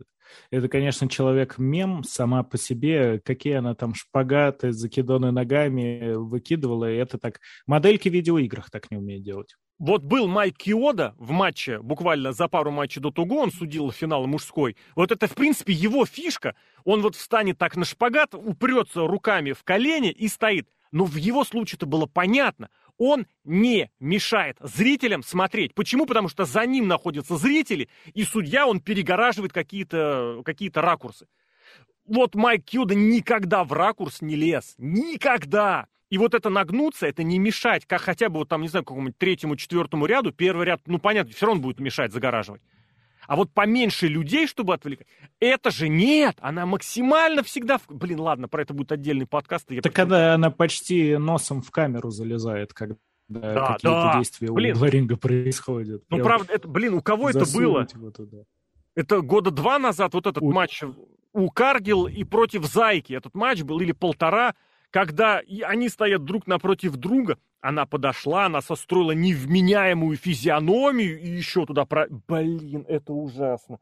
[0.51, 7.19] это, конечно, человек-мем сама по себе, какие она там шпагаты, закидоны ногами выкидывала, и это
[7.19, 7.41] так...
[7.67, 9.55] Модельки в видеоиграх так не умеет делать.
[9.79, 14.27] Вот был Майк Киода в матче, буквально за пару матчей до того, он судил финал
[14.27, 14.77] мужской.
[14.95, 16.55] Вот это, в принципе, его фишка.
[16.85, 20.69] Он вот встанет так на шпагат, упрется руками в колени и стоит.
[20.93, 25.75] Но в его случае это было понятно он не мешает зрителям смотреть.
[25.75, 26.07] Почему?
[26.07, 31.27] Потому что за ним находятся зрители, и судья, он перегораживает какие-то какие ракурсы.
[32.07, 34.75] Вот Майк Кьюда никогда в ракурс не лез.
[34.79, 35.87] Никогда!
[36.11, 39.19] И вот это нагнуться, это не мешать, как хотя бы вот там, не знаю, какому-нибудь
[39.19, 42.63] третьему, четвертому ряду, первый ряд, ну, понятно, все равно будет мешать загораживать.
[43.27, 45.07] А вот поменьше людей, чтобы отвлекать,
[45.41, 47.81] это же нет, она максимально всегда...
[47.89, 49.71] Блин, ладно, про это будет отдельный подкаст.
[49.71, 52.97] Я так когда она почти носом в камеру залезает, когда
[53.29, 54.19] да, какие-то да.
[54.19, 54.77] действия блин.
[54.77, 56.03] у Ларинга происходят.
[56.11, 57.87] Ну, Прям правда, это, блин, у кого это было?
[58.95, 60.53] Это года два назад вот этот у...
[60.53, 60.83] матч
[61.33, 63.13] у Каргил и против Зайки.
[63.13, 64.55] Этот матч был или полтора,
[64.95, 71.85] когда они стоят друг напротив друга, она подошла, она состроила невменяемую физиономию и еще туда
[71.85, 72.07] про...
[72.09, 73.81] Блин, это ужасно.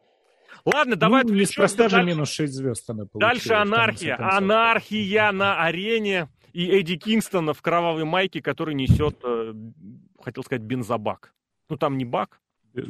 [0.65, 1.25] Ладно, давай...
[1.25, 3.31] Ну, неспроста же минус 6 звезд она получила.
[3.31, 4.17] Дальше анархия.
[4.19, 6.31] Анархия на арене.
[6.55, 9.53] И Эдди Кингстона в кровавой майке, который несет, э,
[10.19, 11.35] хотел сказать, бензобак.
[11.69, 12.41] Ну, там не бак,
[12.75, 12.81] э,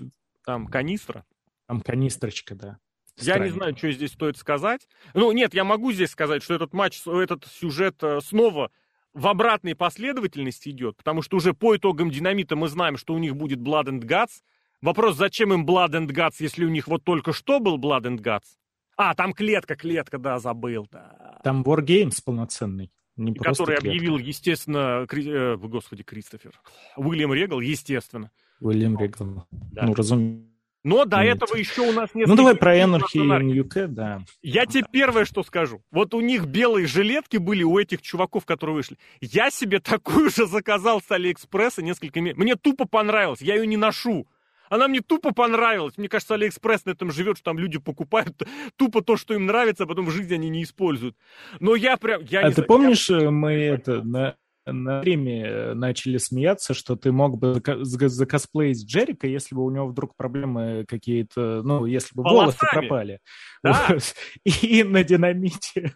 [0.44, 1.24] там канистра.
[1.66, 2.78] Там канистрочка, да.
[3.18, 4.88] Я не знаю, что здесь стоит сказать.
[5.14, 8.70] Ну, нет, я могу здесь сказать, что этот матч, этот сюжет э, снова
[9.14, 13.36] в обратной последовательности идет, потому что уже по итогам динамита мы знаем, что у них
[13.36, 14.42] будет Blood and Guts.
[14.80, 18.18] Вопрос, зачем им Blood and Guts, если у них вот только что был Blood and
[18.18, 18.56] Guts?
[18.96, 21.40] А, там клетка, клетка, да, забыл, да.
[21.44, 22.90] Там Wargames полноценный.
[23.16, 23.88] Не который клетка.
[23.88, 25.28] объявил, естественно, Кри...
[25.28, 26.52] э, господи, Кристофер.
[26.96, 28.30] Уильям Регал, естественно.
[28.60, 29.46] Уильям Регал.
[29.50, 29.84] Да.
[29.84, 30.51] Ну, разумеется.
[30.84, 31.36] Но до Нет.
[31.36, 32.26] этого еще у нас нет.
[32.26, 34.24] Ну давай про Anarchy in Ньюке, да.
[34.42, 35.82] Я тебе первое, что скажу.
[35.92, 38.98] Вот у них белые жилетки были у этих чуваков, которые вышли.
[39.20, 42.42] Я себе такую же заказал с Алиэкспресса несколько месяцев.
[42.42, 44.26] Мне тупо понравилось, я ее не ношу.
[44.72, 45.98] Она мне тупо понравилась.
[45.98, 48.42] Мне кажется, Алиэкспресс на этом живет, что там люди покупают
[48.76, 51.14] тупо то, что им нравится, а потом в жизни они не используют.
[51.60, 52.22] Но я прям...
[52.22, 53.18] Я а ты знаю, помнишь, я...
[53.18, 54.34] Э, мы это на
[54.66, 59.86] на время э, начали смеяться, что ты мог бы закосплеить Джерика, если бы у него
[59.88, 63.18] вдруг проблемы какие-то, ну, если бы волосы пропали.
[63.62, 63.86] Да.
[63.92, 64.14] Вот.
[64.44, 65.94] И на динамите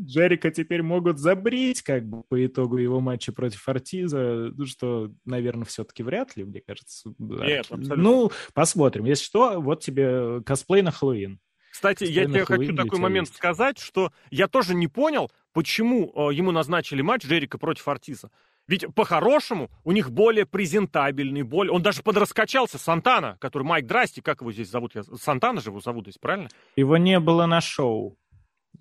[0.00, 5.64] Джерика теперь могут забрить, как бы, по итогу его матча против Артиза, ну, что, наверное,
[5.66, 7.12] все-таки вряд ли, мне кажется.
[7.18, 7.96] Нет, абсолютно.
[7.96, 9.04] Ну, посмотрим.
[9.04, 11.38] Если что, вот тебе косплей на Хэллоуин.
[11.70, 13.38] Кстати, я тебе хочу такой момент есть.
[13.38, 18.30] сказать, что я тоже не понял, почему э, ему назначили матч Джерика против Артиса.
[18.66, 21.72] Ведь по-хорошему у них более презентабельный, более...
[21.72, 24.94] Он даже подраскачался, Сантана, который Майк Драсти, как его здесь зовут?
[24.94, 25.02] Я...
[25.02, 26.48] Сантана же его зовут здесь, правильно?
[26.76, 28.16] Его не было на шоу.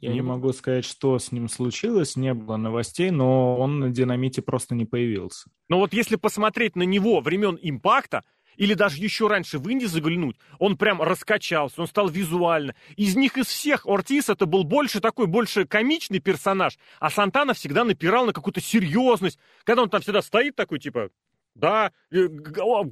[0.01, 3.89] Я не, не могу сказать, что с ним случилось, не было новостей, но он на
[3.89, 5.49] динамите просто не появился.
[5.67, 8.23] Но вот если посмотреть на него времен импакта,
[8.59, 12.75] или даже еще раньше в Инди заглянуть, он прям раскачался, он стал визуально.
[12.97, 17.85] Из них из всех Ортис это был больше такой, больше комичный персонаж, а Сантана всегда
[17.85, 19.39] напирал на какую-то серьезность.
[19.63, 21.09] Когда он там всегда стоит такой, типа,
[21.55, 22.27] да, э,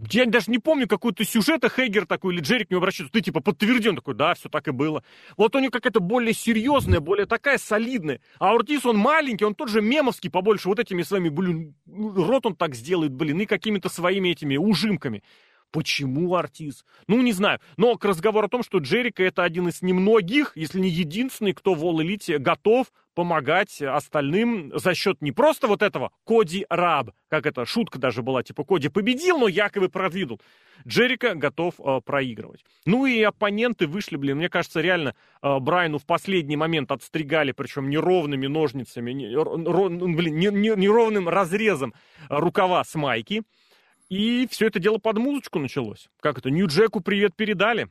[0.10, 3.42] я даже не помню какой-то сюжет, а Хейгер такой или Джерик не обращается, ты типа
[3.42, 5.04] подтвержден такой, да, все так и было.
[5.36, 8.22] Вот у него какая-то более серьезная, более такая солидная.
[8.40, 12.56] А Ортис, он маленький, он тот же мемовский побольше, вот этими своими, блин, рот он
[12.56, 15.24] так сделает, блин, и какими-то своими этими ужимками.
[15.72, 16.86] Почему артист?
[17.08, 17.60] Ну, не знаю.
[17.76, 21.74] Но к разговору о том, что Джерика это один из немногих, если не единственный, кто
[21.74, 27.48] в All Elite готов помогать остальным за счет не просто вот этого Коди Раб, как
[27.48, 30.40] это шутка даже была, типа Коди победил, но якобы продвинул.
[30.88, 32.64] Джерика готов э, проигрывать.
[32.86, 37.90] Ну и оппоненты вышли, блин, мне кажется, реально э, Брайану в последний момент отстригали, причем
[37.90, 41.96] неровными ножницами, не, ро, блин, не, не, неровным разрезом
[42.30, 43.42] рукава с майки.
[44.10, 46.10] И все это дело под музычку началось.
[46.22, 47.90] Как это, Нью-Джеку привет передали.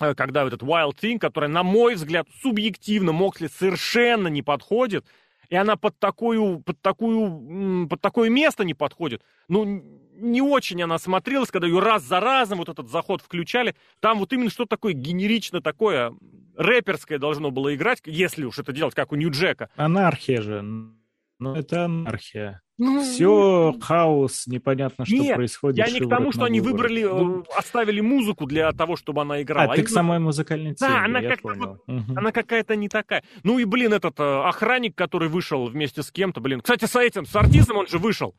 [0.00, 5.04] Э, когда этот Wild Thing, которая, на мой взгляд, субъективно Моксли совершенно не подходит,
[5.48, 9.22] и она под, такую, под, такую, под такое место не подходит.
[9.48, 9.82] Ну,
[10.12, 13.74] не очень она смотрелась, когда ее раз за разом вот этот заход включали.
[14.00, 16.14] Там вот именно что такое генерично такое,
[16.56, 19.70] рэперское должно было играть, если уж это делать, как у Нью-Джека.
[19.76, 20.62] Анархия же.
[20.62, 22.62] Ну, это анархия.
[22.78, 25.78] Ну, Все хаос, непонятно, что нет, происходит.
[25.78, 29.72] Я не к тому, что они выбрали, ну, оставили музыку для того, чтобы она играла.
[29.72, 32.02] А, ты к самой музыкальной цели, Да, она, как вот, угу.
[32.14, 33.24] она какая-то не такая.
[33.42, 36.60] Ну и, блин, этот э, охранник, который вышел вместе с кем-то, блин.
[36.60, 38.36] Кстати, с этим, с артистом он же вышел.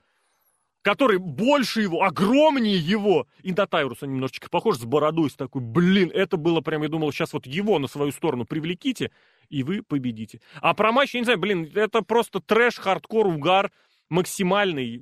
[0.84, 3.28] Который больше его, огромнее его.
[3.44, 7.12] И на Тайруса немножечко похож, с бородой, с такой, блин, это было прям, я думал,
[7.12, 9.12] сейчас вот его на свою сторону привлеките,
[9.50, 10.40] и вы победите.
[10.62, 13.70] А про матч, я не знаю, блин, это просто трэш, хардкор, угар
[14.10, 15.02] максимальный,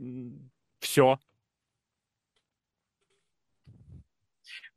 [0.80, 1.20] все.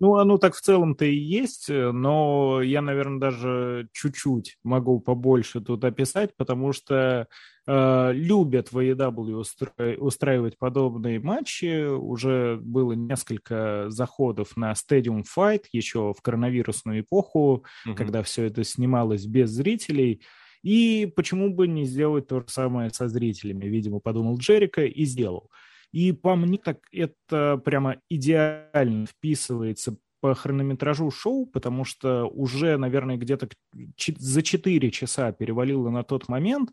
[0.00, 5.60] Ну, оно так в целом-то и есть, э, но я, наверное, даже чуть-чуть могу побольше
[5.60, 7.28] тут описать, потому что
[7.66, 9.70] э, любят AEW устра...
[9.98, 11.86] устраивать подобные матчи.
[11.86, 17.94] Уже было несколько заходов на Stadium Fight еще в коронавирусную эпоху, угу.
[17.94, 20.22] когда все это снималось без зрителей.
[20.62, 25.50] И почему бы не сделать то же самое со зрителями, видимо, подумал Джерика и сделал.
[25.92, 33.16] И по мне так это прямо идеально вписывается по хронометражу шоу, потому что уже, наверное,
[33.16, 33.48] где-то
[34.18, 36.72] за 4 часа перевалило на тот момент,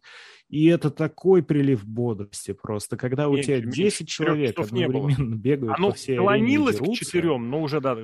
[0.50, 5.96] и это такой прилив бодрости просто, когда у тебя 10 человек одновременно бегают Оно по
[5.96, 7.98] всей арене к четырем, но уже, да.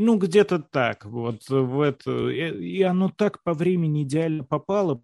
[0.00, 5.02] Ну, где-то так, вот в это, и оно так по времени идеально попало,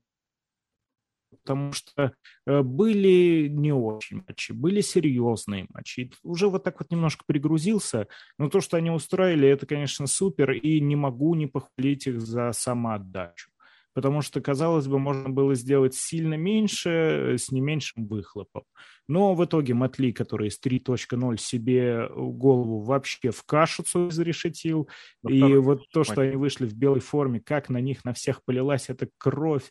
[1.30, 2.14] потому что
[2.46, 6.00] э, были не очень матчи, были серьезные матчи.
[6.00, 8.06] И уже вот так вот немножко пригрузился,
[8.38, 12.52] но то, что они устроили, это, конечно, супер, и не могу не похвалить их за
[12.52, 13.50] самоотдачу.
[13.94, 18.64] Потому что, казалось бы, можно было сделать сильно меньше, э, с не меньшим выхлопом.
[19.08, 24.88] Но в итоге Матли, который с 3.0 себе голову вообще в кашицу изрешетил.
[25.28, 28.88] И вот то, что они вышли в белой форме, как на них на всех полилась
[28.88, 29.70] эта кровь,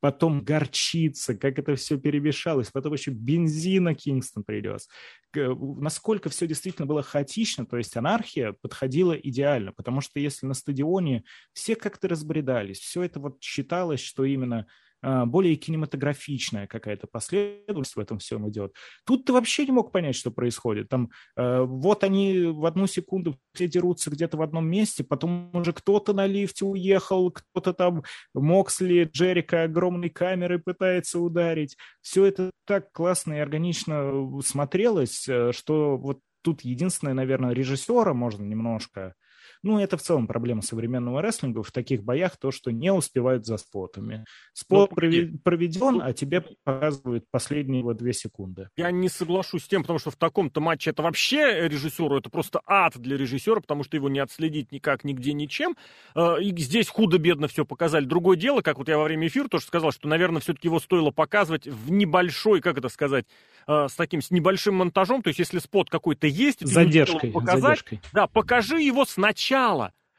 [0.00, 4.88] потом горчица, как это все перемешалось, потом еще бензина Кингстон привез.
[5.34, 11.24] Насколько все действительно было хаотично, то есть анархия подходила идеально, потому что если на стадионе
[11.52, 14.66] все как-то разбредались, все это вот считалось, что именно
[15.02, 18.74] более кинематографичная какая-то последовательность в этом всем идет.
[19.04, 20.88] Тут ты вообще не мог понять, что происходит.
[20.88, 25.72] Там э, вот они в одну секунду все дерутся где-то в одном месте, потом уже
[25.72, 28.02] кто-то на лифте уехал, кто-то там
[28.34, 31.76] Моксли, Джерика огромной камерой пытается ударить.
[32.00, 38.42] Все это так классно и органично смотрелось, э, что вот тут единственное, наверное, режиссера можно
[38.42, 39.14] немножко
[39.62, 43.58] ну, это в целом проблема современного рестлинга в таких боях, то, что не успевают за
[43.58, 44.24] спотами.
[44.52, 48.68] Спот ну, проведен, а тебе показывают последние вот две секунды.
[48.76, 52.60] Я не соглашусь с тем, потому что в таком-то матче это вообще режиссеру, это просто
[52.66, 55.76] ад для режиссера, потому что его не отследить никак, нигде, ничем.
[56.14, 58.06] А, и здесь худо-бедно все показали.
[58.06, 61.10] Другое дело, как вот я во время эфира тоже сказал, что, наверное, все-таки его стоило
[61.10, 63.26] показывать в небольшой, как это сказать,
[63.66, 68.00] а, с таким, с небольшим монтажом, то есть если спот какой-то есть, задержкой, показать, задержкой.
[68.12, 69.49] да, покажи его сначала.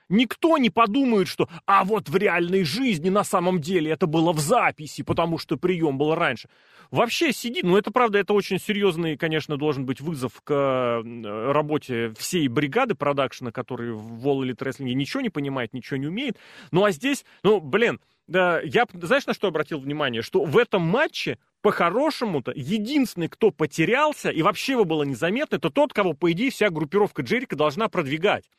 [0.09, 4.39] Никто не подумает, что «а вот в реальной жизни на самом деле это было в
[4.39, 6.49] записи, потому что прием был раньше».
[6.91, 12.49] Вообще сидит, ну это правда, это очень серьезный, конечно, должен быть вызов к работе всей
[12.49, 16.37] бригады продакшена, который в Wall Elite Wrestling ничего не понимает, ничего не умеет.
[16.71, 20.21] Ну а здесь, ну блин, да, я, знаешь, на что обратил внимание?
[20.21, 25.93] Что в этом матче по-хорошему-то единственный, кто потерялся, и вообще его было незаметно, это тот,
[25.93, 28.49] кого, по идее, вся группировка Джерика должна продвигать.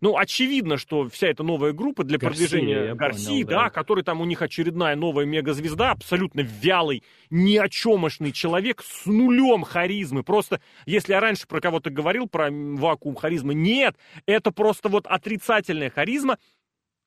[0.00, 4.04] Ну, очевидно, что вся эта новая группа для Гарсия, продвижения Гарсии, понял, да, да, который
[4.04, 10.22] там у них очередная новая мегазвезда, абсолютно вялый, ни о чемошный человек с нулем харизмы.
[10.22, 13.96] Просто, если я раньше про кого-то говорил, про вакуум харизмы, нет,
[14.26, 16.38] это просто вот отрицательная харизма,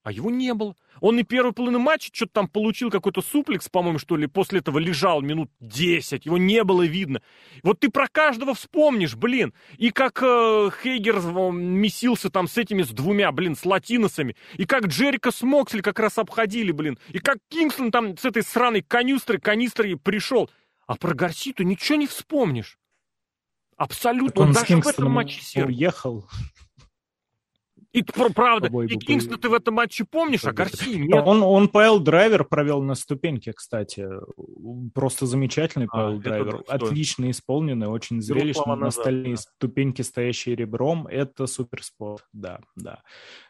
[0.04, 0.76] а его не было.
[1.02, 4.80] Он и первый половину матча что-то там получил какой-то суплекс, по-моему, что ли, после этого
[4.80, 7.22] лежал минут 10, его не было видно.
[7.64, 9.54] Вот ты про каждого вспомнишь, блин.
[9.78, 11.20] И как э, Хейгер
[11.52, 14.36] месился там с этими, с двумя, блин, с латиносами.
[14.56, 16.98] И как Джерика с Моксли как раз обходили, блин.
[17.10, 20.50] И как Кингстон там с этой сраной канистрой, канистрой пришел.
[20.88, 22.80] А про Гарситу ничего не вспомнишь.
[23.78, 24.44] Абсолютно.
[24.44, 26.28] Он даже в этом матче уехал.
[27.92, 31.24] И правда, и Кингстона ты в этом матче помнишь, а Гарси нет.
[31.26, 34.08] Он, он ПЛ драйвер провел на ступеньке, кстати.
[34.94, 36.64] Просто замечательный ПЛ а, драйвер.
[36.68, 38.76] Отлично исполненный, очень зрелищный.
[38.76, 39.42] На стальные да.
[39.42, 41.08] ступеньки, стоящие ребром.
[41.08, 43.02] Это суперспорт, да, да.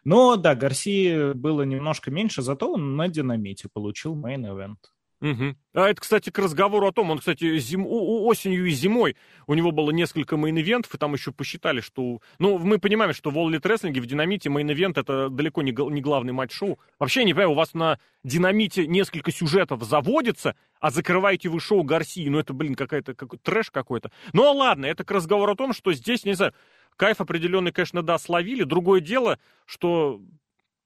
[0.04, 4.78] Но да, Гарси было немножко меньше, зато он на динамите получил main event.
[5.20, 5.54] Угу.
[5.74, 7.84] А это, кстати, к разговору о том, он, кстати, зим...
[7.86, 9.16] осенью и зимой
[9.46, 12.20] у него было несколько мейн-ивентов, и там еще посчитали, что...
[12.38, 15.72] Ну, мы понимаем, что в All Elite Wrestling в Динамите main event это далеко не,
[15.72, 16.78] не главный матч шоу.
[16.98, 22.28] Вообще, не понимаю, у вас на Динамите несколько сюжетов заводится, а закрываете вы шоу Гарсии,
[22.28, 24.10] ну это, блин, какая-то какой трэш какой-то.
[24.32, 26.54] Ну, а ладно, это к разговору о том, что здесь, не знаю,
[26.96, 28.64] кайф определенный, конечно, да, словили.
[28.64, 30.20] Другое дело, что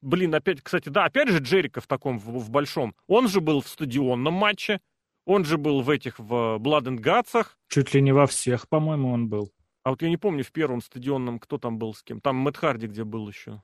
[0.05, 2.94] Блин, опять, кстати, да, опять же Джерика в таком, в, в большом.
[3.06, 4.81] Он же был в стадионном матче,
[5.24, 7.47] он же был в этих, в Blood and Guts.
[7.68, 9.51] Чуть ли не во всех, по-моему, он был.
[9.82, 12.20] А вот я не помню в первом стадионном, кто там был с кем.
[12.20, 13.62] Там Мэтт Харди где был еще.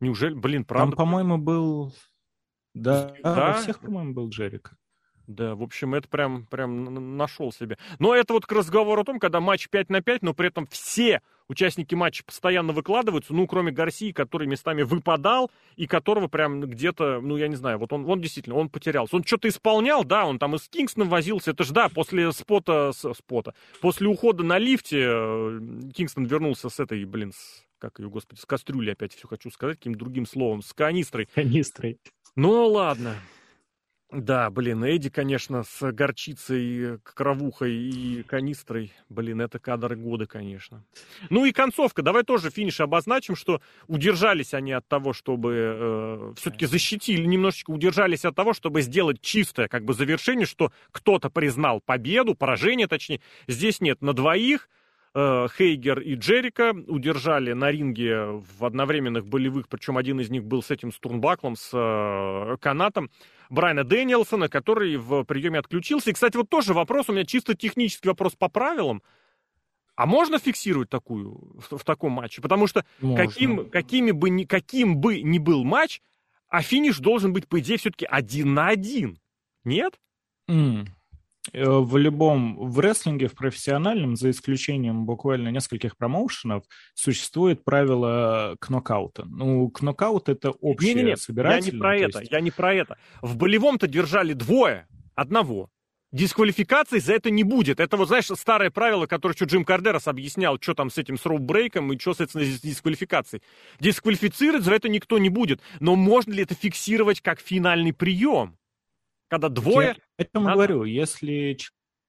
[0.00, 0.32] Неужели?
[0.32, 0.96] Блин, правда?
[0.96, 1.92] Там, по-моему, был...
[2.72, 4.78] Да, да, во всех, по-моему, был Джерика.
[5.26, 7.76] Да, в общем, это прям, прям нашел себе.
[7.98, 10.66] Но это вот к разговору о том, когда матч 5 на 5, но при этом
[10.66, 17.20] все участники матча постоянно выкладываются, ну, кроме Гарсии, который местами выпадал, и которого прям где-то,
[17.20, 19.16] ну, я не знаю, вот он, он действительно, он потерялся.
[19.16, 22.92] Он что-то исполнял, да, он там и с Кингстоном возился, это же, да, после спота,
[22.92, 25.60] с, спота, после ухода на лифте э,
[25.94, 29.78] Кингстон вернулся с этой, блин, с, как ее, господи, с кастрюли опять все хочу сказать,
[29.78, 31.28] каким другим словом, с канистрой.
[31.34, 31.98] Канистрой.
[32.36, 33.16] Ну, ладно.
[34.12, 38.92] Да, блин, Эдди, конечно, с горчицей, кровухой и канистрой.
[39.08, 40.84] Блин, это кадры года, конечно.
[41.30, 42.02] Ну и концовка.
[42.02, 48.26] Давай тоже финиш обозначим, что удержались они от того, чтобы э, все-таки защитили, немножечко удержались
[48.26, 53.22] от того, чтобы сделать чистое как бы завершение, что кто-то признал победу, поражение точнее.
[53.48, 54.68] Здесь нет, на двоих
[55.14, 60.70] Хейгер и Джерика удержали на ринге в одновременных болевых, причем один из них был с
[60.70, 63.10] этим Стурнбаклом, с э, канатом.
[63.50, 66.08] Брайана Дэниелсона, который в приеме отключился.
[66.08, 69.02] И, кстати, вот тоже вопрос, у меня чисто технический вопрос по правилам.
[69.94, 72.40] А можно фиксировать такую в, в таком матче?
[72.40, 76.00] Потому что каким, какими бы ни, каким бы ни был матч,
[76.48, 79.18] а финиш должен быть, по идее, все-таки один на один.
[79.64, 80.00] Нет?
[80.48, 80.86] Mm.
[81.52, 86.64] Э, в любом, в рестлинге, в профессиональном, за исключением буквально нескольких промоушенов,
[86.94, 89.24] существует правило кнокаута.
[89.26, 92.32] Ну, кнокаут— это общее не, не, не, Я не про это, есть...
[92.32, 92.96] я не про это.
[93.22, 95.68] В болевом-то держали двое, одного.
[96.12, 97.80] Дисквалификации за это не будет.
[97.80, 101.24] Это вот, знаешь, старое правило, которое еще Джим Кардерас объяснял, что там с этим с
[101.24, 103.42] роубрейком и что, с дисквалификацией.
[103.80, 105.60] Дисквалифицировать за это никто не будет.
[105.80, 108.58] Но можно ли это фиксировать как финальный прием?
[109.32, 109.88] Когда двое...
[109.88, 110.56] Я этому надо...
[110.56, 111.56] говорю, если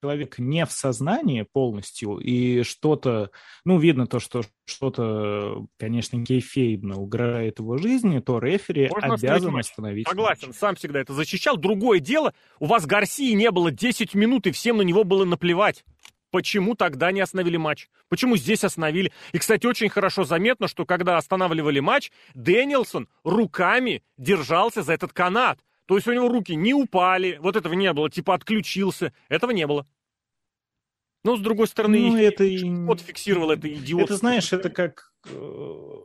[0.01, 3.31] человек не в сознании полностью, и что-то,
[3.63, 10.05] ну, видно то, что что-то, конечно, кейфейбно угрожает его жизни, то рефери Можно обязан остановить
[10.05, 10.57] Согласен, матч.
[10.57, 11.55] сам всегда это защищал.
[11.55, 15.85] Другое дело, у вас Гарсии не было 10 минут, и всем на него было наплевать.
[16.29, 17.87] Почему тогда не остановили матч?
[18.09, 19.13] Почему здесь остановили?
[19.31, 25.59] И, кстати, очень хорошо заметно, что когда останавливали матч, Дэнилсон руками держался за этот канат.
[25.85, 29.68] То есть у него руки не упали, вот этого не было, типа отключился, этого не
[29.68, 29.88] было.
[31.23, 32.43] Но, с другой стороны, ну, это
[32.85, 34.03] вот фиксировал это идиот.
[34.03, 36.01] Это, знаешь, это как э,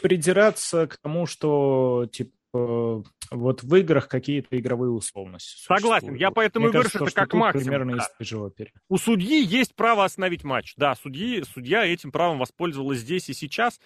[0.00, 6.70] придираться к тому, что, типа, вот в играх какие-то игровые условности Согласен, я поэтому Мне
[6.70, 7.64] и говорю, что это как максимум.
[7.64, 8.04] Примерно да.
[8.04, 8.08] из
[8.88, 10.74] У судьи есть право остановить матч.
[10.76, 13.80] Да, судьи, судья этим правом воспользовалась здесь и сейчас.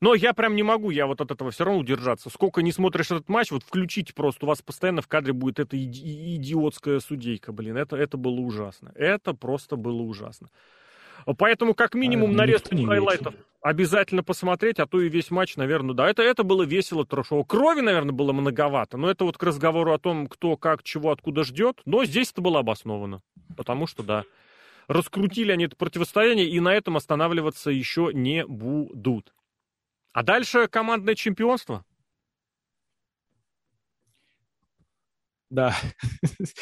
[0.00, 2.30] Но я прям не могу, я вот от этого все равно удержаться.
[2.30, 5.76] Сколько не смотришь этот матч, вот включите просто, у вас постоянно в кадре будет эта
[5.76, 8.92] иди- идиотская судейка, блин, это, это было ужасно.
[8.94, 10.48] Это просто было ужасно.
[11.36, 16.08] Поэтому как минимум а, нарезку хайлайтов обязательно посмотреть, а то и весь матч, наверное, да.
[16.08, 17.44] Это, это было весело, трэшово.
[17.44, 21.44] Крови, наверное, было многовато, но это вот к разговору о том, кто как, чего, откуда
[21.44, 21.80] ждет.
[21.84, 23.20] Но здесь это было обосновано,
[23.56, 24.24] потому что, да,
[24.86, 29.32] раскрутили они это противостояние, и на этом останавливаться еще не будут.
[30.12, 31.84] А дальше командное чемпионство.
[35.50, 35.74] Да.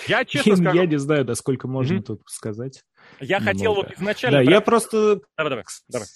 [0.07, 0.77] Я честно я, скажу...
[0.77, 2.03] Я не знаю, да, сколько можно mm-hmm.
[2.03, 2.85] тут сказать.
[3.21, 3.57] Я Немного.
[3.57, 4.45] хотел вот изначально...
[4.45, 5.21] Да, я просто...
[5.37, 6.07] Давай, давай, давай.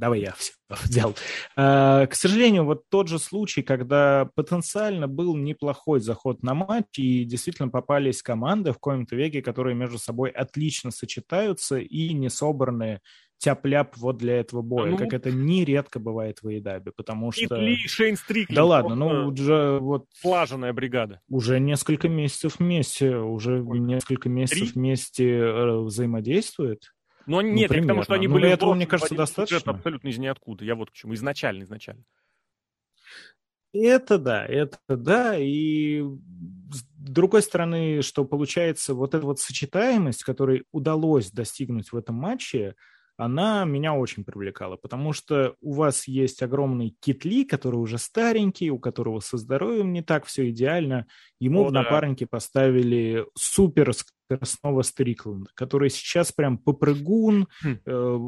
[0.00, 0.52] Давай я все
[0.84, 1.14] взял.
[1.56, 7.24] А, к сожалению, вот тот же случай, когда потенциально был неплохой заход на матч, и
[7.24, 13.00] действительно попались команды в коем-то веке, которые между собой отлично сочетаются и не собраны
[13.40, 17.46] тяп-ляп вот для этого боя, ну, как это нередко бывает в Эйдабе, потому что...
[17.46, 18.54] Итли, Шейн Стрикли.
[18.54, 20.06] Да ладно, ну уже вот...
[20.12, 21.20] Слаженная бригада.
[21.28, 23.78] Уже несколько месяцев вместе, уже Сколько?
[23.78, 24.80] несколько месяцев Три?
[24.80, 26.92] вместе э, взаимодействует.
[27.26, 28.48] Но ну, нет, ну, я к тому, что они ну, были...
[28.48, 29.56] этого, мне кажется, достаточно.
[29.56, 30.64] Это абсолютно из ниоткуда.
[30.64, 31.14] Я вот к чему.
[31.14, 32.04] Изначально, изначально.
[33.72, 35.38] Это да, это да.
[35.38, 42.16] И с другой стороны, что получается вот эта вот сочетаемость, которой удалось достигнуть в этом
[42.16, 42.74] матче,
[43.20, 48.78] она меня очень привлекала, потому что у вас есть огромный Китли, который уже старенький, у
[48.78, 51.06] которого со здоровьем не так все идеально.
[51.38, 52.30] Ему О, в напарнике да.
[52.30, 53.92] поставили супер
[54.30, 57.78] скоростного Стрикленда, который сейчас прям попрыгун, хм.
[57.84, 58.18] э,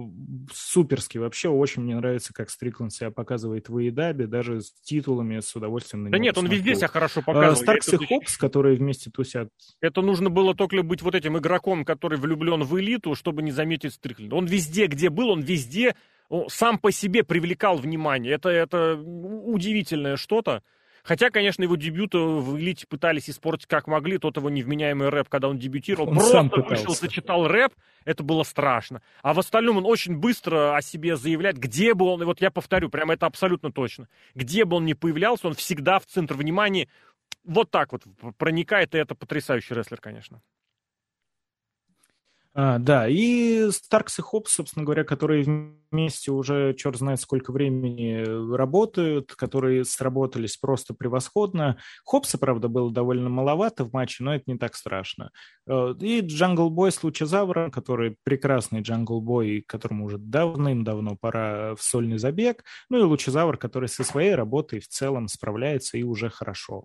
[0.53, 1.20] суперский.
[1.20, 6.11] Вообще очень мне нравится, как Стрикленд себя показывает в Эйдабе, даже с титулами, с удовольствием
[6.11, 7.59] Да нет, он везде себя хорошо а, показывает.
[7.59, 9.49] Старкс и Хопс, которые вместе тусят.
[9.81, 13.95] Это нужно было только быть вот этим игроком, который влюблен в элиту, чтобы не заметить
[13.95, 14.37] Стрикленда.
[14.37, 15.95] Он везде, где был, он везде
[16.29, 18.33] он сам по себе привлекал внимание.
[18.33, 20.62] Это, это удивительное что-то.
[21.03, 24.19] Хотя, конечно, его дебют в «Элите» пытались испортить как могли.
[24.19, 26.15] Тот его невменяемый рэп, когда он дебютировал, он
[26.49, 27.73] просто вышел, зачитал рэп.
[28.05, 29.03] Это было страшно.
[29.23, 32.51] А в остальном он очень быстро о себе заявляет, где бы он, и вот я
[32.51, 36.89] повторю, прямо это абсолютно точно, где бы он ни появлялся, он всегда в центр внимания.
[37.45, 38.05] Вот так вот
[38.39, 40.41] проникает, и это потрясающий рестлер, конечно.
[42.55, 45.43] А, да, и Старкс и Хопс, собственно говоря, которые
[45.91, 51.79] вместе уже черт знает сколько времени работают, которые сработались просто превосходно.
[52.05, 55.31] Хопса, правда, было довольно маловато в матче, но это не так страшно.
[55.66, 61.83] Э, и Джангл Бой с Лучезавром, который прекрасный Джангл Бой, которому уже давным-давно пора в
[61.83, 62.65] сольный забег.
[62.91, 66.85] Ну и Лучезавр, который со своей работой в целом справляется и уже хорошо.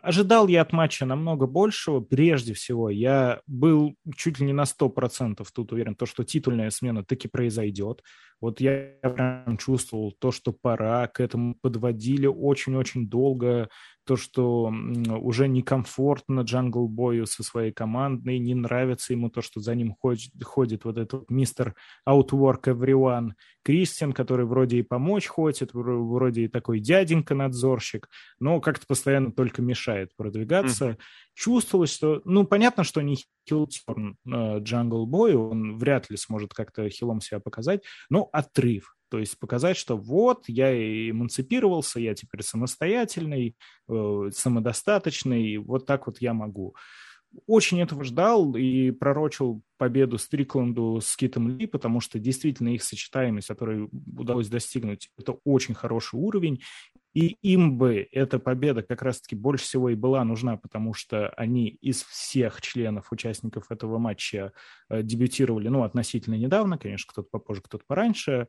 [0.00, 2.00] Ожидал я от матча намного большего.
[2.00, 7.04] Прежде всего, я был чуть ли не на 100% тут уверен, то, что титульная смена
[7.04, 8.02] таки произойдет.
[8.40, 13.68] Вот я прям чувствовал то, что пора, к этому подводили очень-очень долго,
[14.04, 14.72] то, что
[15.20, 20.30] уже некомфортно Джангл Бою со своей командой, не нравится ему то, что за ним ходит,
[20.42, 21.74] ходит вот этот мистер
[22.08, 23.30] Outwork Everyone
[23.64, 28.08] Кристиан, который вроде и помочь хочет, вроде и такой дяденька-надзорщик,
[28.40, 30.90] но как-то постоянно только мешает продвигаться.
[30.90, 30.98] Mm-hmm
[31.34, 33.16] чувствовалось, что, ну, понятно, что не
[33.48, 38.94] хилтерн Джангл Бой, он вряд ли сможет как-то хилом себя показать, но отрыв.
[39.12, 40.72] То есть показать, что вот, я
[41.10, 43.54] эмансипировался, я теперь самостоятельный,
[43.90, 46.74] э, самодостаточный, вот так вот я могу
[47.46, 53.48] очень этого ждал и пророчил победу Стрикланду с Китом Ли, потому что действительно их сочетаемость,
[53.48, 56.62] которую удалось достигнуть, это очень хороший уровень.
[57.12, 61.68] И им бы эта победа как раз-таки больше всего и была нужна, потому что они
[61.68, 64.52] из всех членов, участников этого матча
[64.88, 68.48] э, дебютировали, ну, относительно недавно, конечно, кто-то попозже, кто-то пораньше.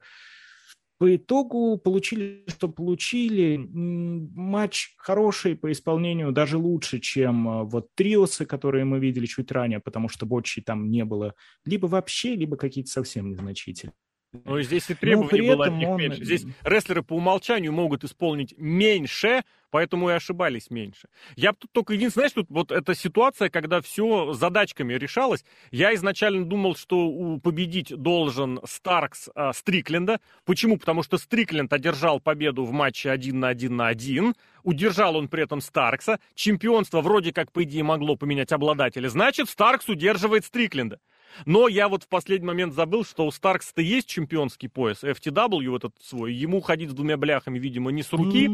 [1.04, 3.58] По итогу получили, что получили.
[3.58, 9.82] Матч хороший по исполнению, даже лучше, чем э, вот триосы, которые мы видели чуть ранее,
[9.82, 11.36] потому что Бочи там не было
[11.66, 13.98] либо вообще, либо какие-то совсем незначительные.
[14.46, 15.98] Но здесь и требований было от них он...
[15.98, 16.26] меньше.
[16.26, 21.08] Здесь рестлеры по умолчанию могут исполнить меньше, поэтому и ошибались меньше.
[21.36, 25.46] Я тут только единственное, знаешь, тут вот эта ситуация, когда все задачками решалось.
[25.72, 30.20] Я изначально думал, что победить должен Старкс а, Стрикленда.
[30.46, 30.78] Почему?
[30.78, 34.34] Потому что Стрикленд одержал победу в матче 1 на 1 на 1.
[34.64, 36.20] Удержал он при этом Старкса.
[36.34, 39.10] Чемпионство вроде как, по идее, могло поменять обладателя.
[39.10, 41.00] Значит, Старкс удерживает Стрикленда.
[41.46, 45.96] Но я вот в последний момент забыл, что у Старкс-то есть чемпионский пояс, FTW этот
[46.02, 48.50] свой, ему ходить с двумя бляхами, видимо, не с руки.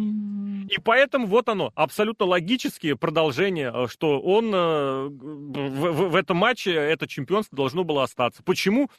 [0.69, 6.38] И поэтому вот оно, абсолютно логические продолжения, э, что он э, в, в, в этом
[6.38, 8.43] матче, это чемпионство должно было остаться.
[8.43, 8.89] Почему?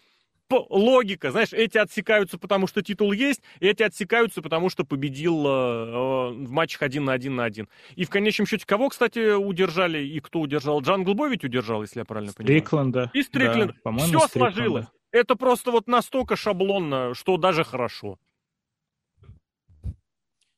[0.70, 6.30] Логика, знаешь, эти отсекаются, потому что титул есть, эти отсекаются, потому что победил э, э
[6.30, 7.68] в матчах один на один на один.
[7.96, 10.80] И в конечном счете, кого, кстати, удержали и кто удержал?
[10.80, 12.60] Джангл Бой ведь удержал, если я правильно понимаю.
[12.60, 13.10] Стрикленда.
[13.14, 13.74] И Стрикленд.
[13.84, 14.28] Да, Все Стрикленда.
[14.28, 14.86] сложилось.
[15.12, 18.18] Это просто вот настолько шаблонно, что даже хорошо.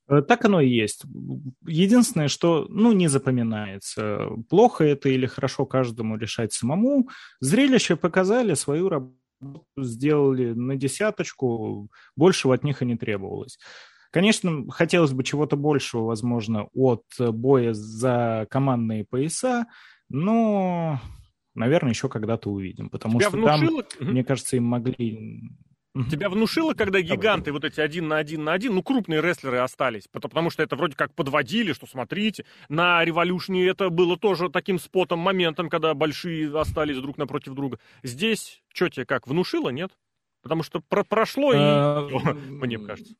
[0.08, 1.04] Э, так оно и есть.
[1.66, 4.28] Единственное, что, ну, не запоминается.
[4.50, 7.08] Плохо это или хорошо каждому решать самому.
[7.40, 9.21] Зрелище показали, свою работу
[9.76, 13.58] сделали на десяточку, большего от них и не требовалось.
[14.10, 19.66] Конечно, хотелось бы чего-то большего, возможно, от боя за командные пояса,
[20.10, 21.00] но,
[21.54, 23.82] наверное, еще когда-то увидим, потому Тебя что внушило?
[23.82, 25.50] там, мне кажется, им могли
[26.10, 30.08] Тебя внушило, когда гиганты вот эти один на один на один, ну, крупные рестлеры остались,
[30.08, 35.18] потому что это вроде как подводили, что смотрите, на революшне это было тоже таким спотом,
[35.18, 37.78] моментом, когда большие остались друг напротив друга.
[38.02, 39.92] Здесь, что тебе как, внушило, нет?
[40.42, 41.58] Потому что про прошло и...
[41.58, 42.08] А,
[42.48, 43.14] мне кажется.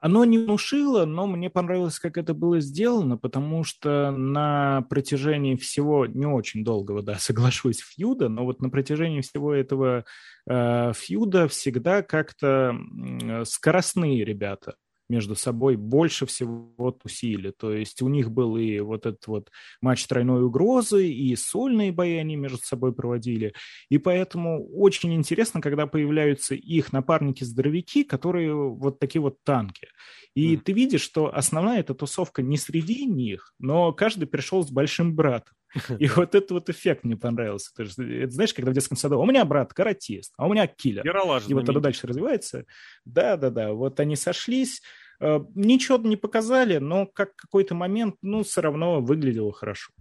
[0.00, 6.06] Оно не внушило, но мне понравилось, как это было сделано, потому что на протяжении всего,
[6.06, 10.04] не очень долгого, да, соглашусь, фьюда, но вот на протяжении всего этого
[10.48, 12.76] э, фьюда всегда как-то
[13.22, 14.76] э, скоростные ребята
[15.08, 17.50] между собой больше всего тусили.
[17.50, 22.16] То есть у них был и вот этот вот матч тройной угрозы, и сольные бои
[22.16, 23.54] они между собой проводили.
[23.88, 29.88] И поэтому очень интересно, когда появляются их напарники-здоровяки, которые вот такие вот танки.
[30.34, 30.60] И mm.
[30.60, 35.54] ты видишь, что основная эта тусовка не среди них, но каждый пришел с большим братом.
[35.98, 37.70] И вот этот вот эффект мне понравился.
[37.76, 40.66] Ты же, это, знаешь, когда в детском саду, у меня брат каратист, а у меня
[40.66, 41.04] киллер.
[41.50, 42.64] И вот оно дальше развивается.
[43.04, 44.82] Да-да-да, вот они сошлись,
[45.20, 49.92] э, ничего не показали, но как какой-то момент, ну, все равно выглядело хорошо.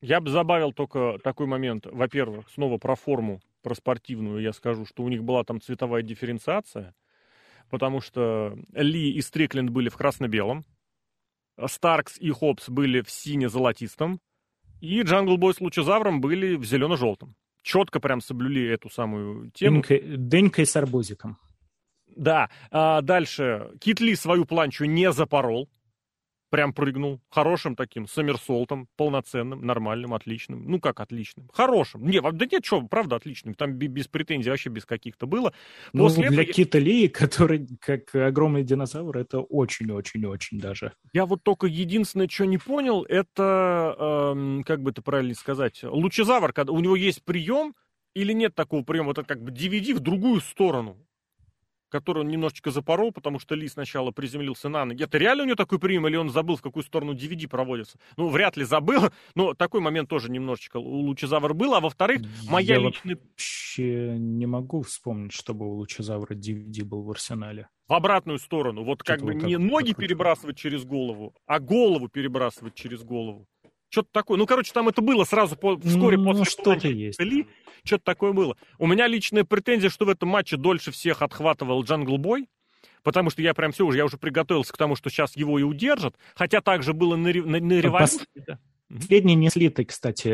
[0.00, 1.86] Я бы добавил только такой момент.
[1.86, 6.94] Во-первых, снова про форму, про спортивную я скажу, что у них была там цветовая дифференциация,
[7.70, 10.64] потому что Ли и Стрикленд были в красно-белом,
[11.66, 14.20] Старкс и Хопс были в сине-золотистом,
[14.80, 17.34] и Джангл Бой с Лучезавром были в зелено-желтом.
[17.62, 19.82] Четко прям соблюли эту самую тему.
[19.82, 21.38] Дынькой с арбузиком.
[22.16, 22.50] Да.
[22.70, 23.70] А дальше.
[23.80, 25.68] Кит Ли свою планчу не запорол
[26.50, 27.20] прям прыгнул.
[27.30, 30.64] Хорошим таким, сомерсолтом, полноценным, нормальным, отличным.
[30.70, 31.48] Ну, как отличным?
[31.52, 32.06] Хорошим.
[32.06, 33.54] Не, да нет, что, правда, отличным.
[33.54, 35.52] Там без претензий, вообще без каких-то было.
[35.92, 36.54] Ну, После для этого...
[36.54, 40.92] Кита Ли, который как огромный динозавр, это очень-очень-очень даже.
[41.12, 46.52] Я вот только единственное, что не понял, это, эм, как бы это правильно сказать, лучезавр,
[46.52, 47.74] когда у него есть прием,
[48.14, 50.96] или нет такого приема, это как бы DVD в другую сторону.
[51.88, 55.02] Который он немножечко запорол, потому что Ли сначала приземлился на ноги.
[55.02, 57.98] Это реально у него такой прием, или он забыл, в какую сторону DVD проводится?
[58.16, 61.74] Ну, вряд ли забыл, но такой момент тоже немножечко у Лучезавра был.
[61.74, 63.16] А во-вторых, моя Я личная...
[63.16, 67.68] вообще не могу вспомнить, чтобы у Лучезавра DVD был в арсенале.
[67.88, 68.84] В обратную сторону.
[68.84, 69.96] Вот как Что-то бы вот не ноги прокручиваю.
[69.96, 73.46] перебрасывать через голову, а голову перебрасывать через голову.
[73.90, 74.38] Что-то такое.
[74.38, 77.20] Ну, короче, там это было сразу по- вскоре ну, после что-то есть.
[77.20, 77.46] Ли.
[77.84, 78.56] Что-то такое было.
[78.78, 82.48] У меня личная претензия, что в этом матче дольше всех отхватывал Джангл Бой.
[83.02, 85.62] Потому что я прям все уже, я уже приготовился к тому, что сейчас его и
[85.62, 86.16] удержат.
[86.34, 87.82] Хотя также было на, на, на
[88.46, 88.58] да.
[88.88, 89.00] Мгм.
[89.00, 90.28] Последний не слитый, кстати,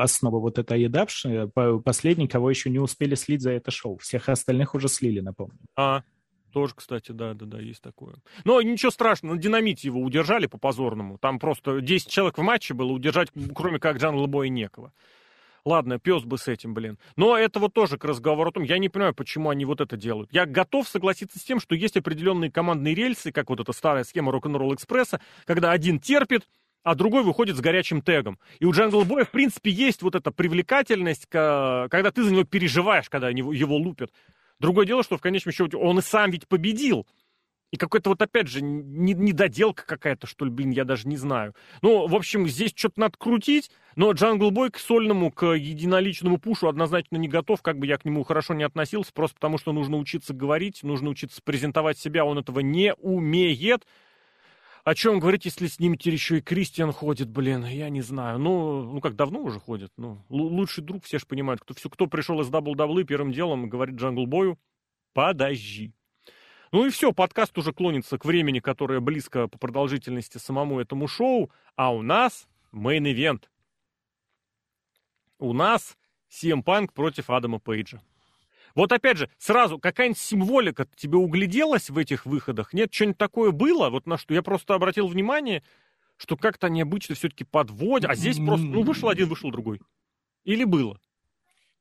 [0.00, 1.48] основа вот этой едавшая.
[1.48, 3.98] Последний, кого еще не успели слить за это шоу.
[3.98, 5.58] Всех остальных уже слили, напомню.
[5.76, 6.02] А,
[6.56, 8.14] тоже, кстати, да, да, да, есть такое.
[8.44, 11.18] Но ничего страшного, на динамите его удержали по позорному.
[11.18, 14.94] Там просто 10 человек в матче было, удержать, кроме как Джангл Боя, некого.
[15.66, 16.98] Ладно, пес бы с этим, блин.
[17.14, 19.98] Но это вот тоже к разговору о том, я не понимаю, почему они вот это
[19.98, 20.32] делают.
[20.32, 24.32] Я готов согласиться с тем, что есть определенные командные рельсы, как вот эта старая схема
[24.32, 26.48] рок-н-ролл экспресса, когда один терпит,
[26.84, 28.38] а другой выходит с горячим тегом.
[28.60, 32.44] И у Джангл Боя, в принципе, есть вот эта привлекательность, ка- когда ты за него
[32.44, 34.10] переживаешь, когда его лупят.
[34.58, 37.06] Другое дело, что в конечном счете он и сам ведь победил.
[37.72, 41.54] И какой-то вот, опять же, не- недоделка какая-то, что ли, блин, я даже не знаю.
[41.82, 46.68] Ну, в общем, здесь что-то надо крутить, но Джангл Бой к сольному, к единоличному пушу
[46.68, 49.96] однозначно не готов, как бы я к нему хорошо не относился, просто потому что нужно
[49.96, 53.84] учиться говорить, нужно учиться презентовать себя, он этого не умеет.
[54.86, 58.38] О чем говорить, если с ним теперь еще и Кристиан ходит, блин, я не знаю.
[58.38, 59.90] Ну, ну как давно уже ходит?
[59.96, 63.68] Ну, лу- лучший друг, все же понимают, кто, все, кто пришел из дабл-даблы, первым делом
[63.68, 64.60] говорит Джангл Бою,
[65.12, 65.92] подожди.
[66.70, 71.50] Ну и все, подкаст уже клонится к времени, которое близко по продолжительности самому этому шоу,
[71.74, 73.50] а у нас main event.
[75.40, 75.98] У нас
[76.30, 78.00] CM Punk против Адама Пейджа.
[78.76, 82.74] Вот опять же, сразу, какая-нибудь символика тебе угляделась в этих выходах?
[82.74, 83.88] Нет, что-нибудь такое было?
[83.88, 85.62] Вот на что я просто обратил внимание,
[86.18, 88.10] что как-то необычно все-таки подводят.
[88.10, 89.80] А здесь просто, ну, вышел один, вышел другой.
[90.44, 91.00] Или было?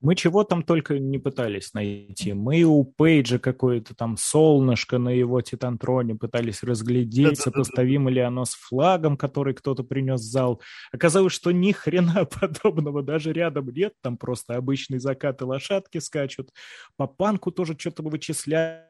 [0.05, 2.33] Мы чего там только не пытались найти.
[2.33, 8.53] Мы у Пейджа какое-то там солнышко на его титантроне пытались разглядеть, сопоставимо ли оно с
[8.53, 10.61] флагом, который кто-то принес в зал.
[10.91, 13.93] Оказалось, что ни хрена подобного даже рядом нет.
[14.03, 16.51] Там просто обычный закат и лошадки скачут.
[16.97, 18.85] По панку тоже что-то вычисляют.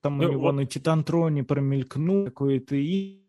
[0.00, 3.27] Там Ну, у него вот- на титантроне промелькнул какой-то и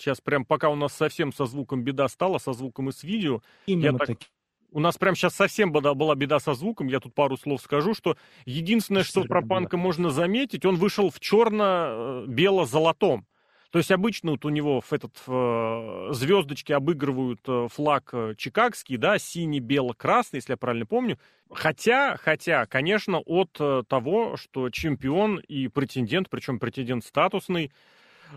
[0.00, 3.42] Сейчас прям пока у нас совсем со звуком беда стала, со звуком и с видео,
[3.66, 4.28] именно так таки.
[4.72, 7.92] у нас прям сейчас совсем была, была беда со звуком, я тут пару слов скажу,
[7.92, 8.16] что
[8.46, 13.26] единственное, что про Панка можно заметить, он вышел в черно-бело-золотом.
[13.70, 18.96] То есть обычно вот у него в этот э, звездочки обыгрывают э, флаг э, чикагский,
[18.96, 21.20] да, синий-бело-красный, если я правильно помню.
[21.52, 27.70] Хотя, хотя, конечно, от э, того, что чемпион и претендент, причем претендент статусный,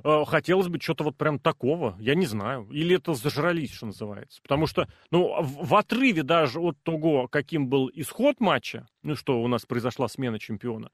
[0.03, 2.67] э, хотелось бы что-то вот прям такого, я не знаю.
[2.71, 4.41] Или это зажрались, что называется.
[4.41, 9.41] Потому что, ну, в, в отрыве даже от того, каким был исход матча, ну, что
[9.41, 10.89] у нас произошла смена чемпиона,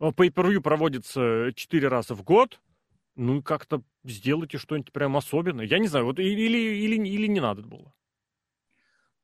[0.00, 2.60] э, pay-per-view проводится 4 раза в год,
[3.16, 5.66] ну и как-то сделайте что-нибудь прям особенное.
[5.66, 7.94] Я не знаю, вот или, или, или не надо было.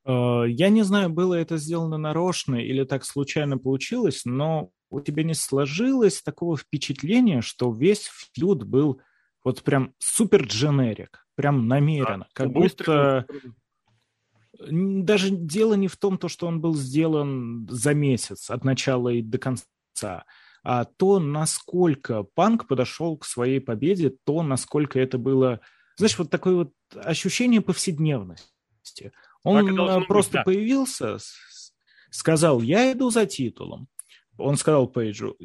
[0.05, 5.23] Э, Я не знаю, было это сделано нарочно или так случайно получилось, но у тебя
[5.23, 9.01] не сложилось такого впечатления, что весь фьюд был
[9.43, 13.27] вот прям супер дженерик, прям намеренно, как будто
[14.59, 19.21] даже дело не в том, то, что он был сделан за месяц от начала и
[19.21, 20.25] до конца,
[20.63, 25.61] а то, насколько Панк подошел к своей победе, то, насколько это было,
[25.97, 29.11] знаешь, вот такое вот ощущение повседневности.
[29.43, 30.43] Он э, быть, просто да.
[30.43, 31.17] появился,
[32.09, 33.87] сказал, я иду за титулом.
[34.37, 35.35] Он сказал Пейджу,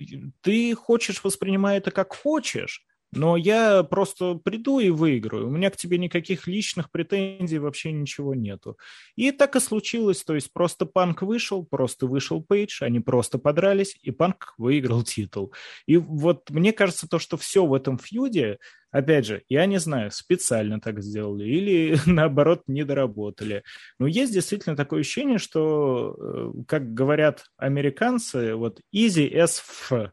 [0.40, 5.48] ты хочешь, воспринимай это как хочешь, но я просто приду и выиграю.
[5.48, 8.78] У меня к тебе никаких личных претензий, вообще ничего нету.
[9.16, 13.98] И так и случилось, то есть просто Панк вышел, просто вышел Пейдж, они просто подрались,
[14.02, 15.52] и Панк выиграл титул.
[15.86, 18.58] И вот мне кажется, то, что все в этом фьюде,
[18.92, 23.64] опять же, я не знаю, специально так сделали или наоборот не доработали.
[23.98, 30.12] Но есть действительно такое ощущение, что, э, как говорят американцы, вот easy as f.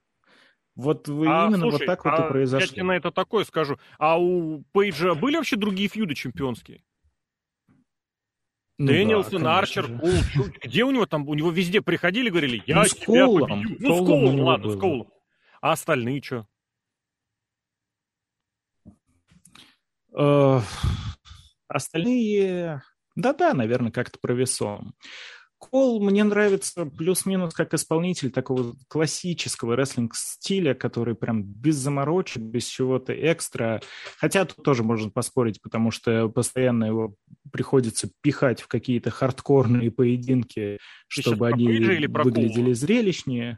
[0.77, 2.67] Вот вы А, именно слушай, вот так вот а и Я произошло.
[2.67, 3.79] тебе на это такое скажу.
[3.97, 6.83] А у Пейджа были вообще другие фьюды чемпионские?
[8.79, 9.99] Ну да, Дэнилсон, конечно Арчер, же.
[10.33, 11.27] Чё- Где у него там?
[11.27, 13.49] У него везде приходили, говорили, я Ну, с тебя Коулом.
[13.63, 13.75] победю.
[13.75, 14.79] С Ну, с Коулом ладно, с было.
[14.81, 15.07] Коулом.
[15.61, 16.47] А остальные что?
[20.15, 20.59] Э,
[21.67, 22.81] Остальные,
[23.15, 24.93] да-да, наверное, как-то про весом.
[25.59, 33.13] Кол мне нравится плюс-минус как исполнитель такого классического рестлинг-стиля, который прям без заморочек, без чего-то
[33.13, 33.81] экстра.
[34.17, 37.15] Хотя тут тоже можно поспорить, потому что постоянно его
[37.51, 40.77] приходится пихать в какие-то хардкорные поединки,
[41.13, 43.57] Ты чтобы они выглядели зрелищнее.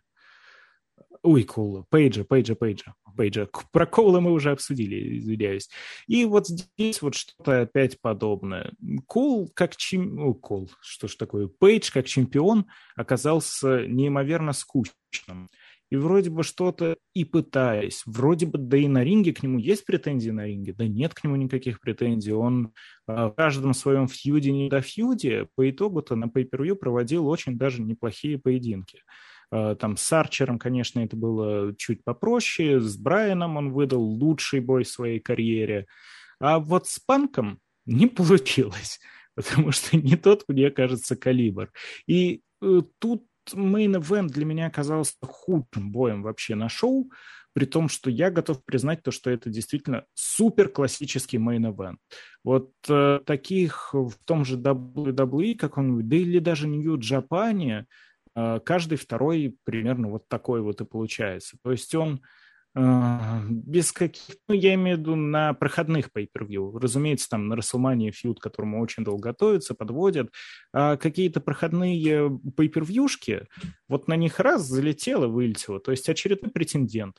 [1.21, 3.49] Ой, Коула, Пейджа, Пейджа, Пейджа, Пейджа.
[3.73, 5.69] Про Коула мы уже обсудили, извиняюсь.
[6.07, 8.71] И вот здесь вот что-то опять подобное.
[9.09, 10.21] Коул как чем...
[10.21, 11.49] О, Коул, что ж такое?
[11.49, 15.49] Пейдж как чемпион оказался неимоверно скучным.
[15.89, 18.03] И вроде бы что-то и пытаясь.
[18.05, 20.71] Вроде бы, да и на ринге к нему есть претензии на ринге.
[20.71, 22.31] Да нет к нему никаких претензий.
[22.31, 22.71] Он
[23.05, 27.81] а, в каждом своем фьюде, не до фьюде, по итогу-то на pay проводил очень даже
[27.81, 29.01] неплохие поединки.
[29.51, 32.79] Э, там с Арчером, конечно, это было чуть попроще.
[32.79, 35.87] С Брайаном он выдал лучший бой в своей карьере.
[36.39, 38.99] А вот с Панком не получилось,
[39.35, 41.71] потому что не тот, мне кажется, калибр.
[42.07, 47.11] И э, тут Event для меня оказался худшим боем вообще на шоу,
[47.53, 51.97] при том, что я готов признать то, что это действительно супер классический Event.
[52.43, 56.67] Вот э, таких в том же WWE, как он, да или даже
[57.85, 57.85] Э,
[58.65, 61.57] каждый второй примерно вот такой вот и получается.
[61.63, 62.21] То есть он
[62.75, 67.55] э, без каких, ну, я имею в виду на проходных pay per Разумеется, там на
[67.55, 70.31] WrestleMania фьюд, которому очень долго готовятся, подводят.
[70.73, 73.45] А какие-то проходные pay per
[73.87, 75.79] вот на них раз залетело, вылетело.
[75.79, 77.17] То есть очередной претендент.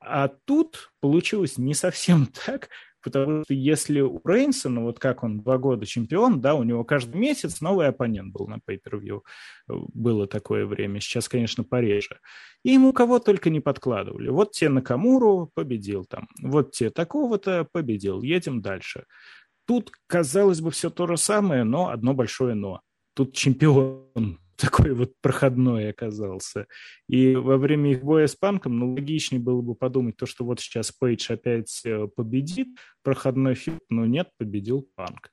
[0.00, 2.68] А тут получилось не совсем так,
[3.04, 7.18] Потому что если у Рейнсона, вот как он два года чемпион, да, у него каждый
[7.18, 9.20] месяц новый оппонент был на pay per
[9.68, 11.00] Было такое время.
[11.00, 12.18] Сейчас, конечно, пореже.
[12.64, 14.30] И ему кого только не подкладывали.
[14.30, 16.28] Вот те Накамуру победил там.
[16.40, 18.22] Вот те такого-то победил.
[18.22, 19.04] Едем дальше.
[19.66, 22.80] Тут, казалось бы, все то же самое, но одно большое но.
[23.14, 26.66] Тут чемпион такой вот проходной оказался.
[27.08, 30.60] И во время их боя с Панком, ну, логичнее было бы подумать то, что вот
[30.60, 32.68] сейчас Пейдж опять э, победит,
[33.02, 35.30] проходной фьюд, но нет, победил Панк.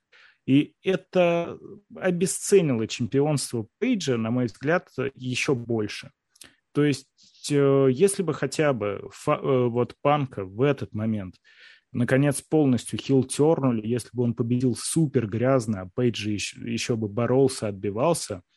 [0.48, 1.58] И это
[1.96, 6.12] обесценило чемпионство Пейджа, на мой взгляд, еще больше.
[6.74, 7.08] То есть,
[7.52, 11.36] э, если бы хотя бы э, вот Панка в этот момент
[11.94, 17.08] наконец полностью heel тернули, если бы он победил супер грязно, а Пейдж еще, еще бы
[17.08, 18.42] боролся, отбивался–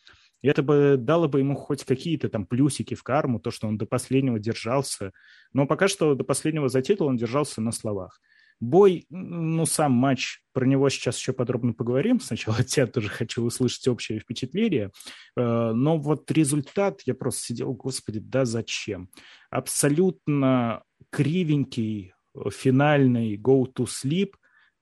[0.45, 3.79] и это бы дало бы ему хоть какие-то там плюсики в карму, то, что он
[3.79, 5.13] до последнего держался.
[5.55, 8.21] Но пока что до последнего за титул он держался на словах.
[8.61, 12.21] Бой, ну, сам матч, про него сейчас еще подробно поговорим.
[12.21, 14.91] Сначала от тебя тоже хочу услышать общее впечатление.
[15.35, 19.09] Э, но вот результат, я просто сидел, господи, да зачем?
[19.49, 24.33] Абсолютно кривенький э, финальный go to sleep,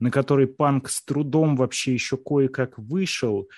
[0.00, 3.48] на который Панк с трудом вообще еще кое-как вышел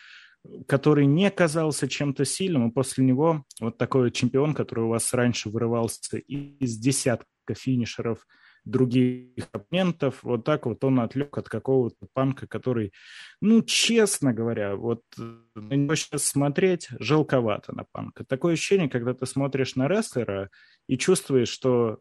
[0.66, 5.48] который не казался чем-то сильным, и после него вот такой чемпион, который у вас раньше
[5.48, 8.26] вырывался из десятка финишеров
[8.64, 12.92] других оппонентов, вот так вот он отвлек от какого-то панка, который,
[13.40, 18.24] ну, честно говоря, вот на него сейчас смотреть жалковато на панка.
[18.24, 20.50] Такое ощущение, когда ты смотришь на рестлера
[20.88, 21.98] и чувствуешь, что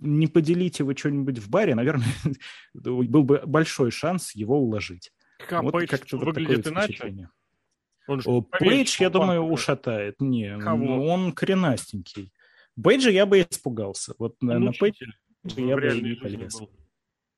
[0.00, 2.06] не поделите вы что-нибудь в баре, наверное,
[2.74, 5.12] был бы большой шанс его уложить.
[5.48, 7.28] Как вот как-то выглядит вот иначе.
[8.08, 10.16] Он же Пейдж, я думаю, ушатает.
[10.18, 11.06] Не, Кого?
[11.06, 12.32] он коренастенький.
[12.74, 14.14] Бейджа я бы испугался.
[14.18, 15.06] Вот на, ну, на Пейджа
[15.44, 16.58] я бы не полез.
[16.58, 16.70] Был.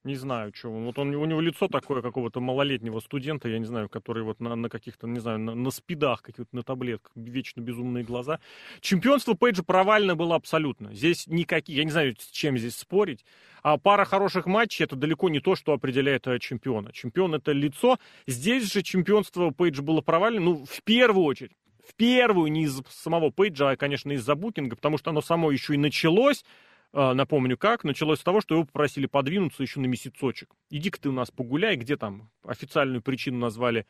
[0.02, 0.70] Не знаю, что.
[0.70, 4.56] Вот он, у него лицо такое какого-то малолетнего студента, я не знаю, который вот на,
[4.56, 8.40] на каких-то, не знаю, на, на спидах, каких-то на таблетках, вечно безумные глаза.
[8.81, 10.94] Чемпионство Пейджа провально было абсолютно.
[10.94, 13.27] Здесь никакие, я не знаю, с чем здесь спорить.
[13.62, 16.93] А пара хороших матчей это далеко не то, что определяет э, чемпиона.
[16.93, 17.98] Чемпион это лицо.
[18.27, 21.52] Здесь же чемпионство Пейджа было провально, ну, в первую очередь.
[21.86, 25.74] В первую, не из самого Пейджа, а, конечно, из-за букинга, потому что оно само еще
[25.74, 26.43] и началось
[26.92, 30.50] напомню как, началось с того, что его попросили подвинуться еще на месяцочек.
[30.70, 33.86] Иди-ка ты у нас погуляй, где там официальную причину назвали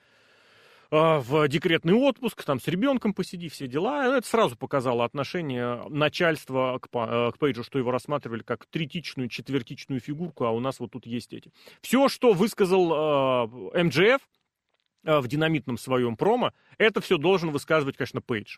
[0.92, 4.16] а, в декретный отпуск, там с ребенком посиди, все дела.
[4.16, 10.00] Это сразу показало отношение начальства к, э, к Пейджу, что его рассматривали как третичную, четвертичную
[10.00, 11.52] фигурку, а у нас вот тут есть эти.
[11.80, 13.80] Все, что высказал э,
[15.04, 18.56] э, в динамитном своем промо, это все должен высказывать, конечно, Пейдж.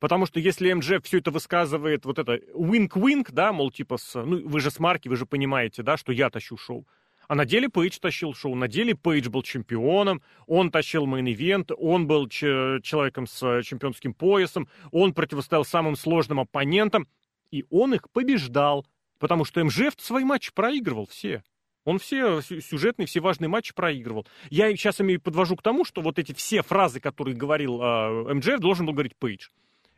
[0.00, 4.48] Потому что если МДЖ все это высказывает, вот это wink-wink, да, мол, типа, с, ну,
[4.48, 6.88] вы же smark и, вы же понимаете, да, что я тащу шоу.
[7.28, 11.72] А на деле Пейдж тащил шоу, на деле Пейдж был чемпионом, он тащил main event,
[11.78, 17.06] он был человеком с чемпионским поясом, он противостоял самым сложным оппонентам,
[17.52, 18.86] и он их побеждал,
[19.20, 21.44] потому что МЖФ свои матчи проигрывал все.
[21.84, 24.26] Он все сюжетные, все важные матчи проигрывал.
[24.48, 28.58] Я сейчас имею подвожу к тому, что вот эти все фразы, которые говорил э, МДФ,
[28.58, 29.48] должен был говорить Пейдж.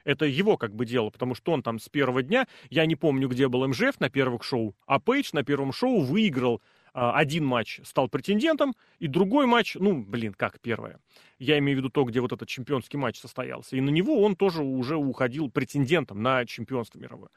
[0.05, 3.29] Это его как бы дело, потому что он там с первого дня, я не помню,
[3.29, 6.61] где был МЖФ на первых шоу, а Пейдж на первом шоу выиграл
[6.95, 11.01] а, один матч, стал претендентом, и другой матч, ну, блин, как первое.
[11.39, 13.77] Я имею в виду то, где вот этот чемпионский матч состоялся.
[13.77, 17.31] И на него он тоже уже уходил претендентом на чемпионство мировое.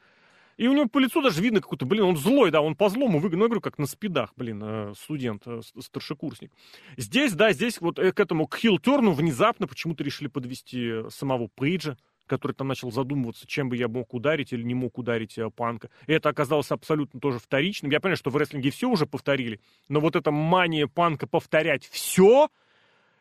[0.56, 3.18] И у него по лицу даже видно какой-то, блин, он злой, да, он по злому
[3.18, 6.50] выглядит, ну, я говорю, как на спидах, блин, э, студент, э, старшекурсник.
[6.96, 11.98] Здесь, да, здесь вот э, к этому, к хил-терну внезапно почему-то решили подвести самого Пейджа,
[12.26, 15.90] который там начал задумываться, чем бы я мог ударить или не мог ударить э, Панка.
[16.06, 17.90] И это оказалось абсолютно тоже вторичным.
[17.90, 22.48] Я понимаю, что в рестлинге все уже повторили, но вот эта мания Панка повторять все,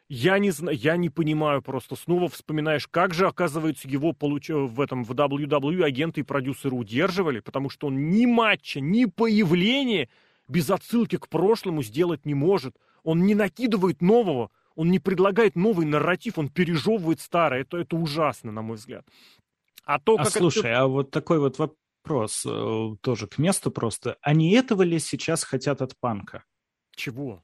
[0.07, 1.95] я не знаю, я не понимаю просто.
[1.95, 4.49] Снова вспоминаешь, как же, оказывается, его получ...
[4.49, 10.09] в этом в WWE агенты и продюсеры удерживали, потому что он ни матча, ни появления
[10.47, 12.75] без отсылки к прошлому сделать не может.
[13.03, 14.51] Он не накидывает нового.
[14.75, 17.61] Он не предлагает новый нарратив, он пережевывает старое.
[17.61, 19.05] Это, это ужасно, на мой взгляд.
[19.85, 20.81] А, то, а слушай, это...
[20.81, 24.17] а вот такой вот вопрос, э, тоже к месту просто.
[24.21, 26.43] Они этого ли сейчас хотят от панка?
[26.95, 27.43] Чего?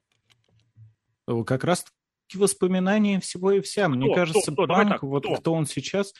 [1.28, 1.86] Э, как раз
[2.34, 3.88] воспоминания всего и вся.
[3.88, 3.95] Кто?
[3.95, 4.66] Мне кажется, кто?
[4.66, 4.74] Кто?
[4.74, 5.36] панк, вот кто?
[5.36, 6.14] кто он сейчас,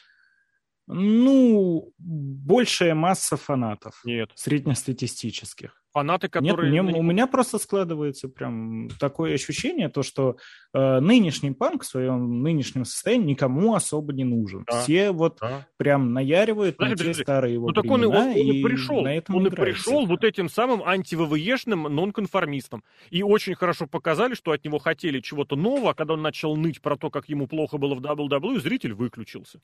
[0.88, 4.02] ну, большая масса фанатов.
[4.04, 4.32] Нет.
[4.36, 5.81] Среднестатистических.
[5.94, 6.72] Фанаты, которые...
[6.72, 10.38] Нет, мне, у меня просто складывается прям такое ощущение, то, что
[10.74, 14.64] э, нынешний панк в своем нынешнем состоянии никому особо не нужен.
[14.68, 14.82] Да.
[14.82, 15.68] Все вот да.
[15.78, 17.24] прям наяривают подожди, на те подожди.
[17.24, 20.24] старые его ну, так он, он, он, и пришел, на этом он и пришел вот
[20.24, 22.84] этим самым антиввешным нонконформистом.
[23.10, 26.82] И очень хорошо показали, что от него хотели чего-то нового, а когда он начал ныть
[26.82, 29.60] про то, как ему плохо было в WWE, зритель выключился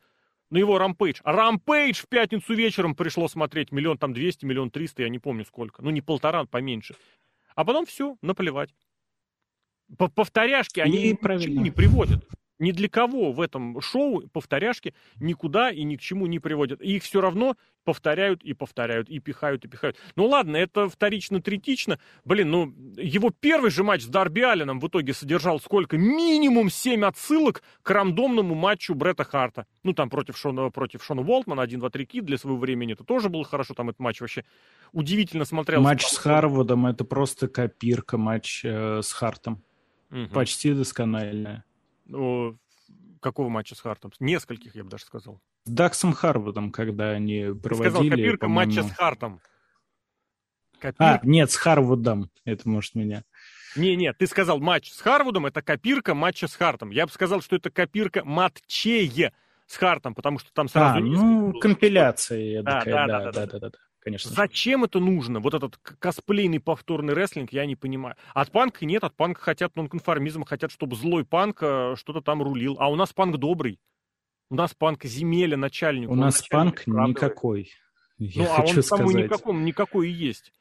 [0.50, 1.20] на его Рампейдж.
[1.24, 5.82] Рампейдж в пятницу вечером пришло смотреть миллион там двести, миллион триста, я не помню сколько.
[5.82, 6.96] Ну, не полтора, поменьше.
[7.56, 8.74] А потом все, наплевать.
[9.98, 12.28] Повторяшки, они чему не приводят
[12.60, 16.82] ни для кого в этом шоу повторяшки никуда и ни к чему не приводят.
[16.82, 19.96] И их все равно повторяют и повторяют, и пихают, и пихают.
[20.18, 22.00] Ну ладно, это вторично-третично.
[22.26, 25.98] Блин, ну его первый же матч с Дарби Алленом в итоге содержал сколько?
[25.98, 29.68] Минимум 7 отсылок к рандомному матчу Бретта Харта.
[29.84, 32.94] Ну там против Шона, против Шона Уолтмана, 1-2-3 кит для своего времени.
[32.94, 34.44] Это тоже было хорошо, там этот матч вообще
[34.92, 35.84] удивительно смотрелся.
[35.84, 39.64] Матч с Харвудом это просто копирка матч э, с Хартом.
[40.12, 40.34] Угу.
[40.34, 41.64] Почти доскональная
[43.22, 44.12] какого матча с Хартом?
[44.20, 45.42] Нескольких, я бы даже сказал.
[45.66, 47.90] С Даксом Харвардом, когда они проводили...
[47.90, 49.42] Сказал, копирка матча с Хартом.
[50.74, 51.14] А, копирка.
[51.16, 52.30] А, нет, с Харвардом.
[52.46, 53.24] Это может меня...
[53.76, 56.90] Не, нет, ты сказал матч с Харвардом, это копирка матча с Хартом.
[56.90, 59.32] Я бы сказал, что это копирка матчей
[59.68, 60.98] с Хартом, потому что там сразу...
[60.98, 63.78] А, ну, компиляция, я да, да, да, да, да, да, да, да
[64.08, 64.32] конечно.
[64.32, 65.40] Зачем это нужно?
[65.42, 68.16] Вот этот косплейный повторный рестлинг, я не понимаю.
[68.34, 72.78] От панка нет, от панка хотят нонконформизм, хотят, чтобы злой панк э, что-то там рулил.
[72.80, 73.80] А у нас панк добрый.
[74.50, 76.10] У нас панк земеля начальник.
[76.10, 77.70] У нас панк никакой.
[78.18, 80.54] Я ну, а он самому никаком, никакой и есть.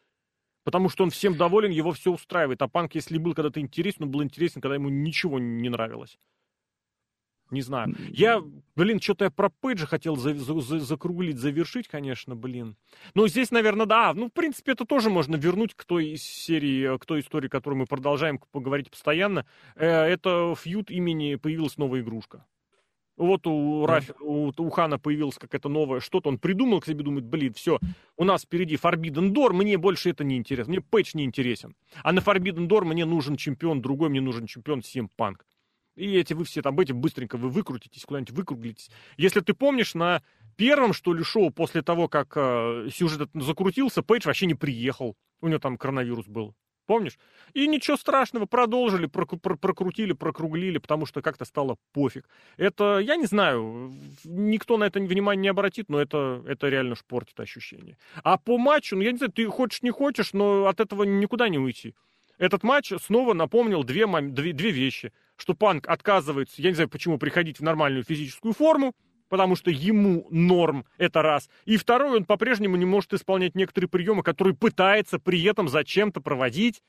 [0.65, 2.61] Потому что он всем доволен, его все устраивает.
[2.63, 6.19] А панк, если был когда-то интересен, он был интересен, когда ему ничего не нравилось.
[7.51, 7.95] Не знаю.
[8.09, 8.43] Я,
[8.75, 12.77] блин, что-то я про Пейджа хотел за, за, за, закруглить, завершить, конечно, блин.
[13.15, 14.13] Но здесь, наверное, да.
[14.15, 17.87] Ну, в принципе, это тоже можно вернуть к той серии, к той истории, которую мы
[17.87, 19.47] продолжаем поговорить постоянно.
[19.77, 22.45] Э, это фьют имени появилась новая игрушка.
[23.17, 27.25] Вот у, Рафи, у, у Хана появилась какая-то новая что-то, он придумал к себе, думает,
[27.25, 27.79] блин, все,
[28.17, 31.75] у нас впереди Forbidden Door, мне больше это не интересно, мне Пэтч не интересен.
[32.03, 34.81] А на Forbidden Door мне нужен чемпион другой, мне нужен чемпион
[35.19, 35.37] Punk.
[35.97, 38.91] И эти вы все там, эти быстренько вы выкрутитесь, куда-нибудь выкруглитесь.
[39.17, 40.23] Если ты помнишь, на
[40.57, 45.17] первом, что ли, шоу после того, как э, сюжет закрутился, Пейдж вообще не приехал.
[45.41, 46.55] У него там коронавирус был.
[46.87, 47.19] Помнишь?
[47.53, 52.29] И ничего страшного, продолжили, прок- пр- прокрутили, прокруглили, потому что как-то стало пофиг.
[52.59, 53.93] Это, я не знаю,
[54.25, 57.97] никто на это внимание не обратит, но это, это реально шпортит ощущение.
[58.23, 61.49] А по матчу, ну, я не знаю, ты хочешь, не хочешь, но от этого никуда
[61.49, 61.95] не уйти.
[62.39, 67.19] Этот матч снова напомнил две, две, две вещи– что Панк отказывается, я не знаю почему,
[67.19, 68.95] приходить в нормальную физическую форму,
[69.29, 71.49] потому что ему норм, это раз.
[71.65, 76.83] И второй, он по-прежнему не может исполнять некоторые приемы, которые пытается при этом зачем-то проводить.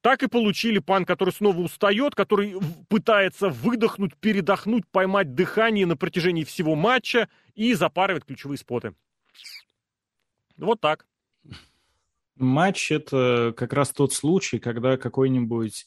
[0.00, 2.56] Так и получили пан, который снова устает, который
[2.88, 8.94] пытается выдохнуть, передохнуть, поймать дыхание на протяжении всего матча и запаривать ключевые споты.
[10.56, 11.06] Вот так.
[12.36, 15.84] Матч— это как раз тот случай, когда какой-нибудь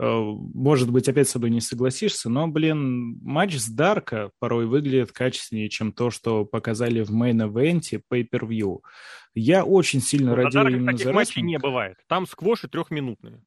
[0.00, 5.68] может быть, опять с тобой не согласишься, но, блин, матч с Дарка порой выглядит качественнее,
[5.68, 8.80] чем то, что показали в мейн-эвенте Pay-Per-View.
[9.34, 11.98] Я очень сильно ну, радею именно таких за матчей не бывает.
[12.08, 13.44] Там сквоши трехминутные.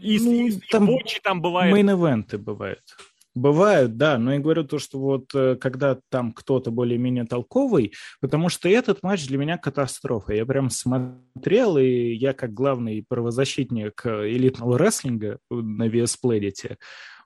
[0.00, 1.72] И, ну, и, там, и там бывает.
[1.72, 2.96] Мейн-эвенты бывают.
[3.34, 8.50] Бывают, да, но я говорю то, что вот э, когда там кто-то более-менее толковый, потому
[8.50, 10.34] что этот матч для меня катастрофа.
[10.34, 16.76] Я прям смотрел, и я как главный правозащитник элитного рестлинга на VS Planet,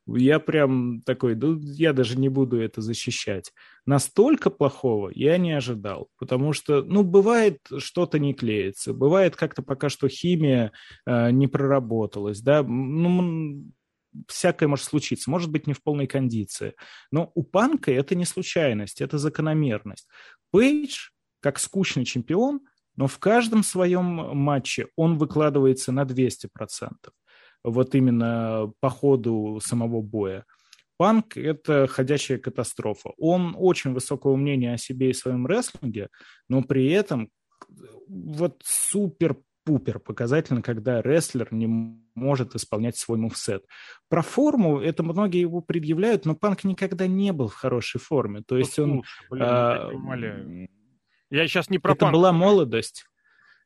[0.07, 3.53] я прям такой, ну, я даже не буду это защищать.
[3.87, 9.89] Настолько плохого я не ожидал, потому что, ну, бывает, что-то не клеится, бывает как-то пока
[9.89, 10.73] что химия
[11.07, 13.65] э, не проработалась, да, ну,
[14.29, 16.75] всякое может случиться, может быть, не в полной кондиции.
[17.11, 20.09] Но у Панка это не случайность, это закономерность.
[20.51, 21.11] Пейдж,
[21.41, 22.61] как скучный чемпион,
[22.97, 26.49] но в каждом своем матче он выкладывается на 200%.
[27.65, 30.45] Вот именно по ходу самого боя.
[30.97, 33.11] Панк– это ходячая катастрофа.
[33.19, 36.09] Он очень высокого мнения о себе и своем рестлинге,
[36.49, 37.31] но при этом
[38.09, 39.37] вот супер
[39.67, 41.67] пупер показательно, когда рестлер не
[42.15, 43.67] может исполнять свой мувсет.
[44.09, 48.43] Про форму это многие его предъявляют, но Панк никогда не был в хорошей форме.
[48.47, 49.03] То есть он...
[49.29, 49.91] Блин, а,
[51.31, 52.13] я сейчас не про Это Панк.
[52.15, 53.07] была молодость.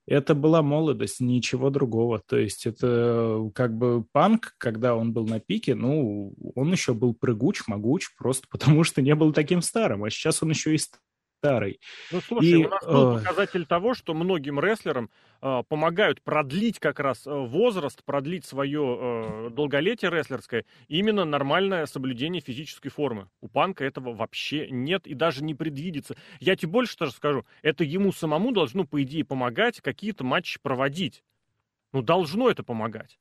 [0.06, 2.22] Это была молодость, ничего другого.
[2.26, 7.14] То есть это как бы Панк, когда он был на пике, ну, он еще был
[7.14, 10.04] прыгуч, могуч, просто потому что не был таким старым.
[10.04, 10.78] А сейчас он еще и
[11.40, 11.80] старый.
[12.12, 13.18] Ну, слушай, и, у нас был э...
[13.18, 15.10] показатель того, что многим рестлерам
[15.40, 22.42] э, помогают продлить как раз э, возраст, продлить свое э, долголетие рестлерское, именно нормальное соблюдение
[22.42, 23.28] физической формы.
[23.40, 26.14] У Панка этого вообще нет и даже не предвидится.
[26.40, 31.24] Я тебе больше даже скажу, это ему самому должно, по идее, помогать какие-то матчи проводить.
[31.92, 33.18] Ну, должно это помогать.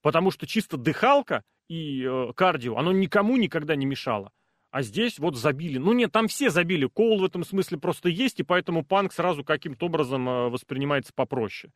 [0.00, 4.32] Потому что чисто дыхалка и э, кардио, оно никому никогда не мешало.
[4.70, 5.78] А здесь вот забили.
[5.78, 6.86] Ну нет, там все забили.
[6.86, 11.72] Коул в этом смысле просто есть, и поэтому панк сразу каким-то образом э, воспринимается попроще.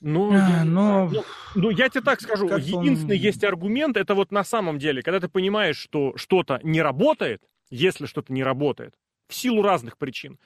[0.00, 1.08] Ну, а, но...
[1.08, 1.24] ну,
[1.54, 3.22] ну, я тебе так скажу, как единственный он...
[3.22, 8.06] есть аргумент, это вот на самом деле, когда ты понимаешь, что что-то не работает, если
[8.06, 8.94] что-то не работает,
[9.26, 10.38] в силу разных причин,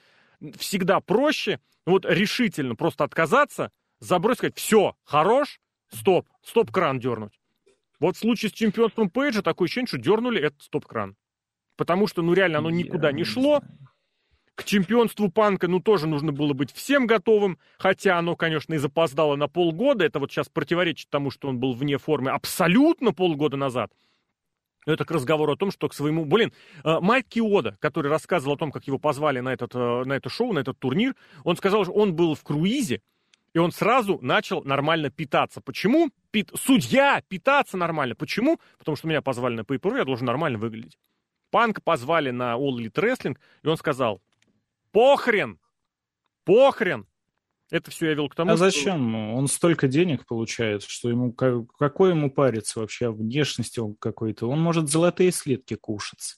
[0.57, 5.59] всегда проще вот решительно просто отказаться, забросить, сказать, все, хорош,
[5.93, 7.40] стоп, стоп-кран дернуть.
[8.01, 11.15] Вот в случае с чемпионством Пейджа такое ощущение, что дернули этот стоп-кран.
[11.77, 13.61] Потому что, ну, реально, оно никуда Я не шло.
[14.55, 19.35] К чемпионству Панка, ну, тоже нужно было быть всем готовым, хотя оно, конечно, и запоздало
[19.35, 20.03] на полгода.
[20.03, 23.91] Это вот сейчас противоречит тому, что он был вне формы абсолютно полгода назад.
[24.87, 26.25] Это к разговору о том, что к своему...
[26.25, 26.51] Блин,
[26.83, 30.27] э, Майк Киода, который рассказывал о том, как его позвали на, этот, э, на это
[30.27, 33.01] шоу, на этот турнир, он сказал, что он был в круизе,
[33.53, 35.61] и он сразу начал нормально питаться.
[35.61, 36.09] Почему?
[36.31, 36.51] Пит...
[36.55, 38.15] Судья питаться нормально.
[38.15, 38.59] Почему?
[38.77, 40.97] Потому что меня позвали на pay я должен нормально выглядеть.
[41.49, 44.21] Панк позвали на All Elite Wrestling, и он сказал,
[44.91, 45.59] похрен,
[46.45, 47.05] похрен.
[47.69, 49.09] Это все я вел к тому, А зачем?
[49.09, 49.35] Что...
[49.35, 51.33] Он столько денег получает, что ему...
[51.33, 54.49] Какой ему париться вообще о внешности он какой-то?
[54.49, 56.37] Он может золотые слитки кушать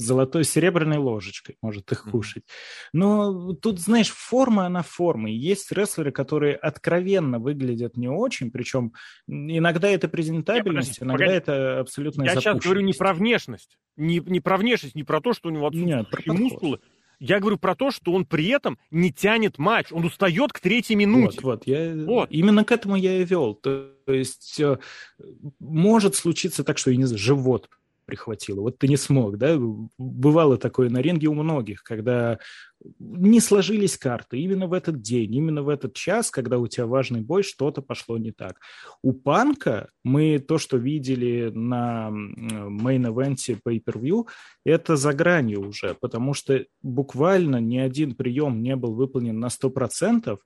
[0.00, 2.44] золотой серебряной ложечкой может их кушать.
[2.92, 5.30] Но тут, знаешь, форма, она форма.
[5.30, 8.92] Есть рестлеры, которые откровенно выглядят не очень, причем
[9.26, 11.36] иногда это презентабельность, Нет, иногда погоди.
[11.36, 15.32] это абсолютно Я сейчас говорю не про внешность, не, не про внешность, не про то,
[15.32, 16.80] что у него отсутствуют мускулы.
[17.20, 20.96] Я говорю про то, что он при этом не тянет матч, он устает к третьей
[20.96, 21.38] минуте.
[21.42, 22.30] Вот, вот, я, вот.
[22.30, 23.54] именно к этому я и вел.
[23.54, 24.78] То, то есть э,
[25.58, 27.68] может случиться так, что, я не знаю, живот
[28.10, 28.60] прихватило.
[28.60, 29.56] Вот ты не смог, да?
[29.98, 32.38] Бывало такое на ринге у многих, когда
[32.98, 37.20] не сложились карты именно в этот день, именно в этот час, когда у тебя важный
[37.20, 38.58] бой, что-то пошло не так.
[39.02, 44.26] У Панка мы то, что видели на мейн-эвенте Pay-Per-View,
[44.64, 50.38] это за гранью уже, потому что буквально ни один прием не был выполнен на 100%,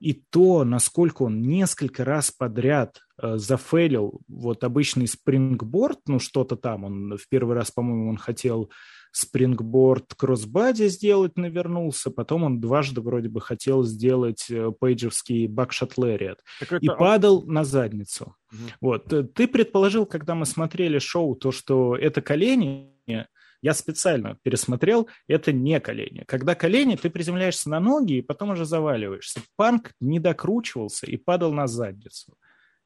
[0.00, 7.16] и то, насколько он несколько раз подряд зафейлил вот обычный спрингборд, ну что-то там, он
[7.16, 8.70] в первый раз, по-моему, он хотел
[9.14, 16.40] спрингборд кроссбади сделать, навернулся, потом он дважды вроде бы хотел сделать э, пейджевский бакшот лэриат
[16.80, 18.34] и падал на задницу.
[18.50, 18.58] Угу.
[18.80, 19.12] Вот.
[19.12, 25.52] Э, ты предположил, когда мы смотрели шоу, то, что это колени, я специально пересмотрел, это
[25.52, 26.24] не колени.
[26.26, 29.40] Когда колени, ты приземляешься на ноги и потом уже заваливаешься.
[29.56, 32.36] Панк не докручивался и падал на задницу.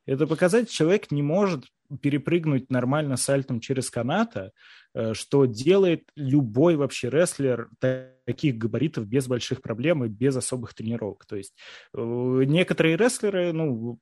[0.09, 1.67] Это показать, человек не может
[2.01, 4.53] перепрыгнуть нормально сальтом через каната,
[4.95, 7.69] э, что делает любой вообще рестлер
[8.25, 11.27] таких габаритов без больших проблем и без особых тренировок.
[11.27, 11.55] То есть
[11.93, 12.01] э,
[12.47, 13.99] некоторые рестлеры, ну,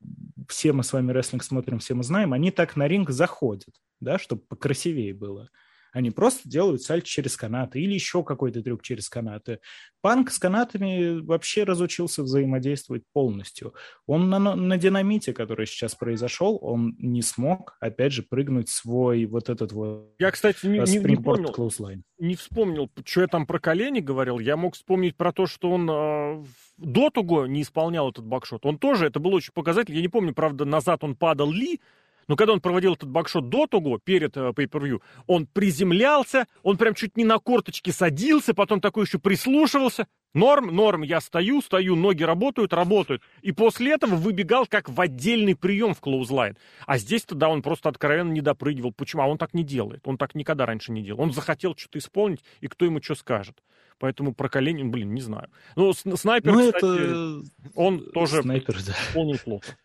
[0.48, 4.16] все мы с вами рестлинг смотрим, все мы знаем, они так на ринг заходят, да,
[4.16, 5.48] чтобы покрасивее было.
[5.96, 9.60] Они просто делают сальто через канаты или еще какой-то трюк через канаты.
[10.02, 13.72] Панк с канатами вообще разучился взаимодействовать полностью.
[14.06, 19.48] Он на, на динамите, который сейчас произошел, он не смог, опять же, прыгнуть свой вот
[19.48, 22.02] этот вот Я, кстати, не, не, не понял, clothesline.
[22.18, 24.38] не вспомнил, что я там про колени говорил.
[24.38, 26.44] Я мог вспомнить про то, что он э,
[26.76, 28.66] до того не исполнял этот бакшот.
[28.66, 29.96] Он тоже, это было очень показательно.
[29.96, 31.80] Я не помню, правда, назад он падал ли,
[32.28, 36.94] но когда он проводил этот бакшот до того, перед э, pay-per-view, он приземлялся, он прям
[36.94, 40.06] чуть не на корточки садился, потом такой еще прислушивался.
[40.34, 43.22] Норм, норм, я стою, стою, ноги работают, работают.
[43.40, 46.58] И после этого выбегал как в отдельный прием в клоузлайн.
[46.86, 48.92] А здесь-то, да, он просто откровенно не допрыгивал.
[48.92, 49.22] Почему?
[49.22, 50.02] А он так не делает.
[50.04, 51.22] Он так никогда раньше не делал.
[51.22, 53.62] Он захотел что-то исполнить, и кто ему что скажет.
[53.98, 55.48] Поэтому про Калинин, блин, не знаю.
[55.74, 57.42] Ну, снайпер, ну, кстати, это...
[57.74, 58.92] он тоже снайпер, да.
[58.92, 59.76] исполнил плохо.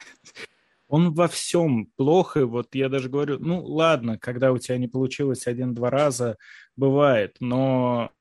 [0.91, 2.45] Он во всем плохо.
[2.45, 6.35] Вот я даже говорю, ну ладно, когда у тебя не получилось один-два раза,
[6.75, 8.11] бывает, но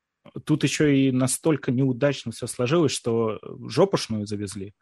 [0.45, 4.73] тут еще и настолько неудачно все сложилось, что жопушную завезли.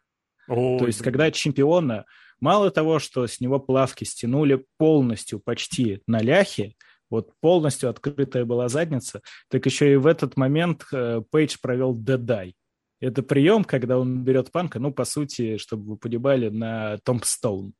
[0.46, 2.04] Ой, То есть, когда чемпиона,
[2.38, 6.74] мало того, что с него плавки стянули полностью почти на ляхе,
[7.10, 12.54] вот полностью открытая была задница, так еще и в этот момент э, Пейдж провел дедай.
[13.00, 17.72] Это прием, когда он берет панка, ну, по сути, чтобы вы понимали, на Томпстоун.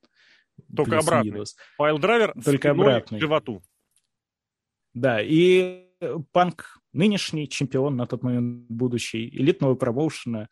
[0.75, 1.45] Только обратный.
[1.79, 3.19] Piledriver Только обратный.
[3.19, 3.63] к животу.
[4.95, 5.87] Да, и
[6.33, 10.49] Панк нынешний чемпион, на тот момент будущий, элитного промоушена,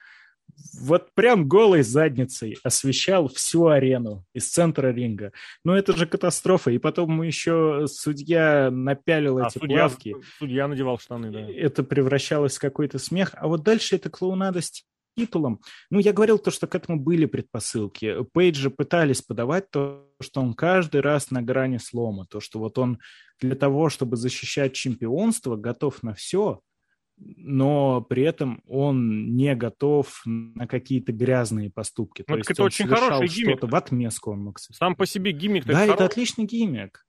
[0.80, 5.32] вот прям голой задницей освещал всю арену из центра ринга.
[5.64, 6.70] Ну, это же катастрофа.
[6.70, 10.16] И потом еще судья напялил а, эти судья, плавки.
[10.39, 11.40] Судья надевал штаны, да.
[11.40, 13.35] Это превращалось в какой-то смех.
[13.36, 14.60] А вот дальше это клоунада
[15.18, 15.60] титулом.
[15.90, 18.24] Ну, я говорил то, что к этому были предпосылки.
[18.32, 22.98] Пейджи пытались подавать то, что он каждый раз на грани слома, то, что вот он
[23.40, 26.60] для того, чтобы защищать чемпионство, готов на все,
[27.16, 32.24] но при этом он не готов на какие-то грязные поступки.
[32.26, 33.62] Ну, то это очень хороший гиммик.
[33.62, 35.66] В отместку он мог Сам по себе гиммик.
[35.66, 37.04] Да, это отличный гиммик.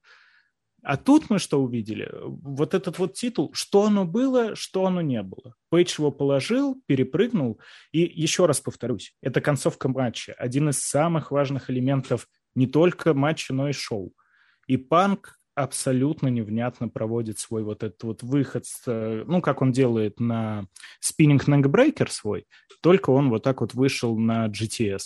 [0.81, 2.09] А тут мы что увидели?
[2.13, 5.55] Вот этот вот титул, что оно было, что оно не было.
[5.69, 7.59] Пейдж его положил, перепрыгнул.
[7.91, 10.33] И еще раз повторюсь, это концовка матча.
[10.33, 14.13] Один из самых важных элементов не только матча, но и шоу.
[14.67, 20.67] И Панк абсолютно невнятно проводит свой вот этот вот выход, ну, как он делает на
[21.01, 22.47] спиннинг неckбрейкер свой,
[22.81, 25.01] только он вот так вот вышел на GTS.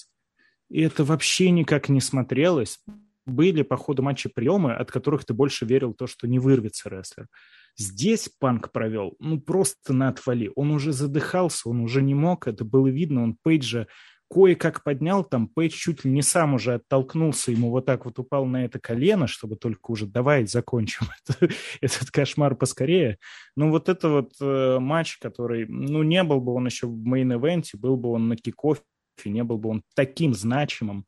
[0.70, 2.80] И это вообще никак не смотрелось
[3.26, 7.28] были по ходу матча приемы, от которых ты больше верил то, что не вырвется рестлер.
[7.76, 10.52] Здесь Панк провел, ну, просто на отвали.
[10.56, 13.88] Он уже задыхался, он уже не мог, это было видно, он Пейджа
[14.34, 18.46] кое-как поднял, там Пейдж чуть ли не сам уже оттолкнулся, ему вот так вот упал
[18.46, 21.08] на это колено, чтобы только уже давай закончим
[21.82, 23.20] этот кошмар поскорее.
[23.56, 27.33] Ну вот это вот э, матч, который, ну не был бы он еще в main
[27.33, 28.82] event е, был бы он на kick-off е,
[29.26, 31.06] не был бы он таким значимым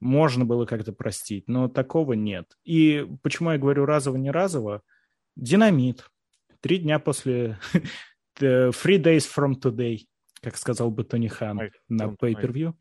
[0.00, 2.46] можно было как-то простить, но такого нет.
[2.64, 4.82] И почему я говорю разово-не разово?
[5.36, 6.06] Динамит.
[6.60, 7.58] Три дня после
[8.40, 10.00] Three days from today,
[10.40, 12.74] как сказал бы Тони Хан на pay-per-view.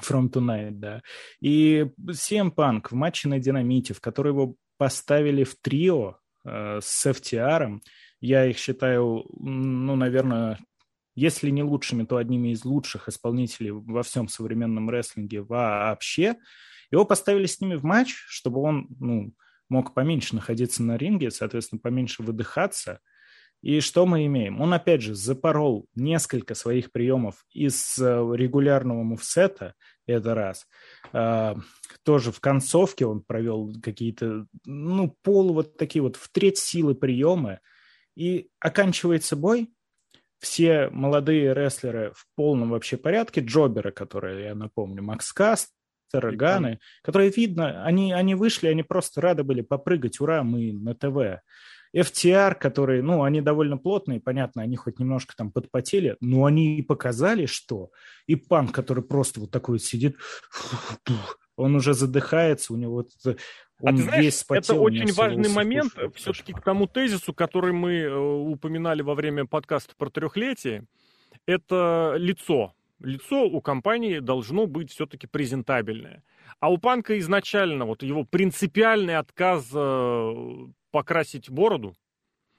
[0.00, 1.02] From tonight, да.
[1.40, 7.06] И CM Punk в матче на Динамите, в который его поставили в трио э, с
[7.06, 7.80] FTR,
[8.20, 10.58] я их считаю, ну, наверное,
[11.18, 16.36] если не лучшими, то одними из лучших исполнителей во всем современном рестлинге вообще.
[16.92, 19.34] Его поставили с ними в матч, чтобы он ну,
[19.68, 23.00] мог поменьше находиться на ринге, соответственно, поменьше выдыхаться.
[23.62, 24.60] И что мы имеем?
[24.60, 29.74] Он, опять же, запорол несколько своих приемов из э, регулярного мувсета,
[30.06, 30.68] это раз.
[31.12, 31.56] А,
[32.04, 37.58] тоже в концовке он провел какие-то, ну, пол вот такие вот в треть силы приемы.
[38.14, 39.72] И оканчивается бой,
[40.38, 45.72] все молодые рестлеры в полном вообще порядке, джоберы, которые, я напомню, Макс Кастер,
[46.36, 51.42] Ганы, которые видно, они, они вышли, они просто рады были попрыгать, ура, мы на ТВ.
[51.96, 56.82] FTR, которые, ну, они довольно плотные, понятно, они хоть немножко там подпотели, но они и
[56.82, 57.90] показали, что.
[58.26, 60.16] И Панк, который просто вот такой вот сидит,
[61.56, 63.36] он уже задыхается, у него вот
[63.80, 67.92] он а ты знаешь, спотел, это очень важный момент все-таки к тому тезису, который мы
[67.94, 70.84] э, упоминали во время подкаста про трехлетие.
[71.46, 72.74] Это лицо.
[72.98, 76.24] Лицо у компании должно быть все-таки презентабельное.
[76.58, 81.94] А у Панка изначально вот его принципиальный отказ э, покрасить бороду,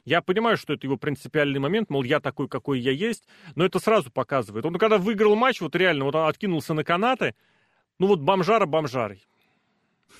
[0.05, 3.79] я понимаю, что это его принципиальный момент, мол, я такой, какой я есть, но это
[3.79, 4.65] сразу показывает.
[4.65, 7.35] Он когда выиграл матч, вот реально, вот он откинулся на канаты,
[7.99, 9.27] ну вот бомжара бомжарой.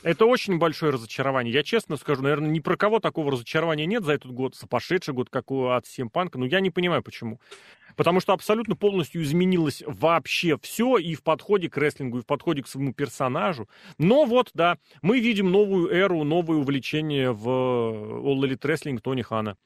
[0.02, 1.54] Это очень большое разочарование.
[1.54, 5.14] Я честно скажу, наверное, ни про кого такого разочарования нет за этот год, за пошедший
[5.14, 6.40] год, как у от Симпанка.
[6.40, 7.42] Но я не понимаю, почему.
[7.98, 12.64] Потому что абсолютно полностью изменилось вообще все и в подходе к рестлингу, и в подходе
[12.64, 13.68] к своему персонажу.
[13.98, 19.58] Но вот, да, мы видим новую эру, новое увлечение в All Elite Wrestling Тони Хана.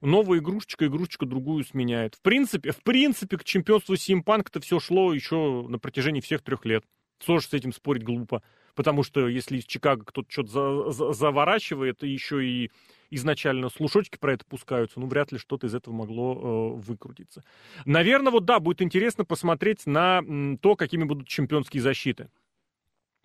[0.00, 2.14] Новая игрушечка, игрушечка другую сменяет.
[2.14, 6.64] В принципе, в принципе, к чемпионству Симпанк это все шло еще на протяжении всех трех
[6.64, 6.84] лет.
[7.24, 8.42] Тоже с этим спорить глупо.
[8.74, 12.70] Потому что если из Чикаго кто-то что-то за, за, заворачивает, и еще и
[13.10, 17.44] изначально слушочки про это пускаются, ну, вряд ли что-то из этого могло э, выкрутиться.
[17.84, 20.22] Наверное, вот да, будет интересно посмотреть на
[20.60, 22.28] то, какими будут чемпионские защиты.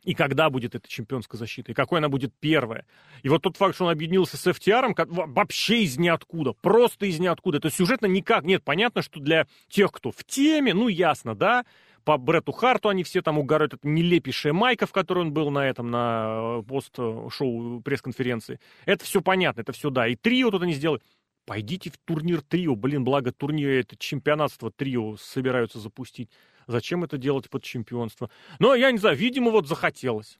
[0.04, 2.86] И когда будет эта чемпионская защита, и какой она будет первая.
[3.22, 7.58] И вот тот факт, что он объединился с FTR, вообще из ниоткуда, просто из ниоткуда.
[7.58, 8.44] Это сюжетно никак.
[8.44, 11.66] Нет, понятно, что для тех, кто в теме, ну, ясно, да,
[12.10, 13.76] по Брету Харту они все там угорают.
[13.76, 18.60] Это нелепейшая майка, в которой он был на этом, на э, пост-шоу пресс-конференции.
[18.88, 20.08] Это все понятно, это все да.
[20.08, 21.04] И трио тут они сделали.
[21.46, 22.76] Пойдите в турнир трио.
[22.76, 26.32] Блин, благо турнир, это чемпионатство трио собираются запустить.
[26.66, 28.32] Зачем это делать под чемпионство?
[28.58, 30.40] Но я не знаю, видимо, вот захотелось.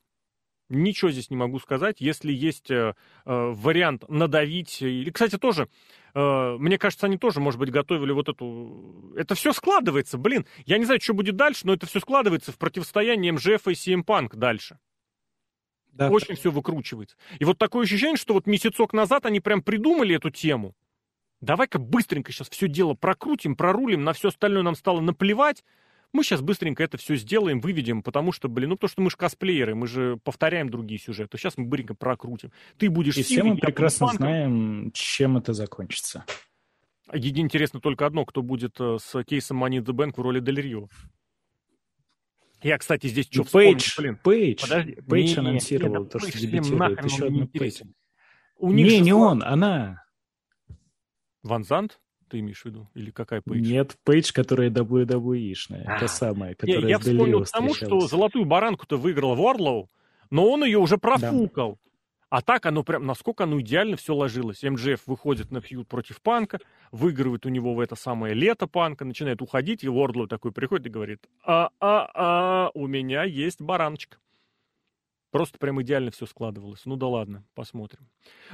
[0.70, 2.00] Ничего здесь не могу сказать.
[2.00, 2.94] Если есть э,
[3.26, 5.68] э, вариант надавить, или, кстати, тоже,
[6.14, 9.12] мне кажется, они тоже, может быть, готовили вот эту...
[9.16, 10.46] Это все складывается, блин.
[10.66, 14.04] Я не знаю, что будет дальше, но это все складывается в противостоянии МЖФ и CM
[14.04, 14.78] Punk дальше.
[15.92, 16.08] Да.
[16.10, 17.16] Очень все выкручивается.
[17.38, 20.74] И вот такое ощущение, что вот месяцок назад они прям придумали эту тему.
[21.40, 25.64] Давай-ка быстренько сейчас все дело прокрутим, прорулим, на все остальное нам стало наплевать.
[26.12, 29.16] Мы сейчас быстренько это все сделаем, выведем, потому что, блин, ну то, что мы же
[29.16, 31.38] косплееры, мы же повторяем другие сюжеты.
[31.38, 32.50] Сейчас мы быстренько прокрутим.
[32.78, 33.16] Ты будешь...
[33.16, 36.24] И все мы прекрасно знаем, чем это закончится.
[37.12, 40.38] Единственное интересно только одно, кто будет э, с кейсом Money in the Bank в роли
[40.40, 40.88] Дель Рио.
[42.62, 44.18] Я, кстати, здесь что Пейдж, блин.
[44.22, 44.96] Пейдж, Подожди.
[45.08, 47.04] Пейдж не, анонсировал не, то, что дебютирует.
[47.04, 47.82] Еще одна Пейдж.
[48.58, 50.04] У них не, не он, она.
[51.42, 51.98] Ван Зант?
[52.30, 52.88] Ты имеешь в виду?
[52.94, 53.70] Или какая Пейдж?
[53.70, 55.84] Нет, Пейдж, которая WWE-шная.
[55.86, 56.00] А.
[56.00, 59.90] Та самая, которая Я, я вспомнил тому, что золотую баранку-то выиграл Ворлоу,
[60.30, 61.72] но он ее уже профукал.
[61.72, 61.90] Да.
[62.30, 64.62] А так оно прям, насколько оно идеально все ложилось.
[64.62, 66.60] МДФ выходит на фьюд против Панка,
[66.92, 70.90] выигрывает у него в это самое лето Панка, начинает уходить, и Уордлоу такой приходит и
[70.90, 74.18] говорит, а-а-а, у меня есть бараночка.
[75.30, 76.82] Просто прям идеально все складывалось.
[76.84, 78.08] Ну да ладно, посмотрим.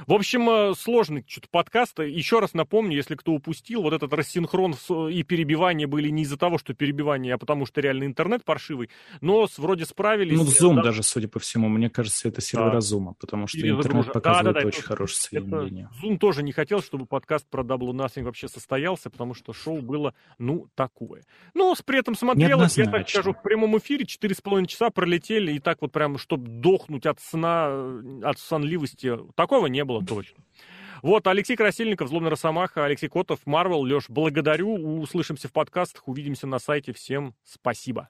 [0.05, 1.99] В общем, э, сложный что-то подкаст.
[1.99, 4.75] Еще раз напомню, если кто упустил, вот этот рассинхрон
[5.09, 8.89] и перебивание были не из-за того, что перебивание, а потому что реально интернет паршивый.
[9.21, 10.37] Но вроде справились.
[10.37, 10.83] Ну, Zoom да.
[10.83, 12.77] даже, судя по всему, мне кажется, это сервера да.
[12.77, 15.89] Zoom, потому что Или интернет показывает да, да, да, очень это, хорошее соединение.
[15.91, 19.81] Это, Zoom тоже не хотел, чтобы подкаст про Double Nothing вообще состоялся, потому что шоу
[19.81, 21.23] было, ну, такое.
[21.55, 25.81] Но при этом смотрелось, я так скажу, в прямом эфире 4,5 часа пролетели, и так
[25.81, 29.17] вот прям, чтобы сдохнуть от сна, от сонливости.
[29.35, 30.43] Такого не было точно.
[31.03, 33.81] Вот, Алексей Красильников, Злобный Росомаха, Алексей Котов, Марвел.
[33.81, 34.73] Леш, благодарю.
[34.99, 36.91] Услышимся в подкастах, увидимся на сайте.
[36.91, 38.09] Всем спасибо.